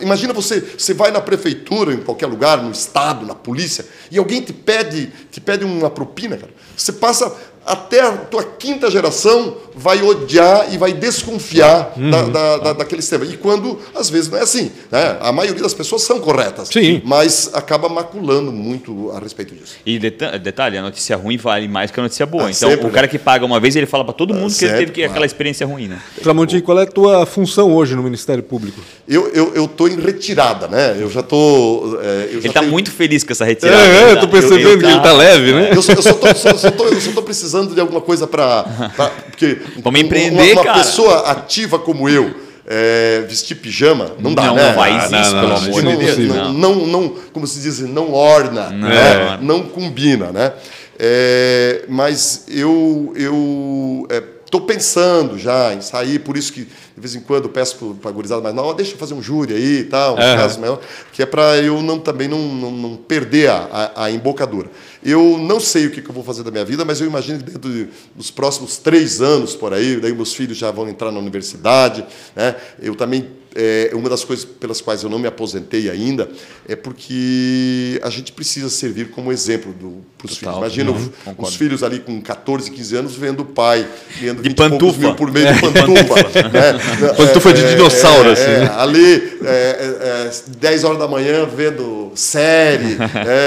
Imagina 0.00 0.32
você, 0.32 0.60
você 0.60 0.92
vai 0.92 1.12
na 1.12 1.20
prefeitura, 1.20 1.94
em 1.94 1.98
qualquer 1.98 2.26
lugar, 2.26 2.60
no 2.60 2.72
estado, 2.72 3.24
na 3.24 3.34
polícia, 3.34 3.86
e 4.10 4.18
alguém 4.18 4.42
te 4.42 4.52
pede, 4.52 5.12
te 5.30 5.40
pede 5.40 5.64
uma 5.64 5.88
propina, 5.88 6.36
cara. 6.36 6.52
Você 6.76 6.92
passa 6.92 7.32
até 7.66 8.00
a 8.00 8.12
tua 8.12 8.44
quinta 8.44 8.88
geração 8.90 9.56
vai 9.74 10.02
odiar 10.02 10.72
e 10.72 10.78
vai 10.78 10.92
desconfiar 10.92 11.92
uhum. 11.96 12.10
da, 12.10 12.22
da, 12.22 12.56
da, 12.58 12.72
daquele 12.72 13.02
sistema. 13.02 13.26
E 13.26 13.36
quando, 13.36 13.78
às 13.94 14.08
vezes, 14.08 14.30
não 14.30 14.38
é 14.38 14.42
assim. 14.42 14.70
Né? 14.90 15.18
A 15.20 15.32
maioria 15.32 15.62
das 15.62 15.74
pessoas 15.74 16.02
são 16.02 16.20
corretas, 16.20 16.68
Sim. 16.68 17.02
mas 17.04 17.50
acaba 17.52 17.88
maculando 17.88 18.52
muito 18.52 19.10
a 19.10 19.18
respeito 19.18 19.54
disso. 19.54 19.76
E 19.84 19.98
detalhe, 19.98 20.78
a 20.78 20.82
notícia 20.82 21.16
ruim 21.16 21.36
vale 21.36 21.68
mais 21.68 21.90
que 21.90 21.98
a 21.98 22.02
notícia 22.04 22.24
boa. 22.24 22.46
Ah, 22.46 22.50
então, 22.50 22.70
sempre, 22.70 22.86
o 22.86 22.90
cara 22.90 23.08
que 23.08 23.18
paga 23.18 23.44
uma 23.44 23.58
vez, 23.58 23.74
ele 23.76 23.86
fala 23.86 24.04
para 24.04 24.14
todo 24.14 24.32
mundo 24.32 24.52
ah, 24.54 24.58
que 24.58 24.64
ele 24.64 24.78
teve 24.78 24.92
que, 24.92 25.04
aquela 25.04 25.26
experiência 25.26 25.66
ruim. 25.66 25.88
Né? 25.88 26.00
Tramontim, 26.22 26.60
qual 26.60 26.78
é 26.78 26.84
a 26.84 26.86
tua 26.86 27.26
função 27.26 27.74
hoje 27.74 27.94
no 27.96 28.02
Ministério 28.02 28.42
Público? 28.42 28.80
Eu 29.06 29.64
estou 29.64 29.88
em 29.88 30.00
retirada, 30.00 30.68
né? 30.68 30.96
Eu 30.98 31.10
já 31.10 31.20
estou... 31.20 32.00
É, 32.00 32.28
ele 32.30 32.46
está 32.46 32.60
tenho... 32.60 32.72
muito 32.72 32.90
feliz 32.90 33.24
com 33.24 33.32
essa 33.32 33.44
retirada. 33.44 33.76
É, 33.76 34.10
é 34.10 34.12
estou 34.14 34.28
percebendo 34.28 34.60
eu, 34.60 34.72
eu, 34.72 34.78
que 34.78 34.84
ele 34.84 34.96
está 34.96 35.12
leve, 35.12 35.52
né? 35.52 35.70
Eu 35.74 35.82
só 35.82 35.92
estou 35.92 37.22
precisando 37.22 37.55
de 37.64 37.80
alguma 37.80 38.00
coisa 38.00 38.26
para... 38.26 38.64
Porque 39.30 39.58
Vamos 39.82 40.00
empreender, 40.00 40.52
uma, 40.52 40.62
uma 40.62 40.64
cara. 40.64 40.78
pessoa 40.78 41.30
ativa 41.30 41.78
como 41.78 42.08
eu, 42.08 42.34
é, 42.66 43.24
vestir 43.28 43.54
pijama, 43.56 44.12
não 44.18 44.34
dá, 44.34 44.46
não, 44.46 44.56
né? 44.56 44.68
Não 44.68 44.74
faz 44.74 45.10
não, 45.10 45.20
isso, 45.20 45.34
não, 45.34 45.40
pelo 45.40 45.56
amor 45.56 45.82
de 45.82 45.96
Deus. 45.96 46.18
Não, 46.28 46.52
não, 46.52 46.74
não, 46.86 47.08
como 47.32 47.46
se 47.46 47.60
diz, 47.60 47.78
não 47.80 48.12
orna, 48.12 48.70
não, 48.70 48.88
né? 48.88 49.38
não 49.40 49.62
combina, 49.62 50.32
né? 50.32 50.52
É, 50.98 51.84
mas 51.88 52.44
eu 52.48 53.12
eu 53.14 54.08
estou 54.44 54.62
é, 54.62 54.64
pensando 54.64 55.38
já 55.38 55.74
em 55.74 55.80
sair, 55.80 56.18
por 56.18 56.36
isso 56.36 56.52
que 56.52 56.64
de 56.64 57.00
vez 57.00 57.14
em 57.14 57.20
quando 57.20 57.48
peço 57.50 57.96
para 58.00 58.10
a 58.10 58.12
gurizada, 58.12 58.40
mas 58.40 58.54
não, 58.54 58.74
deixa 58.74 58.92
eu 58.92 58.98
fazer 58.98 59.12
um 59.12 59.22
júri 59.22 59.52
aí 59.54 59.80
e 59.80 59.84
tal, 59.84 60.14
um 60.14 60.16
caso 60.16 60.58
maior, 60.58 60.80
que 61.12 61.22
é 61.22 61.26
para 61.26 61.58
eu 61.58 61.82
não, 61.82 61.98
também 61.98 62.26
não, 62.26 62.38
não, 62.38 62.70
não 62.70 62.96
perder 62.96 63.50
a, 63.50 63.90
a, 63.94 64.04
a 64.04 64.10
embocadura. 64.10 64.70
Eu 65.06 65.38
não 65.38 65.60
sei 65.60 65.86
o 65.86 65.90
que 65.92 66.04
eu 66.04 66.12
vou 66.12 66.24
fazer 66.24 66.42
da 66.42 66.50
minha 66.50 66.64
vida, 66.64 66.84
mas 66.84 67.00
eu 67.00 67.06
imagino 67.06 67.38
que 67.38 67.44
dentro 67.44 67.70
de, 67.70 67.88
dos 68.12 68.28
próximos 68.28 68.76
três 68.76 69.20
anos 69.20 69.54
por 69.54 69.72
aí, 69.72 70.00
daí 70.00 70.12
meus 70.12 70.34
filhos 70.34 70.58
já 70.58 70.72
vão 70.72 70.88
entrar 70.88 71.12
na 71.12 71.20
universidade. 71.20 72.04
Né? 72.34 72.56
Eu 72.82 72.96
também 72.96 73.24
é, 73.56 73.90
uma 73.94 74.10
das 74.10 74.22
coisas 74.22 74.44
pelas 74.44 74.82
quais 74.82 75.02
eu 75.02 75.08
não 75.08 75.18
me 75.18 75.26
aposentei 75.26 75.88
ainda 75.88 76.28
é 76.68 76.76
porque 76.76 77.98
a 78.02 78.10
gente 78.10 78.30
precisa 78.30 78.68
servir 78.68 79.08
como 79.10 79.32
exemplo 79.32 79.74
para 80.18 80.26
os 80.26 80.36
filhos. 80.36 80.56
Imagina 80.58 80.90
uhum, 80.90 81.10
os 81.38 81.56
filhos 81.56 81.82
ali 81.82 82.00
com 82.00 82.20
14, 82.20 82.70
15 82.70 82.96
anos 82.96 83.16
vendo 83.16 83.40
o 83.40 83.44
pai 83.46 83.88
ganhando 84.20 84.42
20 84.42 84.54
pantufa. 84.54 84.98
mil 84.98 85.14
por 85.14 85.32
mês 85.32 85.54
de 85.54 85.60
pantufa. 85.62 86.48
né? 86.50 87.12
Pantufa 87.16 87.52
de 87.54 87.64
é, 87.64 87.68
dinossauro, 87.68 88.28
é, 88.28 88.32
assim. 88.32 88.42
É, 88.44 88.72
ali, 88.76 89.38
é, 89.42 90.30
10 90.58 90.84
horas 90.84 90.98
da 90.98 91.08
manhã, 91.08 91.46
vendo 91.46 92.12
série, 92.14 92.98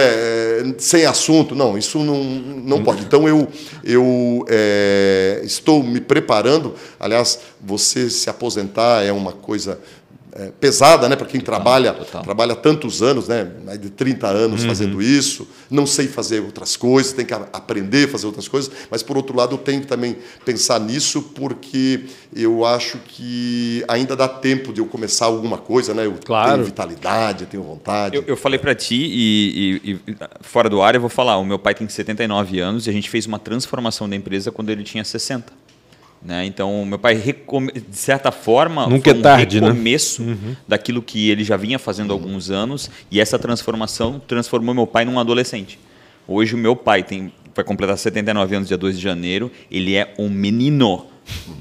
sem 0.80 1.06
assunto. 1.06 1.49
Não, 1.56 1.78
isso 1.78 2.00
não, 2.00 2.24
não 2.24 2.84
pode. 2.84 3.04
Então, 3.04 3.28
eu, 3.28 3.48
eu 3.84 4.46
estou 5.44 5.84
me 5.84 6.00
preparando. 6.00 6.74
Aliás, 7.00 7.40
você 7.62 8.10
se 8.10 8.30
aposentar 8.30 9.04
é 9.04 9.12
uma 9.12 9.32
coisa 9.32 9.80
é, 10.34 10.52
pesada, 10.60 11.10
né, 11.10 11.16
para 11.16 11.26
quem 11.26 11.40
total, 11.40 11.56
trabalha 11.56 11.94
total. 11.94 12.24
trabalha 12.24 12.56
tantos 12.56 13.02
anos, 13.02 13.28
né, 13.28 13.52
mais 13.66 13.80
de 13.80 13.90
30 13.90 14.28
anos 14.28 14.62
uhum. 14.62 14.68
fazendo 14.68 15.02
isso, 15.02 15.48
não 15.70 15.86
sei 15.86 16.08
fazer 16.08 16.42
outras 16.42 16.78
coisas, 16.78 17.14
tem 17.14 17.26
que 17.26 17.34
aprender 17.34 18.06
a 18.06 18.08
fazer 18.10 18.28
outras 18.28 18.48
coisas, 18.48 18.72
mas 18.92 19.02
por 19.02 19.18
outro 19.18 19.36
lado 19.36 19.56
eu 19.56 19.58
tenho 19.58 19.82
que 19.82 19.88
também 19.88 20.18
pensar 20.46 20.80
nisso 20.80 21.22
porque 21.34 22.02
eu 22.36 22.66
acho 22.66 23.00
que 23.00 23.84
ainda 23.88 24.16
dá 24.16 24.28
tempo 24.28 24.72
de 24.72 24.82
eu 24.82 24.86
começar 24.86 25.26
alguma 25.26 25.58
coisa, 25.58 25.94
né? 25.94 26.06
Eu 26.06 26.16
claro. 26.24 26.54
tenho 26.54 26.66
vitalidade, 26.66 27.44
eu 27.44 27.50
tenho 27.50 27.64
vontade. 27.64 28.16
Eu, 28.16 28.24
eu 28.28 28.38
falei 28.38 28.60
para 28.60 28.76
ti 28.76 28.96
e, 28.96 29.82
e, 29.84 29.92
e, 29.92 30.16
fora 30.42 30.70
do 30.70 30.82
ar 30.82 30.94
eu 30.94 31.02
vou 31.02 31.10
falar, 31.10 31.38
o 31.38 31.46
meu 31.46 31.58
pai 31.58 31.74
tem 31.74 31.88
79 31.88 32.60
anos 32.60 32.86
e 32.86 32.90
a 32.90 32.94
gente 32.94 33.10
fez 33.10 33.26
uma 33.26 33.40
transformação 33.40 34.08
da 34.08 34.16
empresa 34.16 34.52
quando 34.52 34.70
ele 34.70 34.84
tinha 34.84 35.04
60. 35.04 35.69
Né? 36.22 36.46
Então, 36.46 36.86
meu 36.86 37.00
pai, 37.00 37.16
de 37.16 37.96
certa 37.96 38.32
forma, 38.32 38.88
Nunca 38.88 39.12
foi 39.12 39.14
um 39.14 39.20
é 39.20 39.24
tarde, 39.24 39.62
né? 39.62 39.68
recomeço 39.68 40.22
né? 40.22 40.32
uhum. 40.32 40.56
daquilo 40.68 41.02
que 41.02 41.30
ele 41.30 41.44
já 41.44 41.56
vinha 41.56 41.80
fazendo 41.80 42.12
há 42.12 42.14
alguns 42.14 42.52
anos, 42.52 42.90
e 43.10 43.20
essa 43.20 43.40
transformação 43.40 44.20
transformou 44.28 44.76
meu 44.76 44.86
pai 44.86 45.06
num 45.06 45.18
adolescente. 45.18 45.80
Hoje, 46.28 46.56
o 46.56 46.58
meu 46.58 46.76
pai 46.76 47.04
tem, 47.04 47.32
vai 47.56 47.64
completar 47.64 47.98
79 47.98 48.56
anos, 48.56 48.68
dia 48.68 48.78
2 48.78 48.98
de 48.98 49.04
janeiro, 49.04 49.50
ele 49.72 49.96
é 49.96 50.14
um 50.20 50.30
menino 50.30 51.06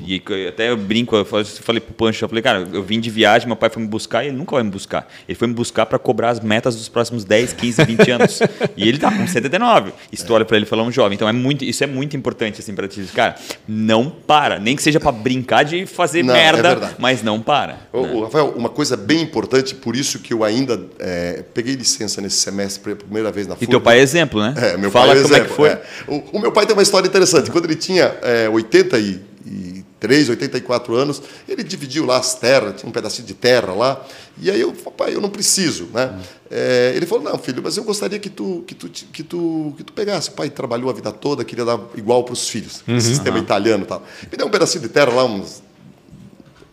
e 0.06 0.22
até 0.48 0.70
eu 0.70 0.76
brinco, 0.76 1.14
eu 1.14 1.24
falei 1.24 1.80
pro 1.80 1.92
Pancho, 1.92 2.24
eu 2.24 2.28
falei, 2.28 2.42
cara, 2.42 2.66
eu 2.72 2.82
vim 2.82 2.98
de 2.98 3.10
viagem, 3.10 3.46
meu 3.46 3.56
pai 3.56 3.68
foi 3.68 3.82
me 3.82 3.88
buscar 3.88 4.24
e 4.24 4.28
ele 4.28 4.36
nunca 4.36 4.52
vai 4.56 4.62
me 4.62 4.70
buscar. 4.70 5.06
Ele 5.28 5.36
foi 5.36 5.48
me 5.48 5.54
buscar 5.54 5.84
para 5.84 5.98
cobrar 5.98 6.30
as 6.30 6.40
metas 6.40 6.76
dos 6.76 6.88
próximos 6.88 7.24
10, 7.24 7.52
15, 7.52 7.84
20 7.84 8.10
anos. 8.10 8.40
e 8.76 8.88
ele 8.88 8.98
tá 8.98 9.10
com 9.10 9.26
79. 9.26 9.92
História 10.10 10.46
para 10.46 10.56
ele 10.56 10.64
falar 10.64 10.82
um 10.82 10.90
jovem. 10.90 11.14
Então 11.14 11.28
é 11.28 11.32
muito, 11.32 11.64
isso 11.64 11.84
é 11.84 11.86
muito 11.86 12.16
importante 12.16 12.60
assim 12.60 12.74
para 12.74 12.88
ti, 12.88 13.02
cara, 13.14 13.34
não 13.66 14.08
para, 14.08 14.58
nem 14.58 14.74
que 14.74 14.82
seja 14.82 14.98
para 14.98 15.12
brincar 15.12 15.64
de 15.64 15.84
fazer 15.84 16.22
não, 16.22 16.34
é 16.34 16.52
merda, 16.52 16.86
é 16.86 16.90
mas 16.98 17.22
não 17.22 17.40
para. 17.40 17.78
Ô, 17.92 18.02
né? 18.02 18.20
Rafael, 18.22 18.54
uma 18.56 18.68
coisa 18.68 18.96
bem 18.96 19.20
importante, 19.20 19.74
por 19.74 19.94
isso 19.94 20.20
que 20.20 20.32
eu 20.32 20.42
ainda 20.42 20.80
é, 20.98 21.44
peguei 21.52 21.74
licença 21.74 22.20
nesse 22.20 22.36
semestre 22.36 22.82
pela 22.82 22.96
primeira 22.96 23.30
vez 23.30 23.46
na 23.46 23.54
FURB. 23.54 23.64
E 23.64 23.66
teu 23.66 23.80
pai 23.80 23.98
é 23.98 24.02
exemplo, 24.02 24.40
né? 24.40 24.54
É, 24.56 24.76
meu 24.76 24.90
Fala 24.90 25.08
pai 25.08 25.18
é 25.18 25.22
como 25.22 25.34
exemplo, 25.34 25.44
é 25.44 25.48
que 25.48 25.54
foi. 25.54 25.68
É. 25.68 25.82
O, 26.06 26.38
o, 26.38 26.40
meu 26.40 26.52
pai 26.52 26.64
tem 26.64 26.74
uma 26.74 26.82
história 26.82 27.06
interessante. 27.06 27.50
Quando 27.50 27.66
ele 27.66 27.76
tinha 27.76 28.16
é, 28.22 28.48
80 28.48 28.98
e 28.98 29.20
83, 29.44 30.30
84 30.30 30.94
anos, 30.94 31.22
ele 31.48 31.62
dividiu 31.62 32.04
lá 32.04 32.18
as 32.18 32.34
terras, 32.34 32.80
tinha 32.80 32.88
um 32.88 32.92
pedacinho 32.92 33.26
de 33.26 33.34
terra 33.34 33.72
lá, 33.72 34.04
e 34.40 34.50
aí 34.50 34.60
eu 34.60 34.72
papai, 34.72 35.14
eu 35.14 35.20
não 35.20 35.30
preciso, 35.30 35.88
né? 35.92 36.06
Uhum. 36.06 36.20
É, 36.50 36.92
ele 36.94 37.06
falou, 37.06 37.24
não, 37.24 37.38
filho, 37.38 37.62
mas 37.62 37.76
eu 37.76 37.84
gostaria 37.84 38.18
que 38.18 38.30
tu, 38.30 38.64
que 38.66 38.74
tu, 38.74 38.88
que 38.88 39.22
tu, 39.22 39.74
que 39.76 39.84
tu 39.84 39.92
pegasse. 39.92 40.30
O 40.30 40.32
pai 40.32 40.48
trabalhou 40.48 40.88
a 40.90 40.92
vida 40.92 41.12
toda, 41.12 41.44
queria 41.44 41.64
dar 41.64 41.80
igual 41.96 42.24
para 42.24 42.32
os 42.32 42.48
filhos, 42.48 42.82
uhum. 42.86 43.00
sistema 43.00 43.38
italiano 43.38 43.84
e 43.84 43.86
tal. 43.86 44.02
Me 44.30 44.36
deu 44.36 44.46
um 44.46 44.50
pedacinho 44.50 44.82
de 44.82 44.88
terra 44.88 45.12
lá, 45.12 45.24
uns 45.24 45.62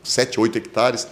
7, 0.03 0.39
8 0.39 0.57
hectares. 0.57 1.07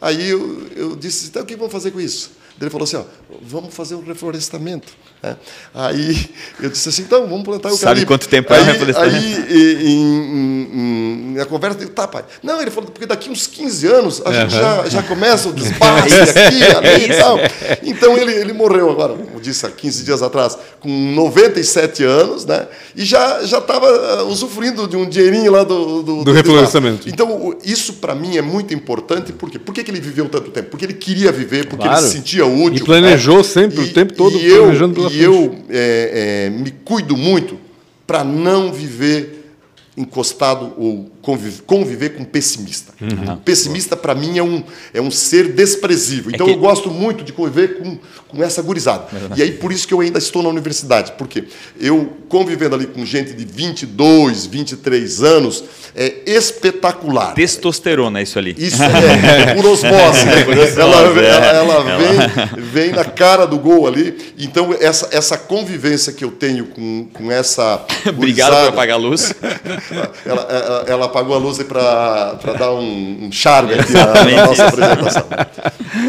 Aí 0.00 0.28
eu, 0.28 0.68
eu 0.74 0.96
disse, 0.96 1.26
então 1.26 1.42
o 1.42 1.46
que 1.46 1.56
vamos 1.56 1.72
fazer 1.72 1.90
com 1.90 2.00
isso? 2.00 2.37
Ele 2.60 2.70
falou 2.70 2.84
assim, 2.84 2.96
ó, 2.96 3.04
vamos 3.40 3.72
fazer 3.72 3.94
um 3.94 4.04
reflorestamento. 4.04 4.92
É. 5.22 5.36
Aí 5.72 6.30
eu 6.60 6.70
disse 6.70 6.88
assim, 6.88 7.02
então, 7.02 7.26
vamos 7.28 7.44
plantar 7.44 7.70
o 7.70 7.76
Sabe 7.76 8.04
quanto 8.04 8.28
tempo 8.28 8.52
aí, 8.52 8.58
é 8.58 8.62
o 8.62 8.66
reflorestamento? 8.66 9.16
Aí, 9.16 9.86
em, 9.86 9.86
em, 9.86 11.34
em, 11.34 11.40
a 11.40 11.46
conversa, 11.46 11.78
eu, 11.80 11.88
tá, 11.88 12.08
pai. 12.08 12.24
Não, 12.42 12.60
ele 12.60 12.70
falou, 12.70 12.90
porque 12.90 13.06
daqui 13.06 13.30
uns 13.30 13.46
15 13.46 13.86
anos 13.86 14.22
a 14.24 14.32
gente 14.32 14.54
já, 14.54 14.88
já 14.88 15.02
começa 15.04 15.48
o 15.48 15.52
despasse 15.52 16.14
aqui, 16.18 16.62
ali 16.64 17.04
e 17.04 17.16
tal. 17.16 17.38
Então 17.82 18.18
ele, 18.18 18.32
ele 18.32 18.52
morreu 18.52 18.90
agora, 18.90 19.14
como 19.14 19.40
disse 19.40 19.64
há 19.64 19.70
15 19.70 20.04
dias 20.04 20.22
atrás, 20.22 20.58
com 20.80 20.88
97 20.88 22.02
anos, 22.04 22.44
né? 22.44 22.66
E 22.96 23.04
já 23.04 23.40
estava 23.42 24.24
usufruindo 24.24 24.88
de 24.88 24.96
um 24.96 25.08
dinheirinho 25.08 25.52
lá 25.52 25.62
do, 25.62 26.02
do, 26.02 26.02
do, 26.02 26.24
do 26.24 26.32
reflorestamento. 26.32 27.08
Então, 27.08 27.56
isso 27.64 27.94
para 27.94 28.14
mim 28.14 28.36
é 28.36 28.42
muito 28.42 28.74
importante. 28.74 29.32
Por 29.32 29.50
quê? 29.50 29.58
Por 29.58 29.72
que, 29.72 29.84
que 29.84 29.90
ele 29.90 30.00
viveu 30.00 30.28
tanto 30.28 30.50
tempo? 30.50 30.70
Porque 30.70 30.84
ele 30.84 30.94
queria 30.94 31.30
viver, 31.30 31.68
porque 31.68 31.84
claro. 31.84 32.00
ele 32.00 32.08
se 32.08 32.16
sentia 32.16 32.47
útil. 32.48 32.82
E 32.82 32.84
planejou 32.84 33.38
né? 33.38 33.42
sempre, 33.42 33.80
e, 33.80 33.84
o 33.84 33.92
tempo 33.92 34.14
todo 34.14 34.36
e 34.36 34.48
planejando 34.48 35.00
eu, 35.00 35.10
E 35.10 35.22
eu 35.22 35.54
é, 35.70 36.46
é, 36.46 36.50
me 36.50 36.70
cuido 36.70 37.16
muito 37.16 37.58
para 38.06 38.24
não 38.24 38.72
viver 38.72 39.54
encostado 39.96 40.72
ou 40.76 41.10
conviver, 41.28 41.62
conviver 41.66 42.08
com 42.16 42.24
pessimista. 42.24 42.94
Uhum. 42.98 43.36
Pessimista, 43.36 43.94
para 43.94 44.14
mim, 44.14 44.38
é 44.38 44.42
um, 44.42 44.64
é 44.94 45.00
um 45.00 45.10
ser 45.10 45.52
desprezível. 45.52 46.30
É 46.32 46.34
então, 46.34 46.46
é 46.46 46.50
que... 46.50 46.56
eu 46.56 46.58
gosto 46.58 46.90
muito 46.90 47.22
de 47.22 47.34
conviver 47.34 47.76
com, 47.78 47.98
com 48.28 48.42
essa 48.42 48.62
gurizada. 48.62 49.06
É 49.34 49.38
e 49.38 49.42
aí, 49.42 49.52
por 49.52 49.70
isso 49.70 49.86
que 49.86 49.92
eu 49.92 50.00
ainda 50.00 50.18
estou 50.18 50.42
na 50.42 50.48
universidade. 50.48 51.12
Porque 51.18 51.44
eu, 51.78 52.14
convivendo 52.30 52.74
ali 52.74 52.86
com 52.86 53.04
gente 53.04 53.34
de 53.34 53.44
22, 53.44 54.46
23 54.46 55.22
anos, 55.22 55.64
é 55.94 56.22
espetacular. 56.24 57.34
Testosterona, 57.34 58.22
isso 58.22 58.38
ali. 58.38 58.54
Isso 58.56 58.82
é, 58.82 59.54
por 59.54 59.66
osmose. 59.66 59.98
Né? 60.28 60.44
ela, 60.76 60.96
ela, 60.96 61.46
ela 61.46 61.98
vem, 61.98 62.62
vem 62.62 62.90
na 62.90 63.04
cara 63.04 63.46
do 63.46 63.58
gol 63.58 63.86
ali. 63.86 64.16
Então, 64.38 64.74
essa, 64.80 65.08
essa 65.10 65.36
convivência 65.36 66.12
que 66.12 66.24
eu 66.24 66.30
tenho 66.30 66.66
com, 66.66 67.08
com 67.12 67.30
essa. 67.30 67.84
Obrigado 68.06 68.50
por 68.50 68.68
apagar 68.68 68.96
a 68.96 69.00
luz. 69.00 69.34
ela, 70.24 70.46
ela, 70.48 70.84
ela 70.86 71.04
apagou 71.18 71.34
a 71.34 71.38
luz 71.38 71.62
para 71.62 72.52
dar 72.58 72.72
um, 72.72 73.26
um 73.26 73.32
charme 73.32 73.74
aqui 73.74 73.92
na, 73.92 74.46
nossa 74.46 74.68
apresentação. 74.68 75.26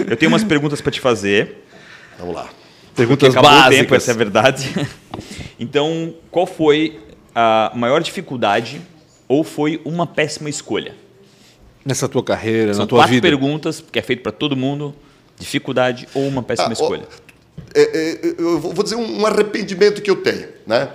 Eu 0.08 0.16
tenho 0.16 0.32
umas 0.32 0.44
perguntas 0.44 0.82
para 0.82 0.92
te 0.92 1.00
fazer. 1.00 1.66
Vamos 2.20 2.36
lá. 2.36 2.50
Perguntas 2.96 3.30
acabou 3.30 3.50
básicas. 3.50 3.76
o 3.76 3.82
tempo, 3.82 3.96
essa 3.96 4.12
é 4.12 4.14
a 4.14 4.18
verdade. 4.18 4.88
Então, 5.60 6.14
qual 6.32 6.46
foi 6.46 7.00
a 7.36 7.72
maior 7.76 8.02
dificuldade 8.02 8.82
ou 9.28 9.44
foi 9.44 9.82
uma 9.84 10.08
péssima 10.08 10.50
escolha? 10.50 10.96
Nessa 11.84 12.08
tua 12.08 12.24
carreira, 12.24 12.74
São 12.74 12.84
na 12.84 12.88
tua 12.88 13.00
quatro 13.00 13.16
vida? 13.16 13.28
perguntas, 13.28 13.84
que 13.92 14.00
é 14.00 14.02
feito 14.02 14.22
para 14.22 14.32
todo 14.32 14.56
mundo. 14.56 14.96
Dificuldade 15.38 16.08
ou 16.14 16.28
uma 16.28 16.44
péssima 16.44 16.70
ah, 16.70 16.74
escolha? 16.74 17.08
É, 17.74 17.82
é, 17.82 18.36
eu 18.38 18.60
vou 18.60 18.84
dizer 18.84 18.96
um 18.96 19.26
arrependimento 19.26 20.02
que 20.02 20.10
eu 20.10 20.18
tenho. 20.18 20.48
Né? 20.68 20.90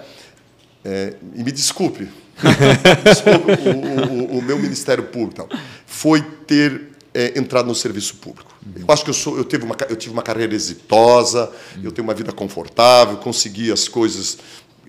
É, 0.84 1.14
e 1.34 1.42
me 1.42 1.50
desculpe, 1.50 2.08
o, 3.26 4.34
o, 4.34 4.38
o, 4.38 4.42
meu 4.42 4.58
Ministério 4.58 5.04
Público 5.04 5.46
tal, 5.46 5.58
foi 5.86 6.20
ter 6.46 6.94
é, 7.12 7.38
entrado 7.38 7.66
no 7.66 7.74
serviço 7.74 8.16
público. 8.16 8.52
Eu 8.76 8.86
acho 8.88 9.04
que 9.04 9.10
eu, 9.10 9.14
sou, 9.14 9.36
eu, 9.36 9.44
tive 9.44 9.64
uma, 9.64 9.76
eu 9.88 9.96
tive 9.96 10.12
uma 10.12 10.22
carreira 10.22 10.54
exitosa, 10.54 11.50
eu 11.82 11.92
tenho 11.92 12.06
uma 12.06 12.14
vida 12.14 12.32
confortável, 12.32 13.18
consegui 13.18 13.70
as 13.70 13.86
coisas 13.88 14.38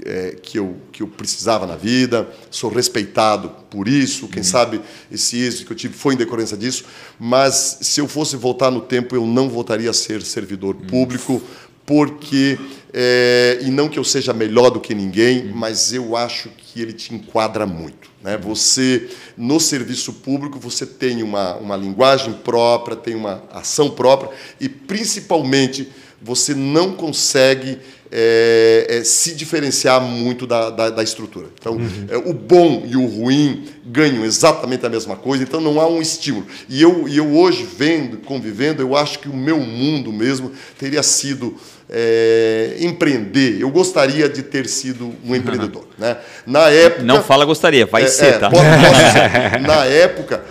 é, 0.04 0.38
que, 0.42 0.58
eu, 0.60 0.76
que 0.92 1.04
eu 1.04 1.08
precisava 1.08 1.66
na 1.66 1.76
vida, 1.76 2.28
sou 2.50 2.70
respeitado 2.70 3.50
por 3.70 3.88
isso. 3.88 4.28
Quem 4.28 4.42
uhum. 4.42 4.48
sabe 4.48 4.82
esse 5.12 5.40
êxito 5.40 5.66
que 5.66 5.72
eu 5.72 5.78
tive 5.78 5.94
foi 5.94 6.16
em 6.16 6.18
decorrência 6.18 6.58
disso. 6.58 6.86
Mas 7.20 7.78
se 7.82 8.02
eu 8.02 8.08
fosse 8.08 8.36
voltar 8.36 8.72
no 8.72 8.82
tempo, 8.82 9.16
eu 9.16 9.26
não 9.26 9.50
voltaria 9.50 9.90
a 9.90 9.94
ser 9.94 10.22
servidor 10.24 10.76
público, 10.76 11.42
porque 11.86 12.58
é, 12.94 13.60
e 13.62 13.70
não 13.70 13.90
que 13.90 14.00
eu 14.00 14.04
seja 14.04 14.34
melhor 14.34 14.70
do 14.70 14.80
que 14.80 14.96
ninguém, 14.96 15.52
mas 15.54 15.92
eu 15.94 16.16
acho 16.16 16.50
que 16.50 16.82
ele 16.82 16.94
te 16.94 17.14
enquadra 17.14 17.66
muito. 17.66 18.10
Né? 18.24 18.38
Você, 18.38 19.10
no 19.38 19.60
serviço 19.60 20.14
público, 20.14 20.58
você 20.58 20.86
tem 20.86 21.22
uma, 21.22 21.56
uma 21.58 21.76
linguagem 21.76 22.34
própria, 22.34 22.96
tem 22.96 23.14
uma 23.14 23.44
ação 23.52 23.92
própria 23.92 24.32
e, 24.60 24.68
principalmente, 24.68 25.92
você 26.22 26.54
não 26.54 26.94
consegue 26.94 27.80
é, 28.12 28.86
é, 28.88 29.04
se 29.04 29.36
diferenciar 29.36 30.00
muito 30.00 30.48
da, 30.48 30.70
da, 30.70 30.90
da 30.90 31.04
estrutura. 31.04 31.48
Então, 31.60 31.74
uhum. 31.74 32.08
é, 32.08 32.16
o 32.16 32.34
bom 32.34 32.84
e 32.86 32.96
o 32.96 33.06
ruim 33.06 33.66
ganham 33.86 34.24
exatamente 34.24 34.86
a 34.86 34.90
mesma 34.90 35.16
coisa, 35.16 35.44
então 35.44 35.60
não 35.60 35.82
há 35.82 35.88
um 35.88 36.02
estímulo. 36.02 36.46
E 36.70 36.82
eu, 36.82 37.08
e 37.08 37.18
eu 37.18 37.36
hoje, 37.36 37.64
vendo, 37.64 38.18
convivendo, 38.18 38.82
eu 38.82 38.96
acho 38.96 39.20
que 39.20 39.28
o 39.28 39.36
meu 39.36 39.60
mundo 39.60 40.14
mesmo 40.14 40.52
teria 40.80 41.04
sido 41.04 41.58
é, 41.90 42.78
empreender. 42.80 43.60
Eu 43.60 43.70
gostaria 43.70 44.30
de 44.30 44.44
ter 44.44 44.68
sido 44.68 45.14
um 45.26 45.34
empreendedor. 45.36 45.82
Uhum. 45.82 45.90
Né? 45.98 46.18
Na 46.46 46.70
época. 46.70 47.04
Não 47.04 47.24
fala 47.24 47.44
gostaria, 47.44 47.86
vai 47.86 48.04
é, 48.04 48.08
ser, 48.08 48.26
é, 48.26 48.38
tá? 48.38 48.50
Posso 48.50 48.64
Na 49.66 49.84
época, 49.84 50.44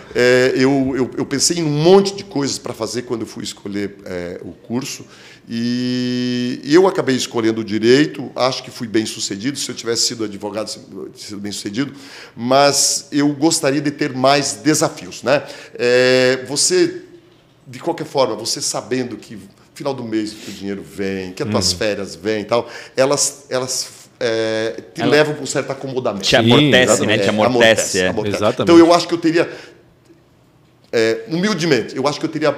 eu, 0.54 0.92
eu, 0.96 1.10
eu, 1.18 1.24
pensei 1.24 1.58
em 1.58 1.62
um 1.62 1.70
monte 1.70 2.14
de 2.14 2.24
coisas 2.24 2.58
para 2.58 2.74
fazer 2.74 3.02
quando 3.02 3.22
eu 3.22 3.26
fui 3.26 3.44
escolher 3.44 3.96
o 4.42 4.52
curso. 4.52 5.06
E 5.48 6.60
eu 6.64 6.86
acabei 6.86 7.14
escolhendo 7.14 7.60
o 7.60 7.64
direito, 7.64 8.30
acho 8.34 8.62
que 8.62 8.70
fui 8.70 8.86
bem 8.86 9.04
sucedido. 9.04 9.58
Se 9.58 9.70
eu 9.70 9.74
tivesse 9.74 10.06
sido 10.06 10.24
advogado, 10.24 10.68
sido 11.14 11.38
bem 11.38 11.52
sucedido, 11.52 11.92
mas 12.34 13.08
eu 13.12 13.28
gostaria 13.34 13.80
de 13.80 13.90
ter 13.90 14.14
mais 14.14 14.54
desafios. 14.54 15.22
Né? 15.22 15.42
É, 15.74 16.44
você, 16.46 17.02
de 17.66 17.78
qualquer 17.78 18.06
forma, 18.06 18.34
você 18.34 18.60
sabendo 18.60 19.16
que 19.16 19.38
final 19.74 19.92
do 19.92 20.04
mês 20.04 20.32
o 20.48 20.52
dinheiro 20.52 20.82
vem, 20.82 21.32
que 21.32 21.42
as 21.42 21.48
tuas 21.48 21.72
uhum. 21.72 21.78
férias 21.78 22.14
vêm 22.14 22.42
e 22.42 22.44
tal, 22.44 22.70
elas, 22.96 23.46
elas 23.50 24.04
é, 24.20 24.80
te 24.94 25.02
Ela 25.02 25.10
levam 25.10 25.34
para 25.34 25.42
um 25.42 25.46
certo 25.46 25.70
acomodamento. 25.70 26.24
Te 26.24 26.36
amortece, 26.36 27.06
né? 27.06 27.18
Te 27.18 27.28
amortece. 27.28 28.00
É, 28.00 28.08
amortece. 28.08 28.36
Exatamente. 28.36 28.62
Então 28.62 28.78
eu 28.78 28.94
acho 28.94 29.08
que 29.08 29.14
eu 29.14 29.18
teria, 29.18 29.50
é, 30.92 31.24
humildemente, 31.28 31.96
eu 31.96 32.06
acho 32.06 32.18
que 32.20 32.26
eu 32.26 32.30
teria 32.30 32.56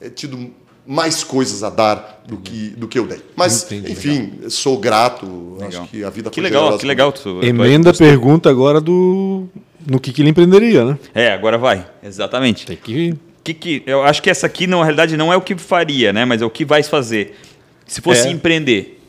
é, 0.00 0.10
tido 0.10 0.52
mais 0.86 1.24
coisas 1.24 1.62
a 1.62 1.70
dar 1.70 2.22
do 2.26 2.36
que, 2.36 2.70
do 2.70 2.86
que 2.86 2.98
eu 2.98 3.06
dei. 3.06 3.20
Mas, 3.34 3.64
Entendi, 3.64 3.92
enfim, 3.92 4.30
legal. 4.34 4.50
sou 4.50 4.78
grato. 4.78 5.56
Legal. 5.60 5.82
Acho 5.82 5.90
que 5.90 6.04
a 6.04 6.10
vida 6.10 6.30
que 6.30 6.40
legal, 6.40 6.78
que 6.78 6.86
legal. 6.86 7.12
Tu, 7.12 7.44
Emenda 7.44 7.90
a 7.90 7.94
pergunta 7.94 8.48
agora 8.48 8.80
do 8.80 9.46
no 9.86 10.00
que, 10.00 10.12
que 10.12 10.22
ele 10.22 10.30
empreenderia, 10.30 10.84
né? 10.84 10.98
É, 11.14 11.32
agora 11.32 11.56
vai. 11.56 11.86
Exatamente. 12.02 12.66
Tem 12.66 12.76
que 12.76 13.14
que, 13.52 13.54
que 13.54 13.82
eu 13.86 14.02
acho 14.02 14.22
que 14.22 14.30
essa 14.30 14.46
aqui, 14.46 14.66
na 14.66 14.76
realidade, 14.76 15.16
não 15.16 15.32
é 15.32 15.36
o 15.36 15.40
que 15.40 15.56
faria, 15.56 16.12
né? 16.12 16.24
Mas 16.24 16.42
é 16.42 16.44
o 16.44 16.50
que 16.50 16.64
vai 16.64 16.82
fazer. 16.82 17.38
Se 17.86 18.00
fosse 18.00 18.26
é. 18.26 18.30
empreender, 18.30 19.00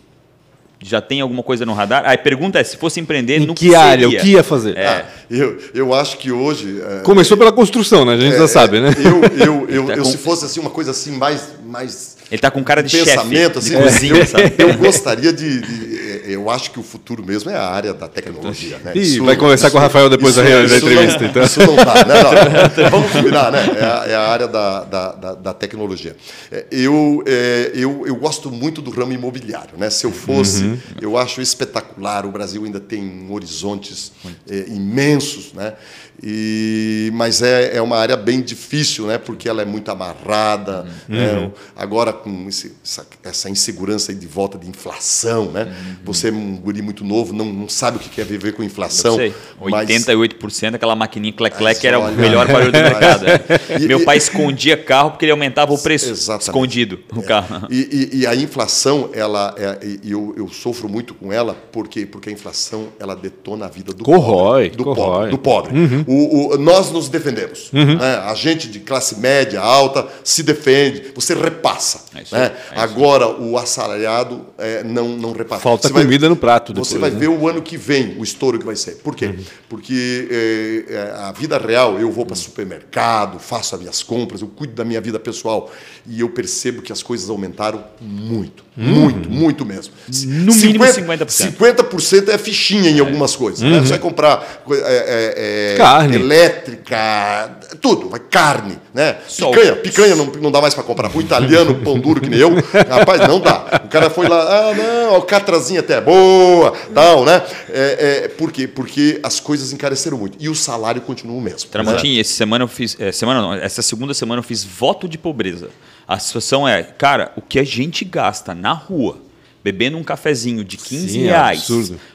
já 0.80 1.02
tem 1.02 1.22
alguma 1.22 1.42
coisa 1.42 1.66
no 1.66 1.74
radar? 1.74 2.04
a 2.06 2.16
pergunta 2.18 2.60
é, 2.60 2.64
se 2.64 2.78
fosse 2.78 3.00
empreender, 3.00 3.42
em 3.42 3.48
no 3.48 3.56
que, 3.56 3.70
que 3.70 3.76
área? 3.76 4.08
O 4.08 4.12
que 4.12 4.34
ia 4.34 4.44
fazer? 4.44 4.78
É. 4.78 4.88
Ah, 4.88 5.06
eu, 5.30 5.58
eu 5.74 5.94
acho 5.94 6.18
que 6.18 6.32
hoje... 6.32 6.80
É, 6.82 7.00
Começou 7.00 7.36
pela 7.36 7.52
construção, 7.52 8.06
né? 8.06 8.14
A 8.14 8.18
gente 8.18 8.38
já 8.38 8.44
é, 8.44 8.48
sabe, 8.48 8.80
né? 8.80 8.90
Eu, 9.04 9.46
eu, 9.46 9.70
eu, 9.70 9.88
tá 9.88 9.94
eu, 9.94 10.06
se 10.06 10.18
fosse 10.18 10.46
assim 10.46 10.60
uma 10.60 10.70
coisa 10.70 10.92
assim 10.92 11.12
mais... 11.12 11.57
mais 11.68 12.18
ele 12.32 12.42
tá 12.42 12.52
com 12.52 12.64
cara 12.64 12.84
de 12.84 12.98
pensamento, 12.98 13.62
chefe, 13.62 13.76
assim, 13.76 13.78
de 13.78 13.84
cozinha, 13.84 14.26
sabe? 14.26 14.54
Eu 14.58 14.74
gostaria 14.76 15.32
de, 15.32 15.62
de, 15.62 16.07
Eu 16.28 16.50
acho 16.50 16.72
que 16.72 16.80
o 16.80 16.84
futuro 16.84 17.26
mesmo 17.26 17.50
é 17.50 17.56
a 17.56 17.68
área 17.68 17.94
da 17.94 18.08
tecnologia. 18.08 18.78
Né? 18.80 18.94
Isso, 18.96 19.24
vai 19.24 19.36
conversar 19.36 19.68
isso, 19.68 19.74
com 19.74 19.80
o 19.80 19.82
Rafael 19.82 20.10
depois 20.10 20.36
isso, 20.36 20.44
da, 20.44 20.50
da 20.50 20.78
entrevista. 20.78 21.20
Não, 21.20 21.30
então. 21.30 21.44
Isso 21.44 21.60
não 21.60 21.76
dá, 21.76 22.06
né? 22.06 22.18
Não, 22.78 22.90
vamos 22.90 23.12
combinar, 23.12 23.52
né? 23.52 23.66
É 23.80 23.84
a, 23.84 24.06
é 24.08 24.16
a 24.16 24.28
área 24.28 24.48
da, 24.48 24.84
da, 24.84 25.12
da, 25.12 25.34
da, 25.36 25.54
tecnologia. 25.54 26.16
É, 26.52 26.66
eu, 26.72 27.24
é, 27.26 27.72
eu, 27.74 28.06
eu 28.06 28.16
gosto 28.16 28.52
muito 28.52 28.82
do 28.82 28.92
ramo 28.92 29.14
imobiliário. 29.14 29.78
Né? 29.78 29.90
Se 29.90 30.06
eu 30.06 30.12
fosse, 30.12 30.64
uhum. 30.64 30.78
eu 31.02 31.18
acho 31.18 31.42
espetacular. 31.42 32.26
O 32.26 32.32
Brasil 32.32 32.64
ainda 32.64 32.80
tem 32.80 33.28
horizontes 33.30 34.12
é, 34.50 34.66
imensos, 34.68 35.54
né? 35.54 35.74
E, 36.22 37.12
mas 37.14 37.42
é, 37.42 37.78
é 37.78 37.82
uma 37.82 37.98
área 37.98 38.18
bem 38.18 38.42
difícil, 38.42 39.06
né? 39.06 39.18
porque 39.18 39.48
ela 39.48 39.62
é 39.62 39.66
muito 39.66 39.90
amarrada. 39.92 40.86
Uhum. 41.08 41.16
Né? 41.16 41.52
Agora, 41.76 42.12
com 42.12 42.48
esse, 42.48 42.74
essa, 42.84 43.06
essa, 43.24 43.50
insegurança 43.50 44.14
de 44.14 44.26
volta 44.26 44.58
de 44.58 44.68
inflação, 44.68 45.52
né? 45.52 45.66
Uhum. 45.66 45.96
Você 46.18 46.30
é 46.30 46.32
um 46.32 46.58
guri 46.58 46.82
muito 46.82 47.04
novo, 47.04 47.34
não, 47.34 47.46
não 47.46 47.70
sabe 47.70 47.98
o 47.98 48.00
que 48.00 48.20
é 48.20 48.24
viver 48.24 48.54
com 48.54 48.64
inflação. 48.64 49.14
Eu 49.14 49.32
sei. 49.32 49.34
88% 49.62 50.38
mas... 50.42 50.74
aquela 50.76 50.96
maquininha 50.96 51.34
clec-clec 51.34 51.86
era 51.86 52.00
o 52.00 52.12
melhor 52.12 52.48
barulho 52.48 52.72
do 52.72 52.78
mercado. 52.80 53.26
E, 53.80 53.88
Meu 53.88 54.04
pai 54.04 54.18
escondia 54.18 54.78
carro 54.78 55.12
porque 55.12 55.26
ele 55.26 55.32
aumentava 55.32 55.74
o 55.74 55.78
preço 55.78 56.10
exatamente. 56.10 56.44
escondido 56.44 57.00
no 57.14 57.22
é. 57.22 57.26
carro. 57.26 57.68
E, 57.70 58.10
e, 58.14 58.20
e, 58.20 58.28
a 58.28 58.36
inflação, 58.36 59.10
ela, 59.14 59.54
é, 59.58 59.78
eu, 60.04 60.34
eu 60.38 60.48
sofro 60.48 60.90
muito 60.90 61.14
com 61.14 61.32
ela, 61.32 61.56
porque, 61.72 62.06
porque 62.06 62.30
a 62.30 62.32
inflação 62.32 62.88
ela 63.00 63.16
detona 63.16 63.66
a 63.66 63.70
vida 63.70 63.94
do 63.94 64.04
corrói, 64.04 64.70
pobre. 64.70 64.78
Do 64.78 64.84
corrói. 64.84 65.06
pobre. 65.06 65.32
Do 65.32 65.38
pobre. 65.38 65.78
Uhum. 65.78 66.06
O, 66.08 66.56
o, 66.56 66.58
nós 66.58 66.92
nos 66.92 67.10
defendemos. 67.10 67.72
Uhum. 67.74 67.98
Né? 67.98 68.16
A 68.26 68.34
gente 68.34 68.68
de 68.68 68.80
classe 68.80 69.20
média, 69.20 69.60
alta, 69.60 70.08
se 70.24 70.44
defende, 70.44 71.12
você 71.14 71.34
repassa. 71.34 72.06
É 72.16 72.36
né? 72.36 72.52
É 72.72 72.80
Agora, 72.80 73.28
o 73.28 73.58
assalariado 73.58 74.46
é, 74.58 74.84
não, 74.84 75.10
não 75.10 75.34
repassa. 75.34 75.62
Falta 75.62 75.88
você 75.88 75.94
vai 75.94 76.06
comida 76.08 76.30
no 76.30 76.36
prato. 76.36 76.74
Depois, 76.74 76.88
você 76.88 76.98
vai 76.98 77.12
né? 77.12 77.20
ver 77.20 77.28
o 77.28 77.48
ano 77.48 77.62
que 77.62 77.78
vem 77.78 78.18
o 78.18 78.24
estouro 78.24 78.58
que 78.58 78.66
vai 78.66 78.76
ser. 78.76 78.98
Por 78.98 79.16
quê? 79.16 79.28
Uhum. 79.28 79.44
Porque 79.70 80.86
é, 80.90 81.14
a 81.20 81.32
vida 81.32 81.58
real, 81.58 82.00
eu 82.00 82.12
vou 82.12 82.26
para 82.26 82.36
supermercado, 82.36 83.40
faço 83.40 83.76
as 83.76 83.82
minhas 83.82 84.04
compras, 84.04 84.42
eu 84.42 84.48
cuido 84.48 84.74
da 84.74 84.84
minha 84.84 85.02
vida 85.02 85.20
pessoal 85.20 85.72
e 86.06 86.20
eu 86.20 86.30
percebo 86.30 86.82
que 86.82 86.92
as 86.92 87.04
coisas 87.04 87.30
aumentaram 87.30 87.84
muito. 88.02 88.67
Uhum. 88.78 88.86
Muito, 88.86 89.30
muito 89.30 89.66
mesmo. 89.66 89.92
No 90.08 90.52
50, 90.52 91.02
mínimo 91.02 91.14
50%. 91.26 91.58
50% 91.58 92.30
é 92.30 92.38
fichinha 92.38 92.92
em 92.92 93.00
algumas 93.00 93.36
coisas. 93.36 93.62
Uhum. 93.62 93.72
Né? 93.72 93.80
Você 93.80 93.90
vai 93.90 94.00
comprar 94.00 94.64
é, 94.70 95.74
é, 95.74 95.78
carne. 95.78 96.16
elétrica, 96.16 97.58
tudo, 97.82 98.08
vai 98.10 98.20
carne. 98.20 98.78
Né? 98.94 99.14
Picanha, 99.14 99.76
picanha 99.78 100.16
não, 100.16 100.26
não 100.28 100.52
dá 100.52 100.62
mais 100.62 100.76
para 100.76 100.84
comprar. 100.84 101.10
O 101.16 101.20
italiano, 101.20 101.74
pão 101.84 101.98
duro 101.98 102.22
que 102.22 102.30
nem 102.30 102.40
eu, 102.40 102.54
rapaz, 102.88 103.28
não 103.28 103.40
dá. 103.40 103.82
O 103.84 103.88
cara 103.88 104.12
foi 104.12 104.28
lá, 104.28 104.42
ah, 104.42 104.74
não, 104.76 105.16
a 105.16 105.26
catrazinha 105.26 105.80
até 105.80 105.96
é 105.96 106.02
boa, 106.02 106.74
tal, 106.94 107.26
né? 107.26 107.42
É, 107.70 108.26
é, 108.26 108.28
por 108.28 108.52
quê? 108.52 108.68
Porque 108.68 109.20
as 109.24 109.40
coisas 109.40 109.74
encareceram 109.74 110.20
muito. 110.20 110.38
E 110.40 110.50
o 110.50 110.56
salário 110.56 111.02
continua 111.02 111.36
o 111.36 111.42
mesmo. 111.42 111.70
Tramontim, 111.70 112.14
né? 112.16 112.22
essa 112.22 112.34
semana 112.34 112.64
eu 112.64 112.68
fiz. 112.68 112.96
É, 113.00 113.12
semana 113.12 113.42
não, 113.42 113.54
essa 113.56 113.82
segunda 113.82 114.14
semana 114.14 114.40
eu 114.40 114.44
fiz 114.44 114.64
voto 114.64 115.10
de 115.10 115.18
pobreza. 115.18 115.70
A 116.08 116.18
situação 116.20 116.68
é, 116.68 116.84
cara, 116.84 117.32
o 117.36 117.42
que 117.42 117.60
a 117.60 117.64
gente 117.64 118.06
gasta 118.06 118.56
na 118.56 118.74
rua 118.74 119.28
bebendo 119.64 119.98
um 119.98 120.04
cafezinho 120.04 120.64
de 120.64 120.78
15 120.78 121.10
Sim, 121.10 121.24
reais, 121.24 121.70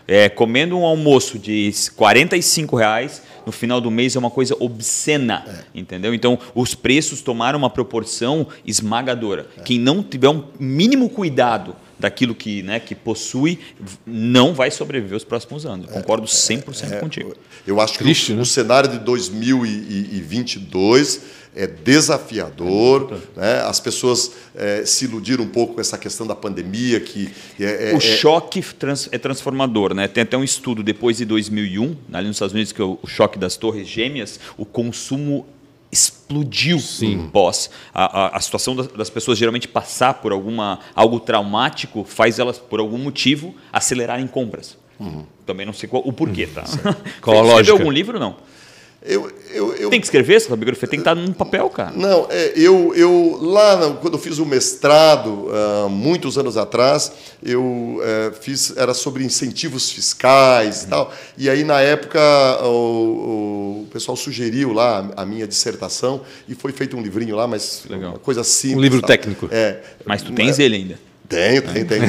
é, 0.08 0.30
comendo 0.30 0.78
um 0.78 0.86
almoço 0.86 1.38
de 1.38 1.70
45 1.96 2.76
reais, 2.76 3.20
no 3.44 3.52
final 3.52 3.78
do 3.78 3.90
mês 3.90 4.16
é 4.16 4.18
uma 4.18 4.30
coisa 4.30 4.56
obscena, 4.58 5.44
é. 5.46 5.78
entendeu? 5.78 6.14
Então, 6.14 6.38
os 6.54 6.74
preços 6.74 7.20
tomaram 7.20 7.58
uma 7.58 7.68
proporção 7.68 8.46
esmagadora. 8.64 9.48
É. 9.58 9.60
Quem 9.60 9.78
não 9.78 10.02
tiver 10.02 10.30
um 10.30 10.44
mínimo 10.58 11.10
cuidado 11.10 11.76
daquilo 12.02 12.34
que, 12.34 12.62
né, 12.64 12.80
que 12.80 12.96
possui, 12.96 13.60
não 14.04 14.52
vai 14.52 14.72
sobreviver 14.72 15.16
os 15.16 15.22
próximos 15.22 15.64
anos. 15.64 15.88
É, 15.88 15.92
Concordo 15.92 16.26
100% 16.26 16.92
é, 16.92 16.96
contigo. 16.96 17.32
Eu 17.64 17.80
acho 17.80 17.92
que 17.92 18.00
Triste, 18.02 18.32
o, 18.32 18.36
né? 18.36 18.42
o 18.42 18.44
cenário 18.44 18.90
de 18.90 18.98
2022 18.98 21.20
é 21.54 21.64
desafiador. 21.64 23.20
Né? 23.36 23.60
As 23.60 23.78
pessoas 23.78 24.32
é, 24.52 24.84
se 24.84 25.04
iludiram 25.04 25.44
um 25.44 25.48
pouco 25.48 25.74
com 25.74 25.80
essa 25.80 25.96
questão 25.96 26.26
da 26.26 26.34
pandemia. 26.34 26.98
que 26.98 27.30
é, 27.60 27.90
é, 27.90 27.92
O 27.94 27.98
é 27.98 28.00
choque 28.00 28.60
trans, 28.76 29.08
é 29.12 29.18
transformador. 29.18 29.94
Né? 29.94 30.08
Tem 30.08 30.24
até 30.24 30.36
um 30.36 30.42
estudo 30.42 30.82
depois 30.82 31.18
de 31.18 31.24
2001, 31.24 31.96
ali 32.12 32.26
nos 32.26 32.34
Estados 32.34 32.52
Unidos, 32.52 32.72
que 32.72 32.82
é 32.82 32.84
o 32.84 32.98
choque 33.06 33.38
das 33.38 33.56
torres 33.56 33.86
gêmeas, 33.86 34.40
o 34.56 34.66
consumo 34.66 35.46
explodiu 35.92 36.78
Sim. 36.78 37.28
pós. 37.30 37.70
A, 37.92 38.04
a, 38.04 38.36
a 38.38 38.40
situação 38.40 38.74
das, 38.74 38.86
das, 38.88 39.10
pessoas 39.10 39.36
geralmente 39.36 39.68
passar 39.68 40.14
por 40.14 40.32
alguma 40.32 40.80
algo 40.94 41.20
traumático 41.20 42.02
faz 42.02 42.38
elas, 42.38 42.58
por 42.58 42.80
algum 42.80 42.96
motivo, 42.96 43.54
acelerarem 43.70 44.26
compras. 44.26 44.78
Uhum. 44.98 45.26
Também 45.44 45.66
não 45.66 45.74
sei 45.74 45.88
qual, 45.88 46.02
o 46.04 46.12
porquê, 46.12 46.46
tá? 46.46 46.64
Qual 47.20 47.36
a 47.36 47.42
lógica? 47.42 47.72
algum 47.72 47.90
livro 47.90 48.18
não? 48.18 48.36
Eu, 49.04 49.30
eu, 49.50 49.74
eu, 49.74 49.90
tem 49.90 49.98
que 49.98 50.06
escrever 50.06 50.36
essa 50.36 50.54
biografia, 50.54 50.88
tem 50.88 51.00
que 51.00 51.08
estar 51.08 51.14
num 51.14 51.32
papel, 51.32 51.68
cara. 51.68 51.90
Não, 51.90 52.28
é, 52.30 52.52
eu, 52.54 52.94
eu 52.94 53.36
lá 53.40 53.92
quando 54.00 54.14
eu 54.14 54.18
fiz 54.18 54.38
o 54.38 54.46
mestrado, 54.46 55.48
uh, 55.48 55.88
muitos 55.88 56.38
anos 56.38 56.56
atrás, 56.56 57.10
eu 57.42 57.62
uh, 57.62 58.32
fiz 58.40 58.76
era 58.76 58.94
sobre 58.94 59.24
incentivos 59.24 59.90
fiscais 59.90 60.82
uhum. 60.82 60.86
e 60.86 60.90
tal. 60.90 61.14
E 61.36 61.50
aí 61.50 61.64
na 61.64 61.80
época 61.80 62.20
o, 62.62 63.82
o, 63.82 63.86
pessoal 63.92 64.16
sugeriu 64.16 64.72
lá 64.72 65.10
a 65.16 65.26
minha 65.26 65.48
dissertação 65.48 66.20
e 66.48 66.54
foi 66.54 66.70
feito 66.70 66.96
um 66.96 67.02
livrinho 67.02 67.34
lá, 67.34 67.48
mas 67.48 67.84
Legal. 67.90 68.10
uma 68.10 68.18
coisa 68.20 68.44
simples. 68.44 68.78
Um 68.78 68.82
livro 68.82 69.00
tal. 69.00 69.08
técnico. 69.08 69.48
É. 69.50 69.80
Mas 70.04 70.22
tu 70.22 70.32
tens 70.32 70.60
é, 70.60 70.62
ele 70.62 70.76
ainda? 70.76 70.98
Tenho, 71.28 71.62
tenho, 71.62 71.86
tenho. 71.86 72.04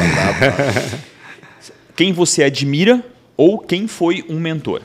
quem 1.95 2.13
você 2.13 2.43
admira 2.43 3.03
ou 3.35 3.57
quem 3.57 3.87
foi 3.87 4.23
um 4.29 4.39
mentor? 4.39 4.81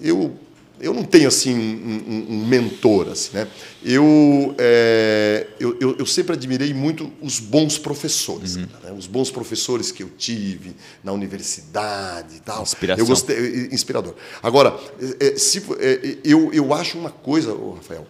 Eu, 0.00 0.34
eu 0.80 0.94
não 0.94 1.02
tenho 1.02 1.28
assim 1.28 1.54
um, 1.54 2.26
um, 2.30 2.46
mentor 2.46 3.08
assim, 3.08 3.30
né? 3.34 3.48
Eu, 3.84 4.54
é, 4.58 5.46
eu, 5.58 5.76
eu, 5.80 5.96
eu, 5.98 6.06
sempre 6.06 6.34
admirei 6.34 6.72
muito 6.72 7.10
os 7.20 7.40
bons 7.40 7.78
professores, 7.78 8.56
uhum. 8.56 8.66
né? 8.82 8.92
os 8.96 9.06
bons 9.06 9.30
professores 9.30 9.90
que 9.90 10.02
eu 10.02 10.10
tive 10.16 10.74
na 11.02 11.12
universidade 11.12 12.36
e 12.36 12.40
tal. 12.40 12.62
Inspiração. 12.62 13.04
Eu 13.04 13.08
gostei, 13.08 13.68
inspirador. 13.72 14.14
Agora, 14.42 14.78
é, 15.20 15.36
se, 15.36 15.62
é, 15.78 16.18
eu, 16.24 16.52
eu 16.52 16.72
acho 16.72 16.98
uma 16.98 17.10
coisa, 17.10 17.56
Rafael, 17.76 18.06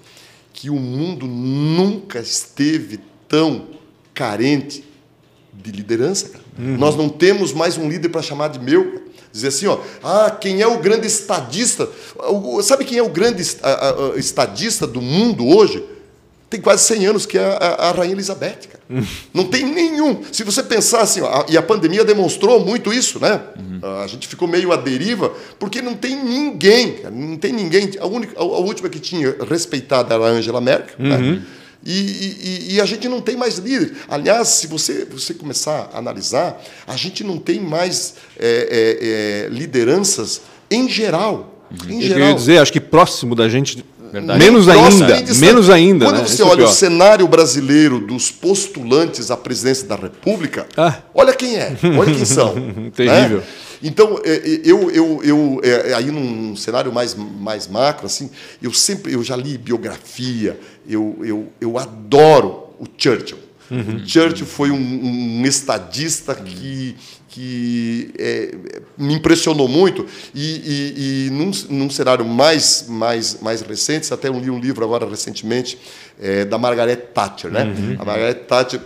que 0.53 0.71
o 0.71 0.77
mundo 0.77 1.27
nunca 1.27 2.19
esteve 2.19 2.99
tão 3.29 3.69
carente 4.13 4.85
de 5.53 5.71
liderança. 5.71 6.33
Uhum. 6.59 6.77
Nós 6.77 6.97
não 6.97 7.09
temos 7.09 7.53
mais 7.53 7.77
um 7.77 7.89
líder 7.89 8.09
para 8.09 8.23
chamar 8.23 8.49
de 8.49 8.59
meu. 8.59 9.08
Dizer 9.39 9.49
assim, 9.49 9.67
ó, 9.67 9.79
ah, 10.03 10.31
quem 10.31 10.61
é 10.61 10.67
o 10.67 10.79
grande 10.79 11.07
estadista? 11.07 11.89
Sabe 12.63 12.85
quem 12.85 12.99
é 12.99 13.03
o 13.03 13.09
grande 13.09 13.43
estadista 14.17 14.87
do 14.87 15.01
mundo 15.01 15.47
hoje? 15.47 15.85
Tem 16.51 16.61
quase 16.61 16.83
100 16.85 17.07
anos 17.07 17.27
que 17.27 17.37
é 17.37 17.45
a, 17.45 17.89
a 17.89 17.93
Rainha 17.93 18.15
Elizabeth, 18.15 18.69
cara. 18.71 18.83
Uhum. 18.89 19.07
Não 19.35 19.45
tem 19.45 19.67
nenhum. 19.67 20.23
Se 20.33 20.43
você 20.43 20.63
pensar 20.63 21.03
assim, 21.03 21.21
ó, 21.21 21.45
e 21.49 21.59
a 21.59 21.63
pandemia 21.63 22.05
demonstrou 22.05 22.65
muito 22.65 22.93
isso, 22.93 23.21
né? 23.21 23.41
Uhum. 23.59 24.01
A 24.03 24.07
gente 24.07 24.27
ficou 24.27 24.49
meio 24.49 24.73
à 24.73 24.77
deriva, 24.77 25.31
porque 25.59 25.83
não 25.83 25.95
tem 25.95 26.17
ninguém, 26.17 26.93
cara, 26.95 27.15
não 27.15 27.37
tem 27.37 27.53
ninguém. 27.53 27.91
A, 28.01 28.07
única, 28.07 28.33
a, 28.37 28.43
a 28.43 28.59
última 28.59 28.89
que 28.89 28.99
tinha 28.99 29.37
respeitado 29.49 30.13
era 30.13 30.25
a 30.25 30.29
Angela 30.29 30.61
Merkel, 30.61 30.97
né? 30.99 31.17
uhum. 31.17 31.33
né? 31.33 31.43
E, 31.85 31.93
e, 31.93 32.75
e, 32.75 32.81
a 32.81 32.85
gente 32.85 33.09
não 33.09 33.21
tem 33.21 33.37
mais 33.37 33.57
líder. 33.59 33.93
Aliás, 34.09 34.49
se 34.49 34.67
você, 34.67 35.07
você 35.11 35.33
começar 35.33 35.91
a 35.93 35.99
analisar, 35.99 36.61
a 36.87 36.97
gente 36.97 37.23
não 37.23 37.39
tem 37.39 37.61
mais 37.61 38.15
é, 38.39 39.47
é, 39.47 39.47
é, 39.47 39.49
lideranças 39.49 40.43
em 40.71 40.89
geral. 40.89 41.55
Uhum. 41.71 41.91
Em 41.91 42.03
Eu 42.03 42.09
geral. 42.09 42.35
dizer, 42.35 42.59
acho 42.59 42.73
que 42.73 42.81
próximo 42.81 43.35
da 43.35 43.49
gente. 43.49 43.85
Verdade. 44.13 44.39
Menos 44.39 44.69
ainda, 44.69 45.35
menos 45.35 45.71
ainda. 45.71 46.07
Quando 46.07 46.17
né? 46.17 46.27
você 46.27 46.35
Isso 46.35 46.43
é 46.43 46.47
olha 46.47 46.65
o 46.65 46.69
cenário 46.69 47.29
brasileiro 47.29 48.01
dos 48.01 48.31
postulantes 48.31 49.31
à 49.31 49.37
presidência 49.37 49.87
da 49.87 49.97
República, 49.97 50.67
ah. 50.79 50.95
olha 51.15 51.35
quem 51.35 51.57
é, 51.57 51.77
olha 51.99 52.15
quem 52.15 52.25
são. 52.25 52.55
Terrível. 52.97 53.39
Né? 53.39 53.45
Então, 53.83 54.21
é, 54.25 54.37
é, 54.37 54.61
eu, 54.65 54.91
eu, 54.91 55.21
eu 55.23 55.61
é, 55.63 55.95
aí 55.95 56.11
num 56.11 56.57
cenário 56.57 56.93
mais, 56.93 57.15
mais 57.15 57.67
macro, 57.67 58.07
assim, 58.07 58.31
eu 58.63 58.73
sempre 58.73 59.13
eu 59.13 59.23
já 59.23 59.37
li 59.37 59.57
biografia, 59.57 60.59
eu, 60.89 61.19
eu, 61.23 61.53
eu 61.61 61.79
adoro 61.79 62.69
o 62.79 62.87
Churchill. 62.97 63.39
Uhum. 63.71 63.97
O 63.97 64.09
Churchill 64.09 64.47
foi 64.47 64.71
um, 64.71 64.77
um 64.77 65.45
estadista 65.45 66.35
que, 66.35 66.97
que 67.29 68.11
é, 68.19 68.55
me 68.97 69.15
impressionou 69.15 69.69
muito 69.69 70.07
e, 70.35 70.41
e, 70.43 71.27
e 71.27 71.31
num, 71.31 71.51
num, 71.69 71.91
cenário 71.91 72.25
mais, 72.25 72.87
mais, 72.89 73.41
mais 73.41 73.61
recente, 73.61 74.13
até 74.13 74.29
eu 74.29 74.39
li 74.39 74.51
um 74.51 74.59
livro 74.59 74.85
agora 74.85 75.07
recentemente 75.09 75.79
é, 76.21 76.45
da 76.45 76.57
Margaret 76.57 76.97
Thatcher. 76.97 77.51
Né? 77.51 77.65
Uhum. 77.65 77.97
A 77.99 78.05
Margaret 78.05 78.35
Thatcher 78.35 78.81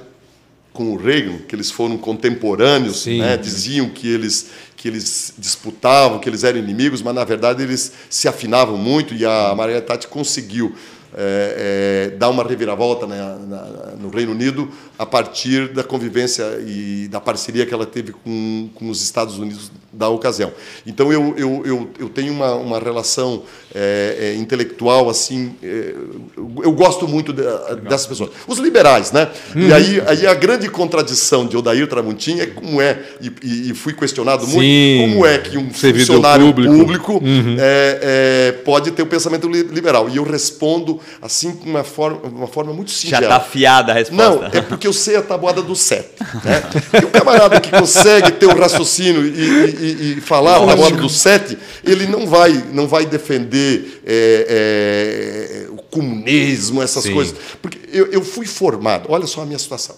com 0.72 0.92
o 0.92 0.96
Reagan, 0.96 1.38
que 1.46 1.54
eles 1.54 1.70
foram 1.70 1.98
contemporâneos, 1.98 3.06
né? 3.06 3.36
diziam 3.36 3.88
que 3.90 4.08
eles, 4.08 4.50
que 4.76 4.88
eles 4.88 5.34
disputavam, 5.36 6.18
que 6.18 6.28
eles 6.28 6.44
eram 6.44 6.58
inimigos, 6.58 7.02
mas 7.02 7.14
na 7.14 7.24
verdade 7.24 7.62
eles 7.62 7.92
se 8.08 8.26
afinavam 8.26 8.78
muito 8.78 9.14
e 9.14 9.24
a 9.24 9.54
Maria 9.54 9.82
Tati 9.82 10.08
conseguiu 10.08 10.74
é, 11.14 12.10
é, 12.12 12.16
dar 12.16 12.28
uma 12.30 12.42
reviravolta 12.42 13.06
na, 13.06 13.36
na, 13.36 13.62
no 14.00 14.08
Reino 14.08 14.32
Unido 14.32 14.68
a 14.98 15.04
partir 15.04 15.68
da 15.68 15.84
convivência 15.84 16.44
e 16.66 17.08
da 17.08 17.20
parceria 17.20 17.66
que 17.66 17.74
ela 17.74 17.86
teve 17.86 18.12
com, 18.12 18.70
com 18.74 18.88
os 18.88 19.02
Estados 19.02 19.38
Unidos 19.38 19.70
da 19.92 20.08
ocasião. 20.08 20.52
Então 20.86 21.12
eu, 21.12 21.34
eu, 21.36 21.62
eu, 21.66 21.90
eu 21.98 22.08
tenho 22.08 22.32
uma, 22.32 22.54
uma 22.54 22.78
relação 22.78 23.42
é, 23.74 24.32
é 24.34 24.34
intelectual 24.36 25.10
assim, 25.10 25.54
é, 25.62 25.94
eu 26.36 26.72
gosto 26.72 27.06
muito 27.06 27.32
de, 27.32 27.42
dessas 27.88 28.06
pessoas. 28.06 28.30
Os 28.46 28.58
liberais, 28.58 29.12
né? 29.12 29.28
Uhum. 29.54 29.68
E 29.68 29.72
aí, 29.72 30.02
aí 30.06 30.26
a 30.26 30.34
grande 30.34 30.68
contradição 30.70 31.46
de 31.46 31.56
Odair 31.56 31.86
Tramontim 31.86 32.40
é 32.40 32.46
como 32.46 32.80
é, 32.80 33.02
e, 33.20 33.70
e 33.70 33.74
fui 33.74 33.92
questionado 33.92 34.46
muito, 34.46 34.62
Sim. 34.62 35.10
como 35.10 35.26
é 35.26 35.38
que 35.38 35.58
um 35.58 35.72
Servidor 35.74 36.06
funcionário 36.06 36.46
público, 36.46 36.74
público 36.74 37.12
uhum. 37.14 37.56
É, 37.58 38.52
pode 38.64 38.92
ter 38.92 39.02
o 39.02 39.04
um 39.04 39.08
pensamento 39.08 39.46
liberal. 39.48 40.08
E 40.08 40.16
eu 40.16 40.22
respondo 40.22 41.01
assim 41.20 41.52
com 41.52 41.68
uma 41.68 41.84
forma, 41.84 42.20
uma 42.28 42.46
forma 42.46 42.72
muito 42.72 42.90
simples. 42.90 43.10
Já 43.10 43.20
está 43.20 43.36
afiada 43.36 43.92
a 43.92 43.94
resposta. 43.94 44.24
Não, 44.24 44.46
é 44.46 44.60
porque 44.60 44.86
eu 44.86 44.92
sei 44.92 45.16
a 45.16 45.22
tabuada 45.22 45.62
do 45.62 45.74
sete. 45.74 46.10
Né? 46.44 46.62
E 47.00 47.04
o 47.04 47.10
camarada 47.10 47.60
que 47.60 47.70
consegue 47.70 48.32
ter 48.32 48.46
o 48.46 48.50
um 48.52 48.58
raciocínio 48.58 49.26
e, 49.26 49.30
e, 49.30 50.18
e 50.18 50.20
falar 50.20 50.56
a 50.56 50.66
tabuada 50.66 50.96
do 50.96 51.08
sete, 51.08 51.58
ele 51.84 52.06
não 52.06 52.26
vai, 52.26 52.52
não 52.72 52.86
vai 52.86 53.06
defender 53.06 54.02
é, 54.06 55.66
é, 55.66 55.70
o 55.70 55.76
comunismo, 55.76 56.82
essas 56.82 57.04
Sim. 57.04 57.14
coisas. 57.14 57.34
Porque 57.60 57.78
eu, 57.92 58.06
eu 58.06 58.22
fui 58.22 58.46
formado, 58.46 59.06
olha 59.10 59.26
só 59.26 59.42
a 59.42 59.46
minha 59.46 59.58
situação. 59.58 59.96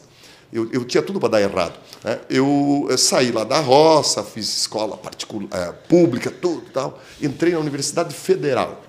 Eu, 0.53 0.69
eu, 0.73 0.85
tinha 0.85 1.03
tudo 1.03 1.19
para 1.19 1.31
dar 1.31 1.43
errado. 1.43 1.75
Né? 2.05 2.21
Eu, 2.31 2.87
eu, 2.89 2.97
saí 2.97 3.33
lá 3.33 3.43
da 3.43 3.59
roça, 3.59 4.23
fiz 4.23 4.59
escola 4.59 4.97
particular, 4.97 5.49
é, 5.53 5.73
pública, 5.89 6.31
tudo 6.31 6.63
tal. 6.73 7.01
Entrei 7.21 7.53
na 7.53 7.59
Universidade 7.59 8.15
Federal. 8.15 8.81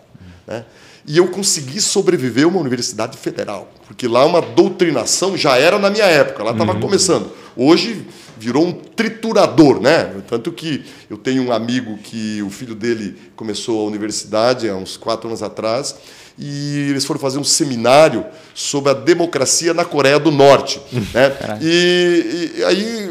Né? 0.48 0.66
E 1.08 1.18
eu 1.18 1.28
consegui 1.28 1.80
sobreviver 1.80 2.46
a 2.46 2.48
uma 2.48 2.60
universidade 2.60 3.18
federal, 3.18 3.72
porque 3.86 4.08
lá 4.08 4.26
uma 4.26 4.42
doutrinação 4.42 5.38
já 5.38 5.56
era 5.58 5.78
na 5.78 5.90
minha 5.90 6.06
época, 6.06 6.44
lá 6.44 6.52
estava 6.52 6.74
uhum. 6.74 6.80
começando. 6.80 7.32
Hoje 7.56 8.06
virou 8.38 8.66
um 8.66 8.72
triturador, 8.74 9.80
né? 9.80 10.14
Tanto 10.28 10.52
que 10.52 10.84
eu 11.10 11.18
tenho 11.18 11.44
um 11.44 11.52
amigo 11.52 11.98
que 11.98 12.42
o 12.42 12.50
filho 12.50 12.76
dele 12.76 13.16
começou 13.36 13.82
a 13.82 13.88
universidade 13.88 14.68
há 14.68 14.76
uns 14.76 14.98
quatro 14.98 15.28
anos 15.28 15.42
atrás 15.42 15.96
e 16.38 16.90
eles 16.90 17.06
foram 17.06 17.20
fazer 17.20 17.40
um 17.40 17.44
seminário 17.44 18.26
sobre 18.54 18.92
a 18.92 18.94
democracia 18.94 19.74
na 19.74 19.86
Coreia 19.86 20.20
do 20.20 20.32
Norte. 20.32 20.82
né? 21.14 21.60
E, 21.62 22.52
e, 22.58 22.64
aí 22.66 23.05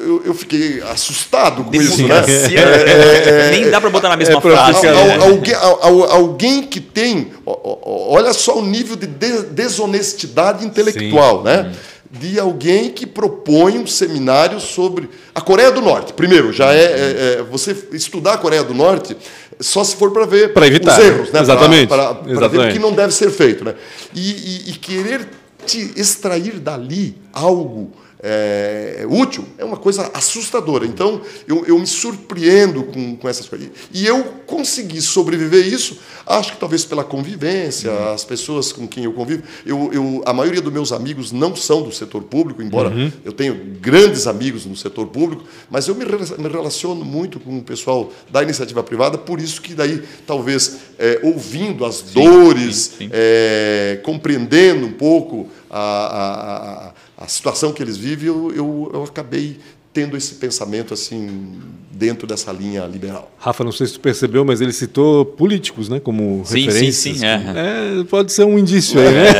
eu, 0.00 0.22
eu, 0.26 0.34
fiquei 0.34 0.82
assustado 0.82 1.64
com 1.64 1.74
isso. 1.74 2.06
Né? 2.06 2.24
É, 2.26 2.54
é, 2.54 3.48
é, 3.48 3.50
Nem 3.52 3.70
dá 3.70 3.80
para 3.80 3.90
botar 3.90 4.08
na 4.08 4.16
mesma 4.16 4.38
é 4.38 4.40
frase. 4.40 4.86
alguém, 4.86 5.54
alguém, 5.54 6.62
que 6.62 6.80
tem. 6.80 7.32
Olha 7.46 8.32
só 8.32 8.58
o 8.58 8.64
nível 8.64 8.96
de 8.96 9.06
desonestidade 9.06 10.64
intelectual. 10.64 11.38
Sim. 11.38 11.44
né? 11.44 11.72
de 12.12 12.40
alguém 12.40 12.90
que 12.90 13.06
propõe 13.06 13.78
um 13.78 13.86
seminário 13.86 14.58
sobre 14.58 15.08
a 15.32 15.40
Coreia 15.40 15.70
do 15.70 15.80
Norte. 15.80 16.12
Primeiro, 16.12 16.52
já 16.52 16.74
é, 16.74 16.82
é, 16.82 17.36
é 17.38 17.42
você 17.48 17.76
estudar 17.92 18.32
a 18.32 18.38
Coreia 18.38 18.64
do 18.64 18.74
Norte 18.74 19.16
só 19.60 19.84
se 19.84 19.94
for 19.94 20.10
para 20.10 20.26
ver 20.26 20.52
para 20.52 20.66
evitar 20.66 20.98
os 20.98 21.04
erros, 21.04 21.30
né? 21.30 21.40
Exatamente. 21.40 21.86
Para 21.88 22.48
ver 22.48 22.58
o 22.58 22.72
que 22.72 22.78
não 22.78 22.92
deve 22.92 23.12
ser 23.14 23.30
feito, 23.30 23.64
né? 23.64 23.74
E, 24.14 24.30
e, 24.30 24.70
e 24.70 24.72
querer 24.72 25.28
te 25.66 25.92
extrair 25.96 26.58
dali 26.58 27.16
algo 27.32 27.92
é, 28.22 29.04
útil 29.08 29.44
é 29.58 29.64
uma 29.64 29.76
coisa 29.76 30.10
assustadora. 30.14 30.86
Então, 30.86 31.20
eu, 31.46 31.64
eu 31.66 31.78
me 31.78 31.86
surpreendo 31.86 32.84
com, 32.84 33.16
com 33.16 33.28
essas 33.28 33.48
coisas. 33.48 33.68
E 33.92 34.06
eu 34.06 34.24
consegui 34.46 35.00
sobreviver 35.00 35.66
isso, 35.66 35.98
acho 36.26 36.52
que 36.52 36.58
talvez 36.58 36.84
pela 36.84 37.04
convivência, 37.04 37.90
uhum. 37.90 38.12
as 38.12 38.24
pessoas 38.24 38.72
com 38.72 38.86
quem 38.86 39.04
eu 39.04 39.12
convivo. 39.12 39.42
Eu, 39.64 39.90
eu, 39.92 40.22
a 40.26 40.32
maioria 40.32 40.60
dos 40.60 40.72
meus 40.72 40.92
amigos 40.92 41.32
não 41.32 41.54
são 41.56 41.82
do 41.82 41.92
setor 41.92 42.22
público, 42.22 42.62
embora 42.62 42.90
uhum. 42.90 43.10
eu 43.24 43.32
tenha 43.32 43.52
grandes 43.80 44.26
amigos 44.26 44.66
no 44.66 44.76
setor 44.76 45.06
público, 45.06 45.44
mas 45.70 45.88
eu 45.88 45.94
me, 45.94 46.04
me 46.04 46.48
relaciono 46.48 47.04
muito 47.04 47.40
com 47.40 47.58
o 47.58 47.62
pessoal 47.62 48.12
da 48.30 48.42
iniciativa 48.42 48.82
privada, 48.82 49.16
por 49.16 49.40
isso 49.40 49.62
que 49.62 49.74
daí, 49.74 50.02
talvez, 50.26 50.78
é, 50.98 51.20
ouvindo 51.22 51.84
as 51.84 51.96
sim, 51.96 52.14
dores, 52.14 52.76
sim, 52.76 53.04
sim. 53.04 53.10
É, 53.12 54.00
compreendendo 54.02 54.86
um 54.86 54.92
pouco 54.92 55.48
a, 55.70 55.78
a, 55.78 56.88
a 56.88 56.92
a 57.20 57.28
situação 57.28 57.72
que 57.72 57.82
eles 57.82 57.98
vivem, 57.98 58.28
eu, 58.28 58.50
eu, 58.50 58.90
eu 58.94 59.04
acabei 59.04 59.58
tendo 59.92 60.16
esse 60.16 60.36
pensamento 60.36 60.94
assim 60.94 61.58
dentro 61.90 62.26
dessa 62.26 62.50
linha 62.50 62.86
liberal. 62.86 63.30
Rafa, 63.38 63.62
não 63.62 63.72
sei 63.72 63.88
se 63.88 63.92
tu 63.94 64.00
percebeu, 64.00 64.42
mas 64.42 64.62
ele 64.62 64.72
citou 64.72 65.26
políticos, 65.26 65.90
né, 65.90 66.00
como 66.00 66.42
sim, 66.46 66.64
referências. 66.64 67.16
Sim, 67.16 67.20
sim, 67.20 67.26
é. 67.26 68.00
é. 68.00 68.04
Pode 68.04 68.32
ser 68.32 68.44
um 68.44 68.58
indício 68.58 68.98
aí, 68.98 69.12
né? 69.12 69.28
É. 69.28 69.32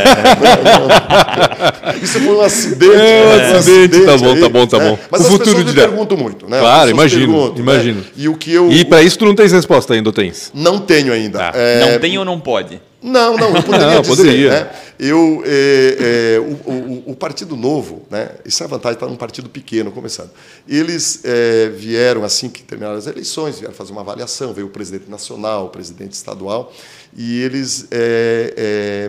Isso 2.05 2.21
foi 2.21 2.37
um 2.37 2.43
acidente. 2.43 2.93
É, 2.93 3.25
um 3.25 3.33
acidente, 3.33 3.57
acidente 3.57 4.05
tá 4.05 4.19
bom, 4.19 4.35
aí, 4.35 4.41
tá 4.41 4.49
bom, 4.49 4.67
tá 4.67 4.79
bom. 4.79 4.99
Mas 5.11 5.23
o 5.23 5.25
as 5.25 5.31
futuro 5.31 5.57
pessoas 5.57 5.75
me 5.75 5.81
perguntam 5.81 6.19
muito, 6.19 6.47
né? 6.49 6.61
Claro, 6.61 6.91
imagino, 6.91 7.33
perguntam, 7.33 7.55
né? 7.55 7.61
imagino. 7.61 8.01
Né? 8.01 8.07
E 8.17 8.29
o 8.29 8.37
que 8.37 8.53
eu 8.53 8.71
E 8.71 8.85
para 8.85 9.03
isso 9.03 9.19
tu 9.19 9.25
não 9.25 9.35
tens 9.35 9.53
resposta 9.53 9.95
ainda, 9.95 10.11
ou 10.11 10.13
tens? 10.13 10.51
Não 10.53 10.79
tenho 10.81 11.11
ainda. 11.13 11.49
Ah, 11.49 11.53
é... 11.55 11.81
Não 11.81 11.99
tem 11.99 12.19
ou 12.19 12.27
não 12.27 12.39
pode? 12.39 12.79
Não, 13.03 13.37
não, 13.37 13.57
eu 13.57 13.63
poderia 13.63 13.87
não, 13.95 14.03
dizer. 14.03 14.17
Poderia. 14.17 14.51
Né? 14.51 14.71
Eu, 15.03 15.43
é, 15.47 16.35
é, 16.37 16.39
o, 16.39 16.71
o, 16.71 17.13
o, 17.13 17.17
Partido 17.17 17.57
Novo, 17.57 18.03
né? 18.11 18.33
isso 18.45 18.63
é 18.63 18.67
a 18.67 18.69
vantagem 18.69 18.99
de 18.99 19.03
estar 19.03 19.11
num 19.11 19.17
partido 19.17 19.49
pequeno, 19.49 19.91
começando. 19.91 20.29
Eles 20.69 21.21
é, 21.25 21.71
vieram, 21.71 22.23
assim 22.23 22.51
que 22.51 22.63
terminaram 22.63 22.99
as 22.99 23.07
eleições, 23.07 23.59
vieram 23.59 23.75
fazer 23.75 23.93
uma 23.93 24.03
avaliação, 24.03 24.53
veio 24.53 24.67
o 24.67 24.71
presidente 24.71 25.11
nacional, 25.11 25.65
o 25.65 25.69
presidente 25.71 26.13
estadual, 26.13 26.71
e 27.17 27.41
eles 27.41 27.89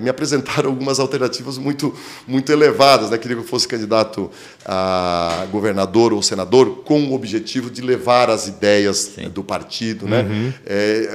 me 0.02 0.10
apresentaram 0.10 0.70
algumas 0.72 0.98
alternativas 1.00 1.58
muito, 1.58 1.94
muito 2.26 2.52
elevadas. 2.52 3.10
Né? 3.12 3.18
Queria 3.18 3.36
que 3.36 3.44
eu 3.44 3.48
fosse 3.48 3.68
candidato 3.68 4.32
a 4.66 5.46
governador 5.52 6.14
ou 6.14 6.22
senador 6.24 6.84
com 6.84 7.04
o 7.10 7.14
objetivo 7.14 7.70
de 7.70 7.82
levar 7.82 8.30
as 8.30 8.48
ideias 8.48 9.12
Sim. 9.16 9.30
do 9.30 9.44
partido. 9.44 10.08
Né? 10.08 10.22
Uhum. 10.22 10.54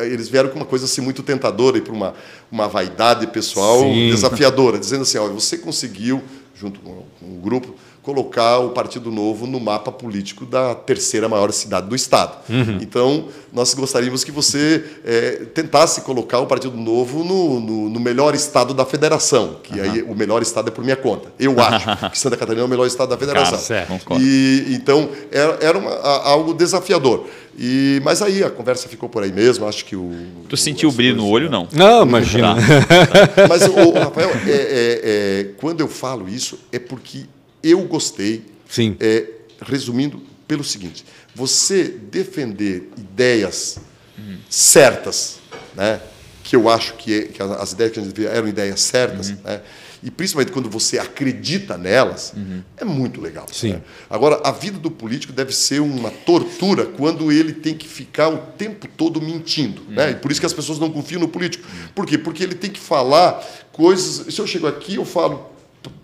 Eles 0.05 0.29
vieram 0.29 0.51
com 0.51 0.57
uma 0.57 0.67
coisa 0.67 0.85
assim, 0.85 1.01
muito 1.01 1.23
tentadora 1.25 1.79
e 1.79 1.81
para 1.81 1.93
uma, 1.93 2.15
uma 2.53 2.66
vaidade 2.69 3.27
pessoal 3.29 3.81
Sim. 3.81 4.11
desafiadora, 4.11 4.79
dizendo 4.79 5.03
assim: 5.03 5.19
olha, 5.19 5.33
você 5.33 5.59
conseguiu, 5.59 6.23
junto 6.55 6.81
com, 6.81 7.05
com 7.21 7.27
o 7.37 7.41
grupo, 7.41 7.75
colocar 8.07 8.61
o 8.61 8.71
Partido 8.71 9.11
Novo 9.11 9.49
no 9.49 9.59
mapa 9.59 9.91
político 9.91 10.47
da 10.47 10.77
terceira 10.77 11.29
maior 11.29 11.51
cidade 11.51 11.89
do 11.89 11.97
Estado. 11.97 12.37
Uhum. 12.49 12.79
Então, 12.81 13.25
nós 13.53 13.75
gostaríamos 13.75 14.23
que 14.23 14.31
você 14.31 14.85
é, 15.05 15.31
tentasse 15.53 16.03
colocar 16.03 16.39
o 16.39 16.47
Partido 16.47 16.77
Novo 16.77 17.25
no, 17.25 17.59
no, 17.59 17.91
no 17.91 17.99
melhor 17.99 18.33
estado 18.33 18.73
da 18.73 18.87
federação, 18.87 19.57
que 19.61 19.75
uhum. 19.75 19.83
aí 19.83 20.03
o 20.05 20.15
melhor 20.15 20.41
estado 20.41 20.69
é 20.69 20.71
por 20.71 20.85
minha 20.85 20.95
conta. 20.95 21.33
Eu 21.37 21.59
acho 21.61 22.11
que 22.13 22.17
Santa 22.17 22.37
Catarina 22.37 22.63
é 22.63 22.65
o 22.65 22.69
melhor 22.69 22.87
estado 22.87 23.09
da 23.09 23.19
federação. 23.19 23.59
Cara, 23.59 24.21
e, 24.21 24.67
então, 24.69 25.09
era, 25.33 25.59
era 25.61 25.77
uma, 25.77 25.91
algo 25.91 26.55
desafiador. 26.55 27.27
E, 27.59 28.01
mas 28.05 28.23
aí 28.23 28.45
a 28.45 28.51
conversa 28.51 28.87
ficou 28.87 29.09
por 29.09 29.25
aí 29.25 29.33
mesmo, 29.33 29.67
acho 29.67 29.85
que 29.85 29.97
o. 29.97 30.13
Tu 30.49 30.57
sentiu 30.57 30.91
o 30.91 30.93
brilho 30.93 31.17
no 31.17 31.27
olho, 31.27 31.51
não? 31.51 31.67
Não, 31.73 32.03
imagina. 32.03 32.55
Tá. 32.87 33.49
Mas, 33.49 33.63
o, 33.63 33.93
Rafael, 33.93 34.31
é, 34.47 34.51
é, 34.51 35.01
é, 35.03 35.45
quando 35.59 35.81
eu 35.81 35.89
falo 35.89 36.29
isso, 36.29 36.59
é 36.71 36.79
porque 36.79 37.25
eu 37.71 37.83
gostei. 37.85 38.45
Sim. 38.69 38.97
É, 39.01 39.27
resumindo, 39.63 40.21
pelo 40.47 40.65
seguinte: 40.65 41.05
você 41.35 41.85
defender 41.85 42.91
ideias 42.97 43.79
uhum. 44.19 44.39
certas, 44.49 45.39
né? 45.75 46.01
que 46.43 46.55
eu 46.55 46.69
acho 46.69 46.95
que, 46.95 47.13
é, 47.13 47.23
que, 47.23 47.43
as 47.43 47.73
ideias 47.73 47.93
que 47.93 47.99
a 47.99 48.03
gente 48.05 48.27
eram 48.27 48.47
ideias 48.47 48.81
certas, 48.81 49.31
uhum. 49.31 49.39
né? 49.45 49.61
e 50.01 50.11
principalmente 50.13 50.53
quando 50.53 50.71
você 50.71 50.97
acredita 50.97 51.77
nelas, 51.77 52.33
uhum. 52.37 52.63
é 52.77 52.85
muito 52.85 53.21
legal. 53.21 53.47
Sim. 53.51 53.73
Né? 53.73 53.83
Agora, 54.09 54.41
a 54.45 54.53
vida 54.53 54.79
do 54.79 54.89
político 54.89 55.33
deve 55.33 55.53
ser 55.53 55.81
uma 55.81 56.11
tortura 56.11 56.87
quando 56.87 57.33
ele 57.33 57.53
tem 57.53 57.75
que 57.75 57.89
ficar 57.89 58.29
o 58.29 58.39
tempo 58.39 58.87
todo 58.97 59.21
mentindo. 59.21 59.83
Né? 59.89 60.05
Uhum. 60.05 60.11
E 60.13 60.15
por 60.15 60.31
isso 60.31 60.39
que 60.39 60.47
as 60.47 60.53
pessoas 60.53 60.79
não 60.79 60.91
confiam 60.91 61.21
no 61.21 61.27
político. 61.27 61.67
Por 61.93 62.07
quê? 62.07 62.17
Porque 62.17 62.45
ele 62.45 62.55
tem 62.55 62.71
que 62.71 62.79
falar 62.79 63.45
coisas. 63.73 64.33
Se 64.33 64.41
eu 64.41 64.47
chego 64.47 64.69
aqui, 64.69 64.95
eu 64.95 65.05
falo 65.05 65.56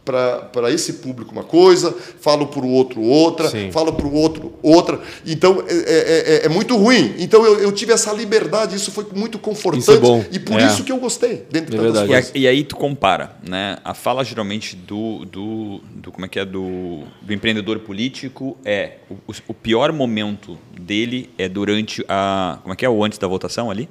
para 0.05 0.71
esse 0.71 0.95
público 0.95 1.33
uma 1.33 1.45
coisa, 1.45 1.95
falo 2.21 2.49
para 2.49 2.65
o 2.65 2.69
outro 2.69 3.01
outra, 3.01 3.49
Sim. 3.49 3.71
falo 3.71 3.93
para 3.93 4.07
o 4.07 4.15
outro 4.15 4.53
outra. 4.63 5.01
Então 5.27 5.63
é, 5.67 5.75
é, 5.75 6.35
é, 6.43 6.47
é, 6.47 6.49
muito 6.49 6.77
ruim. 6.77 7.15
Então 7.19 7.45
eu, 7.45 7.59
eu, 7.61 7.73
tive 7.73 7.93
essa 7.93 8.13
liberdade, 8.13 8.75
isso 8.77 8.91
foi 8.91 9.07
muito 9.15 9.39
confortante 9.39 9.91
é 9.91 10.27
e 10.33 10.39
por 10.39 10.61
é. 10.61 10.67
isso 10.67 10.85
que 10.85 10.93
eu 10.93 10.99
gostei. 10.99 11.45
Dentro 11.51 11.75
é 11.75 11.79
coisas. 11.79 12.33
E, 12.35 12.41
e, 12.41 12.49
aí 12.49 12.65
tu 12.65 12.77
compara, 12.77 13.37
né? 13.47 13.79
A 13.85 13.95
fala 13.95 14.25
geralmente 14.25 14.75
do, 14.77 15.25
do, 15.25 15.81
do 15.95 16.11
como 16.11 16.27
é 16.27 16.29
que 16.29 16.39
é 16.39 16.45
do, 16.45 17.03
do 17.21 17.33
empreendedor 17.33 17.79
político 17.81 18.57
é 18.65 18.99
o, 19.11 19.33
o 19.49 19.55
pior 19.55 19.93
momento 19.93 20.59
dele 20.79 21.31
é 21.39 21.49
durante 21.49 22.05
a 22.09 22.59
como 22.63 22.73
é 22.73 22.77
que 22.77 22.85
é 22.85 22.89
o 22.89 23.05
antes 23.05 23.19
da 23.19 23.29
votação 23.29 23.71
ali? 23.71 23.89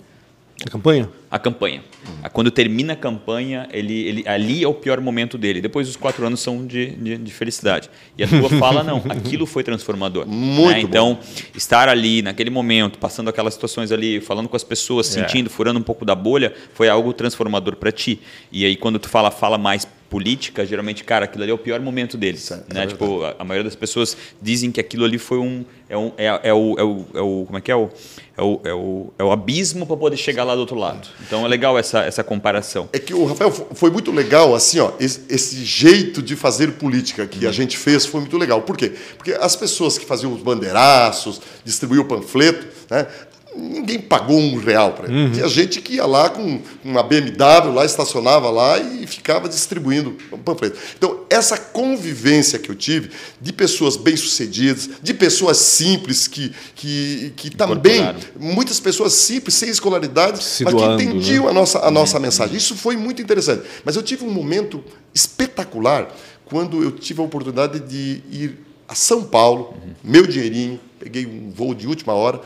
A 0.65 0.69
campanha? 0.69 1.09
A 1.31 1.39
campanha. 1.39 1.81
Uhum. 2.05 2.29
Quando 2.33 2.51
termina 2.51 2.93
a 2.93 2.95
campanha, 2.95 3.67
ele, 3.71 3.93
ele, 4.07 4.27
ali 4.27 4.63
é 4.63 4.67
o 4.67 4.73
pior 4.73 4.99
momento 4.99 5.37
dele. 5.37 5.61
Depois 5.61 5.87
os 5.87 5.95
quatro 5.95 6.25
anos 6.25 6.41
são 6.41 6.67
de, 6.67 6.91
de, 6.91 7.17
de 7.17 7.31
felicidade. 7.31 7.89
E 8.17 8.23
a 8.23 8.27
tua 8.27 8.49
fala, 8.59 8.83
não, 8.83 9.01
aquilo 9.09 9.45
foi 9.45 9.63
transformador. 9.63 10.27
Muito 10.27 10.73
né? 10.73 10.81
Então, 10.81 11.17
estar 11.55 11.87
ali, 11.87 12.21
naquele 12.21 12.49
momento, 12.49 12.99
passando 12.99 13.29
aquelas 13.29 13.53
situações 13.53 13.91
ali, 13.91 14.19
falando 14.19 14.49
com 14.49 14.57
as 14.57 14.63
pessoas, 14.63 15.15
é. 15.15 15.21
sentindo, 15.21 15.49
furando 15.49 15.79
um 15.79 15.83
pouco 15.83 16.03
da 16.03 16.13
bolha, 16.13 16.53
foi 16.73 16.89
algo 16.89 17.13
transformador 17.13 17.77
para 17.77 17.91
ti. 17.91 18.19
E 18.51 18.65
aí, 18.65 18.75
quando 18.75 18.99
tu 18.99 19.07
fala, 19.07 19.31
fala 19.31 19.57
mais 19.57 19.87
política, 20.11 20.65
geralmente, 20.65 21.05
cara, 21.05 21.23
aquilo 21.23 21.43
ali 21.43 21.51
é 21.51 21.55
o 21.55 21.57
pior 21.57 21.79
momento 21.79 22.17
deles. 22.17 22.41
Certo, 22.41 22.73
né? 22.73 22.83
É 22.83 22.87
tipo, 22.87 23.23
a, 23.23 23.37
a, 23.39 23.43
maioria 23.45 23.63
das 23.63 23.77
pessoas 23.77 24.17
dizem 24.41 24.69
que 24.69 24.81
aquilo 24.81 25.05
ali 25.05 25.17
foi 25.17 25.37
um. 25.37 25.63
É, 25.87 25.97
um, 25.97 26.11
é, 26.17 26.25
é, 26.25 26.53
o, 26.53 26.75
é, 26.77 26.83
o, 26.83 27.05
é 27.13 27.21
o. 27.21 27.45
Como 27.45 27.57
é 27.57 27.61
que 27.61 27.71
é? 27.71 27.75
O, 27.75 27.89
é, 28.37 28.43
o, 28.43 28.61
é, 28.65 28.73
o, 28.73 29.13
é 29.19 29.23
o 29.23 29.31
abismo 29.31 29.87
para 29.87 29.95
poder 29.95 30.17
chegar 30.17 30.43
lá 30.43 30.53
do 30.53 30.59
outro 30.59 30.75
lado. 30.75 31.07
Então 31.25 31.45
é 31.45 31.47
legal 31.47 31.77
essa, 31.77 31.99
essa 31.99 32.23
comparação. 32.23 32.89
É 32.91 32.99
que 32.99 33.13
o 33.13 33.25
Rafael 33.25 33.51
foi 33.51 33.89
muito 33.89 34.11
legal, 34.11 34.53
assim, 34.55 34.79
ó, 34.79 34.91
esse, 34.99 35.21
esse 35.29 35.63
jeito 35.63 36.21
de 36.21 36.35
fazer 36.35 36.73
política 36.73 37.25
que 37.25 37.45
uhum. 37.45 37.49
a 37.49 37.53
gente 37.53 37.77
fez 37.77 38.05
foi 38.05 38.21
muito 38.21 38.37
legal. 38.37 38.61
Por 38.61 38.77
quê? 38.77 38.93
Porque 39.17 39.33
as 39.33 39.55
pessoas 39.55 39.97
que 39.97 40.05
faziam 40.05 40.33
os 40.33 40.41
bandeiraços, 40.41 41.41
distribuíam 41.63 42.03
o 42.03 42.07
panfleto, 42.07 42.67
né? 42.89 43.07
Ninguém 43.55 43.99
pagou 43.99 44.37
um 44.37 44.57
real 44.57 44.93
para 44.93 45.07
ele. 45.07 45.15
Uhum. 45.15 45.31
Tinha 45.31 45.47
gente 45.47 45.81
que 45.81 45.95
ia 45.95 46.05
lá 46.05 46.29
com 46.29 46.61
uma 46.83 47.03
BMW, 47.03 47.73
lá 47.73 47.83
estacionava 47.83 48.49
lá 48.49 48.79
e 48.79 49.05
ficava 49.05 49.49
distribuindo 49.49 50.15
panfleto. 50.43 50.77
Então, 50.97 51.21
essa 51.29 51.57
convivência 51.57 52.57
que 52.57 52.69
eu 52.69 52.75
tive 52.75 53.11
de 53.39 53.51
pessoas 53.51 53.97
bem-sucedidas, 53.97 54.89
de 55.01 55.13
pessoas 55.13 55.57
simples 55.57 56.27
que, 56.27 56.53
que, 56.75 57.33
que 57.35 57.49
também, 57.49 58.15
muitas 58.39 58.79
pessoas 58.79 59.13
simples, 59.13 59.55
sem 59.55 59.69
escolaridade, 59.69 60.41
Se 60.43 60.63
mas 60.63 60.73
doando, 60.73 60.97
que 60.97 61.03
entendiam 61.03 61.45
né? 61.45 61.51
a 61.51 61.53
nossa, 61.53 61.79
a 61.79 61.91
nossa 61.91 62.17
uhum. 62.17 62.23
mensagem. 62.23 62.55
Isso 62.55 62.75
foi 62.75 62.95
muito 62.95 63.21
interessante. 63.21 63.63
Mas 63.83 63.95
eu 63.95 64.03
tive 64.03 64.23
um 64.23 64.31
momento 64.31 64.83
espetacular 65.13 66.15
quando 66.45 66.81
eu 66.83 66.91
tive 66.91 67.21
a 67.21 67.23
oportunidade 67.23 67.79
de 67.79 68.21
ir 68.31 68.57
a 68.87 68.95
São 68.95 69.23
Paulo, 69.23 69.73
uhum. 69.73 69.93
meu 70.03 70.27
dinheirinho, 70.27 70.77
peguei 70.99 71.25
um 71.25 71.49
voo 71.49 71.73
de 71.73 71.87
última 71.87 72.13
hora, 72.13 72.41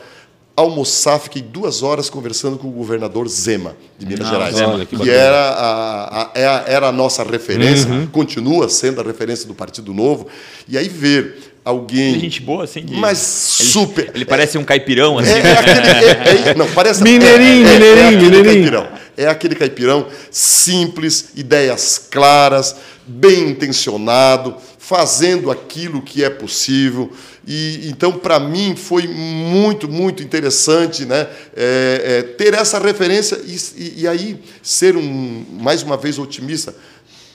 almoçar, 0.56 1.18
fiquei 1.18 1.42
duas 1.42 1.82
horas 1.82 2.08
conversando 2.08 2.56
com 2.56 2.66
o 2.68 2.72
governador 2.72 3.28
Zema, 3.28 3.76
de 3.98 4.06
Minas 4.06 4.26
ah, 4.26 4.30
Gerais, 4.30 4.60
olha, 4.62 4.86
que, 4.86 4.96
que 4.96 5.10
era 5.10 5.50
a, 5.50 6.22
a, 6.24 6.64
era 6.66 6.88
a 6.88 6.92
nossa 6.92 7.22
referência, 7.22 7.90
uhum. 7.90 8.06
continua 8.06 8.68
sendo 8.70 9.00
a 9.00 9.04
referência 9.04 9.46
do 9.46 9.54
Partido 9.54 9.92
Novo, 9.92 10.26
e 10.66 10.78
aí 10.78 10.88
ver 10.88 11.52
alguém. 11.66 12.14
É 12.14 12.18
gente 12.20 12.40
boa, 12.40 12.62
assim. 12.62 12.84
De... 12.84 12.94
Mas 12.94 13.58
ele, 13.60 13.68
super. 13.68 14.12
Ele 14.14 14.24
parece 14.24 14.56
um 14.56 14.64
caipirão, 14.64 15.18
assim. 15.18 15.32
É, 15.32 15.38
é 15.38 15.52
aquele. 15.52 15.80
É, 15.80 16.48
é, 16.50 16.54
não, 16.54 16.68
parece. 16.70 17.02
Mineirinho, 17.02 17.66
é, 17.66 17.72
mineirinho, 17.72 18.22
mineirinho. 18.22 18.44
Caipirão. 18.44 18.88
É 19.16 19.26
aquele 19.26 19.54
caipirão 19.54 20.06
simples, 20.30 21.30
ideias 21.34 21.98
claras, 22.10 22.76
bem 23.06 23.50
intencionado, 23.50 24.54
fazendo 24.78 25.50
aquilo 25.50 26.02
que 26.02 26.22
é 26.22 26.30
possível. 26.30 27.10
E 27.46 27.88
então, 27.88 28.12
para 28.12 28.40
mim, 28.40 28.74
foi 28.74 29.06
muito, 29.06 29.88
muito 29.88 30.22
interessante, 30.22 31.04
né, 31.04 31.28
é, 31.54 32.02
é, 32.04 32.22
ter 32.22 32.54
essa 32.54 32.78
referência 32.78 33.40
e, 33.44 33.56
e, 33.76 34.00
e 34.02 34.08
aí 34.08 34.42
ser 34.62 34.96
um 34.96 35.44
mais 35.60 35.82
uma 35.82 35.96
vez 35.96 36.18
otimista. 36.18 36.74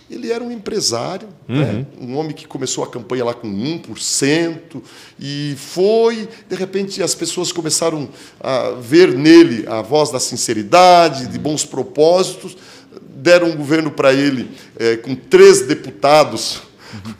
Ele 0.10 0.30
era 0.30 0.44
um 0.44 0.52
empresário, 0.52 1.30
uhum. 1.48 1.56
né? 1.56 1.86
um 1.98 2.18
homem 2.18 2.36
que 2.36 2.46
começou 2.46 2.84
a 2.84 2.88
campanha 2.88 3.24
lá 3.24 3.34
com 3.34 3.48
1%, 3.48 4.82
e 5.18 5.56
foi, 5.56 6.28
de 6.50 6.56
repente, 6.58 7.02
as 7.02 7.16
pessoas 7.16 7.54
começaram 7.54 8.10
a 8.42 8.72
ver 8.72 9.18
nele 9.18 9.66
a 9.68 9.82
voz 9.82 10.12
da 10.12 10.20
sinceridade, 10.20 11.28
de 11.28 11.40
bons 11.40 11.64
propósitos, 11.64 12.58
deram 13.16 13.52
um 13.52 13.56
governo 13.56 13.90
para 13.90 14.14
ele 14.14 14.52
é, 14.78 14.98
com 14.98 15.16
três 15.16 15.62
deputados 15.62 16.62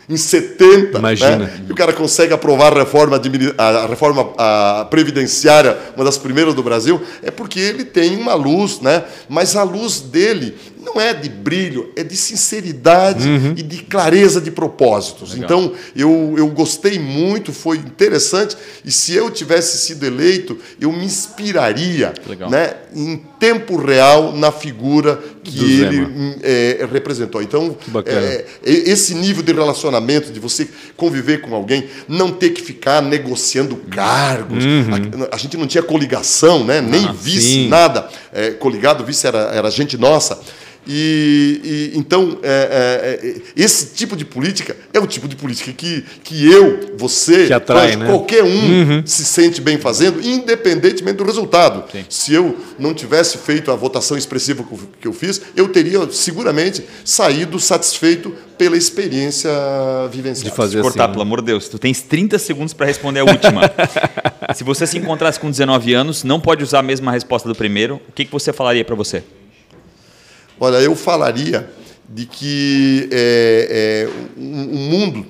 em 0.10 0.18
70. 0.18 0.98
Imagina. 0.98 1.38
Né? 1.38 1.66
E 1.68 1.72
o 1.72 1.76
cara 1.76 1.94
consegue 1.94 2.34
aprovar 2.34 2.74
a 2.74 2.80
reforma, 2.80 3.20
a 3.58 3.88
reforma 3.88 4.34
a 4.38 4.86
previdenciária, 4.90 5.78
uma 5.96 6.06
das 6.06 6.18
primeiras 6.18 6.54
do 6.54 6.64
Brasil, 6.64 7.02
é 7.22 7.32
porque 7.32 7.60
ele 7.60 7.86
tem 7.86 8.18
uma 8.18 8.34
luz, 8.34 8.80
né? 8.80 9.04
mas 9.30 9.56
a 9.56 9.64
luz 9.64 10.02
dele 10.02 10.56
não 10.82 11.00
é 11.00 11.14
de 11.14 11.30
brilho, 11.30 11.92
é 11.96 12.04
de 12.04 12.18
sinceridade 12.18 13.28
uhum. 13.28 13.54
e 13.56 13.62
de 13.62 13.84
clareza 13.84 14.42
de 14.42 14.50
propósitos. 14.50 15.34
Legal. 15.34 15.46
Então, 15.46 15.74
eu, 15.96 16.34
eu 16.38 16.48
gostei 16.48 16.98
muito, 16.98 17.54
foi 17.54 17.78
interessante, 17.78 18.58
e 18.84 18.92
se 18.92 19.14
eu 19.14 19.30
tivesse 19.30 19.78
sido 19.78 20.06
eleito, 20.06 20.58
eu 20.80 20.92
me 20.92 21.06
inspiraria 21.06 22.14
né, 22.50 22.74
em 22.96 23.18
tempo 23.40 23.78
real 23.78 24.36
na 24.36 24.52
figura 24.52 25.20
que 25.44 25.58
Do 25.58 25.66
ele 25.66 26.38
é, 26.44 26.88
representou. 26.92 27.42
Então, 27.42 27.76
é, 28.06 28.46
esse 28.64 29.14
nível 29.14 29.44
de 29.44 29.52
relacionamento, 29.52 30.32
de 30.32 30.40
você 30.40 30.68
conviver 30.98 31.42
com 31.42 31.56
alguém, 31.56 31.88
não 32.08 32.32
ter 32.32 32.52
que 32.52 32.62
ficar 32.62 33.02
negociando 33.02 33.76
cargos. 33.76 34.64
Uhum. 34.64 35.26
A, 35.32 35.36
a, 35.36 35.38
gente 35.38 35.58
não 35.58 35.68
tinha 35.68 35.84
coligação, 35.84 36.64
né? 36.64 36.82
nem 36.82 37.06
ah, 37.06 37.12
vice, 37.12 37.42
sim. 37.42 37.68
nada. 37.68 38.08
É, 38.32 38.52
coligado, 38.52 39.04
vice 39.04 39.26
era, 39.26 39.52
era 39.54 39.70
gente 39.70 39.98
nossa. 39.98 40.40
E, 40.88 41.92
e 41.94 41.98
então 41.98 42.40
é, 42.42 43.20
é, 43.22 43.28
é, 43.28 43.42
esse 43.56 43.94
tipo 43.94 44.16
de 44.16 44.26
política 44.26 44.76
é 44.92 45.00
o 45.00 45.06
tipo 45.06 45.28
de 45.28 45.36
política 45.36 45.72
que, 45.72 46.04
que 46.24 46.52
eu, 46.52 46.96
você, 46.98 47.48
que 47.48 47.54
atrai, 47.54 47.96
né? 47.96 48.08
qualquer 48.08 48.44
um 48.44 48.48
uhum. 48.48 49.04
se 49.06 49.24
sente 49.24 49.62
bem 49.62 49.78
fazendo, 49.78 50.20
independentemente 50.22 51.18
do 51.18 51.24
resultado. 51.24 51.84
Sim. 51.92 52.04
Se 52.10 52.34
eu 52.34 52.58
não 52.80 52.94
tivesse 52.94 53.38
feito 53.38 53.72
a 53.72 53.76
votação 53.76 54.18
expressiva 54.18 54.66
que 55.00 55.08
eu 55.08 55.14
fiz, 55.14 55.42
eu 55.56 55.68
teria 55.68 56.12
seguramente 56.12 56.84
saído 57.06 57.60
satisfeito 57.60 58.34
pela 58.58 58.76
experiência 58.76 59.52
vivenciada. 60.12 60.50
De 60.50 60.56
fazer 60.56 60.82
cortar, 60.82 61.06
assim, 61.06 61.14
pelo 61.14 61.22
amor 61.22 61.42
de 61.42 61.48
Deus. 61.48 61.68
Tu 61.68 61.78
tens 61.78 62.02
30 62.02 62.40
segundos 62.40 62.74
para 62.74 62.86
responder 62.86 63.20
a 63.20 63.24
última. 63.24 63.62
se 64.56 64.64
você 64.64 64.88
se 64.88 64.98
encontrasse 64.98 65.40
com 65.40 65.50
19 65.50 65.94
anos, 65.94 66.24
não 66.24 66.40
pode 66.40 66.64
usar 66.64 66.80
a 66.80 66.84
mesma 66.84 67.12
resposta 67.12 67.48
do 67.48 67.56
primeiro, 67.56 68.02
o 68.08 68.12
que, 68.12 68.26
que 68.26 68.32
você 68.32 68.52
falaria 68.52 68.84
para 68.84 68.96
você? 68.96 69.24
Olha, 70.64 70.78
eu 70.78 70.96
falaria 70.96 71.68
de 72.08 72.28
que 72.28 73.10
é, 73.12 74.08
é, 74.08 74.10
o, 74.38 74.78
mundo 74.78 75.26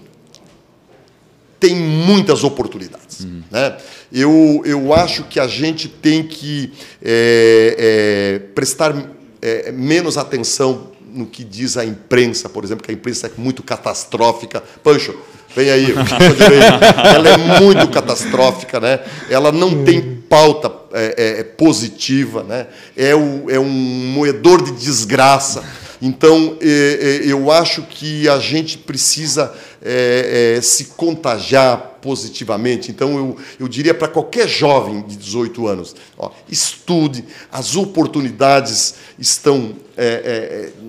tem 1.58 1.74
muitas 1.74 2.44
oportunidades. 2.44 3.22
Uhum. 3.22 3.42
Né? 3.50 3.78
Eu, 4.12 4.62
eu 4.66 4.94
acho 4.94 5.24
que 5.24 5.40
a 5.40 5.48
gente 5.48 5.88
tem 5.88 6.22
que 6.22 6.74
é, 7.02 7.76
é, 7.80 8.40
prestar 8.54 8.94
é, 9.42 9.72
menos 9.72 10.18
atenção 10.18 10.92
no 11.14 11.26
que 11.26 11.46
diz 11.46 11.78
a 11.78 11.86
imprensa, 11.86 12.50
por 12.50 12.66
exemplo, 12.66 12.84
que 12.84 12.92
a 12.92 12.94
imprensa 12.94 13.28
é 13.28 13.32
muito 13.38 13.64
catastrófica. 13.64 14.62
Pancho, 14.84 15.16
vem 15.56 15.70
aí, 15.70 15.88
ela 17.16 17.30
é 17.30 17.62
muito 17.62 17.88
catastrófica, 17.90 18.82
né? 18.82 19.00
ela 19.30 19.50
não 19.50 19.86
tem 19.86 20.21
pauta 20.32 20.72
é, 20.94 21.16
é, 21.18 21.40
é, 21.42 21.44
positiva, 21.44 22.42
né? 22.42 22.68
é, 22.96 23.14
o, 23.14 23.50
é 23.50 23.60
um 23.60 23.68
moedor 23.68 24.64
de 24.64 24.72
desgraça. 24.72 25.62
Então, 26.02 26.58
é, 26.62 27.20
é 27.26 27.30
eu 27.30 27.52
acho 27.52 27.82
que 27.82 28.30
a 28.30 28.40
gente 28.40 28.78
precisa 28.78 29.54
é, 29.84 30.60
se 30.62 30.86
contagiar 30.98 31.98
positivamente. 32.02 32.92
Então, 32.92 33.18
eu, 33.18 33.38
eu 33.60 33.68
diria 33.68 33.94
para 33.94 34.08
qualquer 34.08 34.48
jovem 34.48 35.02
de 35.02 35.16
18 35.16 35.68
anos: 35.68 35.96
ó, 36.18 36.32
estude, 36.50 37.26
as 37.52 37.76
oportunidades 37.76 38.96
estão 39.20 39.76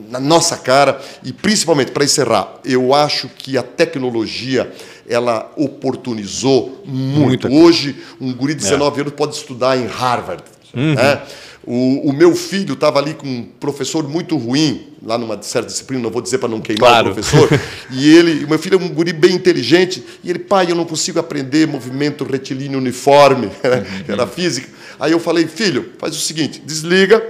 na 0.08 0.18
nossa 0.18 0.56
cara, 0.56 0.98
e 1.22 1.34
principalmente, 1.34 1.90
para 1.90 2.04
encerrar, 2.04 2.60
eu 2.64 2.94
acho 2.94 3.28
que 3.28 3.58
a 3.58 3.62
tecnologia 3.62 4.72
ela 5.08 5.52
oportunizou 5.56 6.82
muito. 6.84 7.52
Hoje, 7.52 7.96
um 8.20 8.32
guri 8.32 8.54
de 8.54 8.62
19 8.62 8.98
é. 8.98 9.00
anos 9.02 9.14
pode 9.14 9.34
estudar 9.34 9.76
em 9.76 9.86
Harvard. 9.86 10.42
Uhum. 10.74 10.94
Né? 10.94 11.22
O, 11.64 12.10
o, 12.10 12.12
meu 12.12 12.34
filho 12.34 12.74
estava 12.74 12.98
ali 12.98 13.14
com 13.14 13.26
um 13.26 13.44
professor 13.44 14.08
muito 14.08 14.36
ruim, 14.36 14.88
lá 15.00 15.16
numa 15.16 15.40
certa 15.42 15.68
disciplina, 15.68 16.02
não 16.02 16.10
vou 16.10 16.20
dizer 16.20 16.38
para 16.38 16.48
não 16.48 16.60
queimar 16.60 16.90
claro. 16.90 17.10
o 17.10 17.14
professor. 17.14 17.48
e 17.92 18.12
ele, 18.14 18.44
o 18.44 18.48
meu 18.48 18.58
filho 18.58 18.80
é 18.80 18.82
um 18.82 18.88
guri 18.88 19.12
bem 19.12 19.32
inteligente, 19.32 20.04
e 20.24 20.30
ele, 20.30 20.40
pai, 20.40 20.70
eu 20.70 20.74
não 20.74 20.84
consigo 20.84 21.20
aprender 21.20 21.68
movimento 21.68 22.24
retilíneo 22.24 22.78
uniforme, 22.78 23.46
uhum. 23.62 24.04
era 24.08 24.26
física. 24.26 24.68
Aí 24.98 25.12
eu 25.12 25.20
falei, 25.20 25.46
filho, 25.46 25.92
faz 25.98 26.16
o 26.16 26.20
seguinte, 26.20 26.60
desliga, 26.64 27.22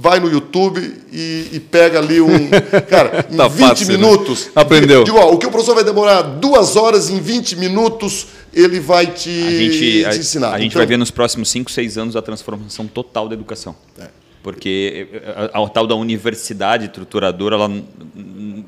vai 0.00 0.18
no 0.18 0.30
YouTube 0.30 0.80
e, 1.12 1.48
e 1.52 1.60
pega 1.60 1.98
ali 1.98 2.22
um. 2.22 2.48
Cara, 2.88 3.26
em 3.30 3.36
tá 3.36 3.46
20 3.48 3.68
fácil, 3.68 3.86
né? 3.86 3.92
minutos. 3.98 4.46
Né? 4.46 4.52
Aprendeu. 4.54 5.04
Digo, 5.04 5.18
ó, 5.18 5.30
o 5.30 5.38
que 5.38 5.46
o 5.46 5.50
professor 5.50 5.74
vai 5.74 5.84
demorar 5.84 6.22
duas 6.22 6.74
horas, 6.74 7.10
em 7.10 7.20
20 7.20 7.56
minuros, 7.56 8.28
ele 8.52 8.80
vai 8.80 9.06
te, 9.06 9.28
a 9.28 9.50
gente, 9.50 10.10
te 10.10 10.18
ensinar. 10.18 10.48
A, 10.48 10.54
a 10.54 10.58
gente 10.58 10.68
então, 10.68 10.80
vai 10.80 10.86
ver 10.86 10.96
nos 10.96 11.10
próximos 11.10 11.50
5, 11.50 11.70
6 11.70 11.98
anos 11.98 12.16
a 12.16 12.22
transformação 12.22 12.86
total 12.86 13.28
da 13.28 13.34
educação. 13.34 13.76
É. 13.98 14.08
Porque 14.42 15.06
a, 15.52 15.58
a, 15.58 15.64
a, 15.64 15.68
tal 15.68 15.86
da 15.86 15.94
universidade 15.94 16.86
estruturadora, 16.86 17.56
ela, 17.56 17.70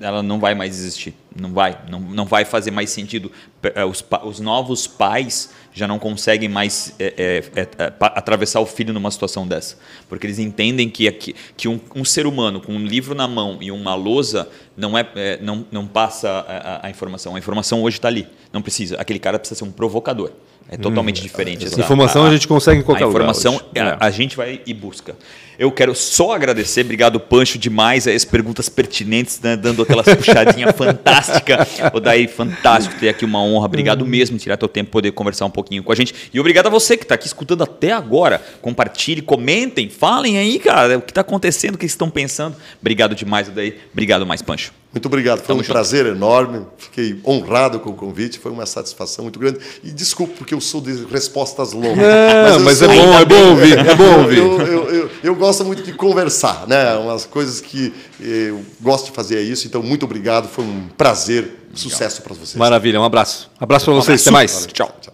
ela 0.02 0.22
não 0.22 0.38
vai 0.38 0.54
mais 0.54 0.78
existir. 0.78 1.14
Não 1.34 1.50
vai. 1.50 1.78
Não, 1.90 1.98
não 1.98 2.26
vai 2.26 2.44
fazer 2.44 2.70
mais 2.70 2.90
sentido. 2.90 3.32
É, 3.74 3.82
os, 3.86 4.04
os 4.24 4.38
novos 4.38 4.86
pais 4.86 5.48
já 5.72 5.88
não 5.88 5.98
conseguem 5.98 6.48
mais 6.48 6.94
é, 6.98 7.14
é, 7.54 7.60
é, 7.60 7.68
é 7.78 7.92
atravessar 8.00 8.60
o 8.60 8.66
filho 8.66 8.92
numa 8.92 9.10
situação 9.10 9.46
dessa. 9.46 9.76
Porque 10.08 10.26
eles 10.26 10.38
entendem 10.38 10.88
que, 10.88 11.10
que, 11.56 11.68
um, 11.68 11.80
um, 11.94 12.04
ser 12.04 12.26
humano 12.26 12.60
com 12.60 12.72
um 12.72 12.84
livro 12.84 13.14
na 13.14 13.26
mão 13.26 13.58
e 13.60 13.70
uma 13.70 13.94
lousa 13.94 14.48
não, 14.76 14.96
é, 14.96 15.08
é 15.14 15.38
não, 15.40 15.64
não 15.70 15.86
passa 15.86 16.28
a, 16.28 16.86
a, 16.86 16.90
informação. 16.90 17.34
A 17.34 17.38
informação 17.38 17.82
hoje 17.82 17.96
está 17.96 18.08
ali. 18.08 18.26
Não 18.52 18.60
precisa. 18.60 18.96
Aquele 18.96 19.18
cara 19.18 19.38
precisa 19.38 19.58
ser 19.58 19.64
um 19.64 19.72
provocador. 19.72 20.32
É 20.68 20.76
totalmente 20.76 21.20
hum, 21.20 21.22
diferente. 21.22 21.66
Essa 21.66 21.80
informação 21.80 22.24
a, 22.24 22.28
a, 22.28 22.32
gente 22.32 22.46
consegue 22.46 22.80
em 22.80 22.82
qualquer 22.82 23.04
lugar. 23.04 23.22
A 23.22 23.24
informação 23.24 23.60
a, 23.76 24.06
a 24.06 24.10
gente 24.10 24.36
vai 24.36 24.60
e 24.64 24.72
busca. 24.72 25.16
Eu 25.58 25.70
quero 25.70 25.94
só 25.94 26.32
agradecer, 26.32 26.82
obrigado 26.82 27.20
Pancho 27.20 27.58
demais, 27.58 28.06
as 28.06 28.24
perguntas 28.24 28.68
pertinentes, 28.68 29.40
né, 29.40 29.56
dando 29.56 29.82
aquela 29.82 30.02
puxadinha 30.02 30.72
fantástica. 30.74 31.66
O 31.92 32.00
Daí, 32.00 32.26
fantástico 32.26 32.98
ter 32.98 33.08
aqui 33.08 33.24
uma 33.24 33.42
honra. 33.42 33.66
Obrigado 33.66 34.04
mesmo, 34.06 34.38
tirar 34.38 34.56
teu 34.56 34.68
tempo 34.68 34.90
poder 34.90 35.12
conversar 35.12 35.46
um 35.46 35.50
pouquinho 35.50 35.82
com 35.82 35.92
a 35.92 35.94
gente. 35.94 36.14
E 36.32 36.40
obrigado 36.40 36.66
a 36.66 36.70
você 36.70 36.96
que 36.96 37.04
está 37.04 37.14
aqui 37.14 37.26
escutando 37.26 37.62
até 37.62 37.92
agora. 37.92 38.42
Compartilhe, 38.60 39.22
comentem, 39.22 39.88
falem 39.88 40.38
aí, 40.38 40.58
cara, 40.58 40.98
o 40.98 41.02
que 41.02 41.10
está 41.10 41.20
acontecendo, 41.20 41.74
o 41.74 41.78
que 41.78 41.86
estão 41.86 42.10
pensando. 42.10 42.56
Obrigado 42.80 43.14
demais, 43.14 43.48
Daí. 43.48 43.78
Obrigado 43.92 44.26
mais, 44.26 44.42
Pancho. 44.42 44.81
Muito 44.92 45.06
obrigado, 45.06 45.40
foi 45.40 45.54
um 45.54 45.58
junto. 45.58 45.72
prazer 45.72 46.04
enorme. 46.04 46.66
Fiquei 46.76 47.18
honrado 47.26 47.80
com 47.80 47.90
o 47.90 47.94
convite, 47.94 48.38
foi 48.38 48.52
uma 48.52 48.66
satisfação 48.66 49.24
muito 49.24 49.38
grande. 49.38 49.58
E 49.82 49.90
desculpe 49.90 50.34
porque 50.34 50.52
eu 50.52 50.60
sou 50.60 50.82
de 50.82 51.04
respostas 51.06 51.72
longas. 51.72 51.96
Não, 51.96 52.60
mas, 52.60 52.80
mas 52.80 52.82
é 52.82 52.88
bom, 52.88 53.18
é 53.18 53.24
bom 53.24 53.50
ouvir, 53.50 53.78
é 53.78 53.94
bom 53.94 54.18
ouvir. 54.20 54.38
Eu, 54.38 54.60
eu, 54.60 54.90
eu, 54.90 55.10
eu, 55.24 55.34
gosto 55.34 55.64
muito 55.64 55.82
de 55.82 55.94
conversar, 55.94 56.66
né? 56.68 56.94
Umas 56.96 57.24
coisas 57.24 57.60
que 57.60 57.92
eu 58.20 58.62
gosto 58.80 59.06
de 59.06 59.12
fazer 59.12 59.38
é 59.38 59.42
isso. 59.42 59.66
Então, 59.66 59.82
muito 59.82 60.04
obrigado, 60.04 60.46
foi 60.46 60.64
um 60.64 60.88
prazer, 60.96 61.56
sucesso 61.74 62.20
para 62.20 62.34
vocês. 62.34 62.56
Maravilha, 62.56 63.00
um 63.00 63.04
abraço. 63.04 63.50
Abraço 63.58 63.86
para 63.86 63.94
vocês, 63.94 64.20
até 64.20 64.30
mais. 64.30 64.52
Valeu. 64.52 64.68
Tchau. 64.68 65.11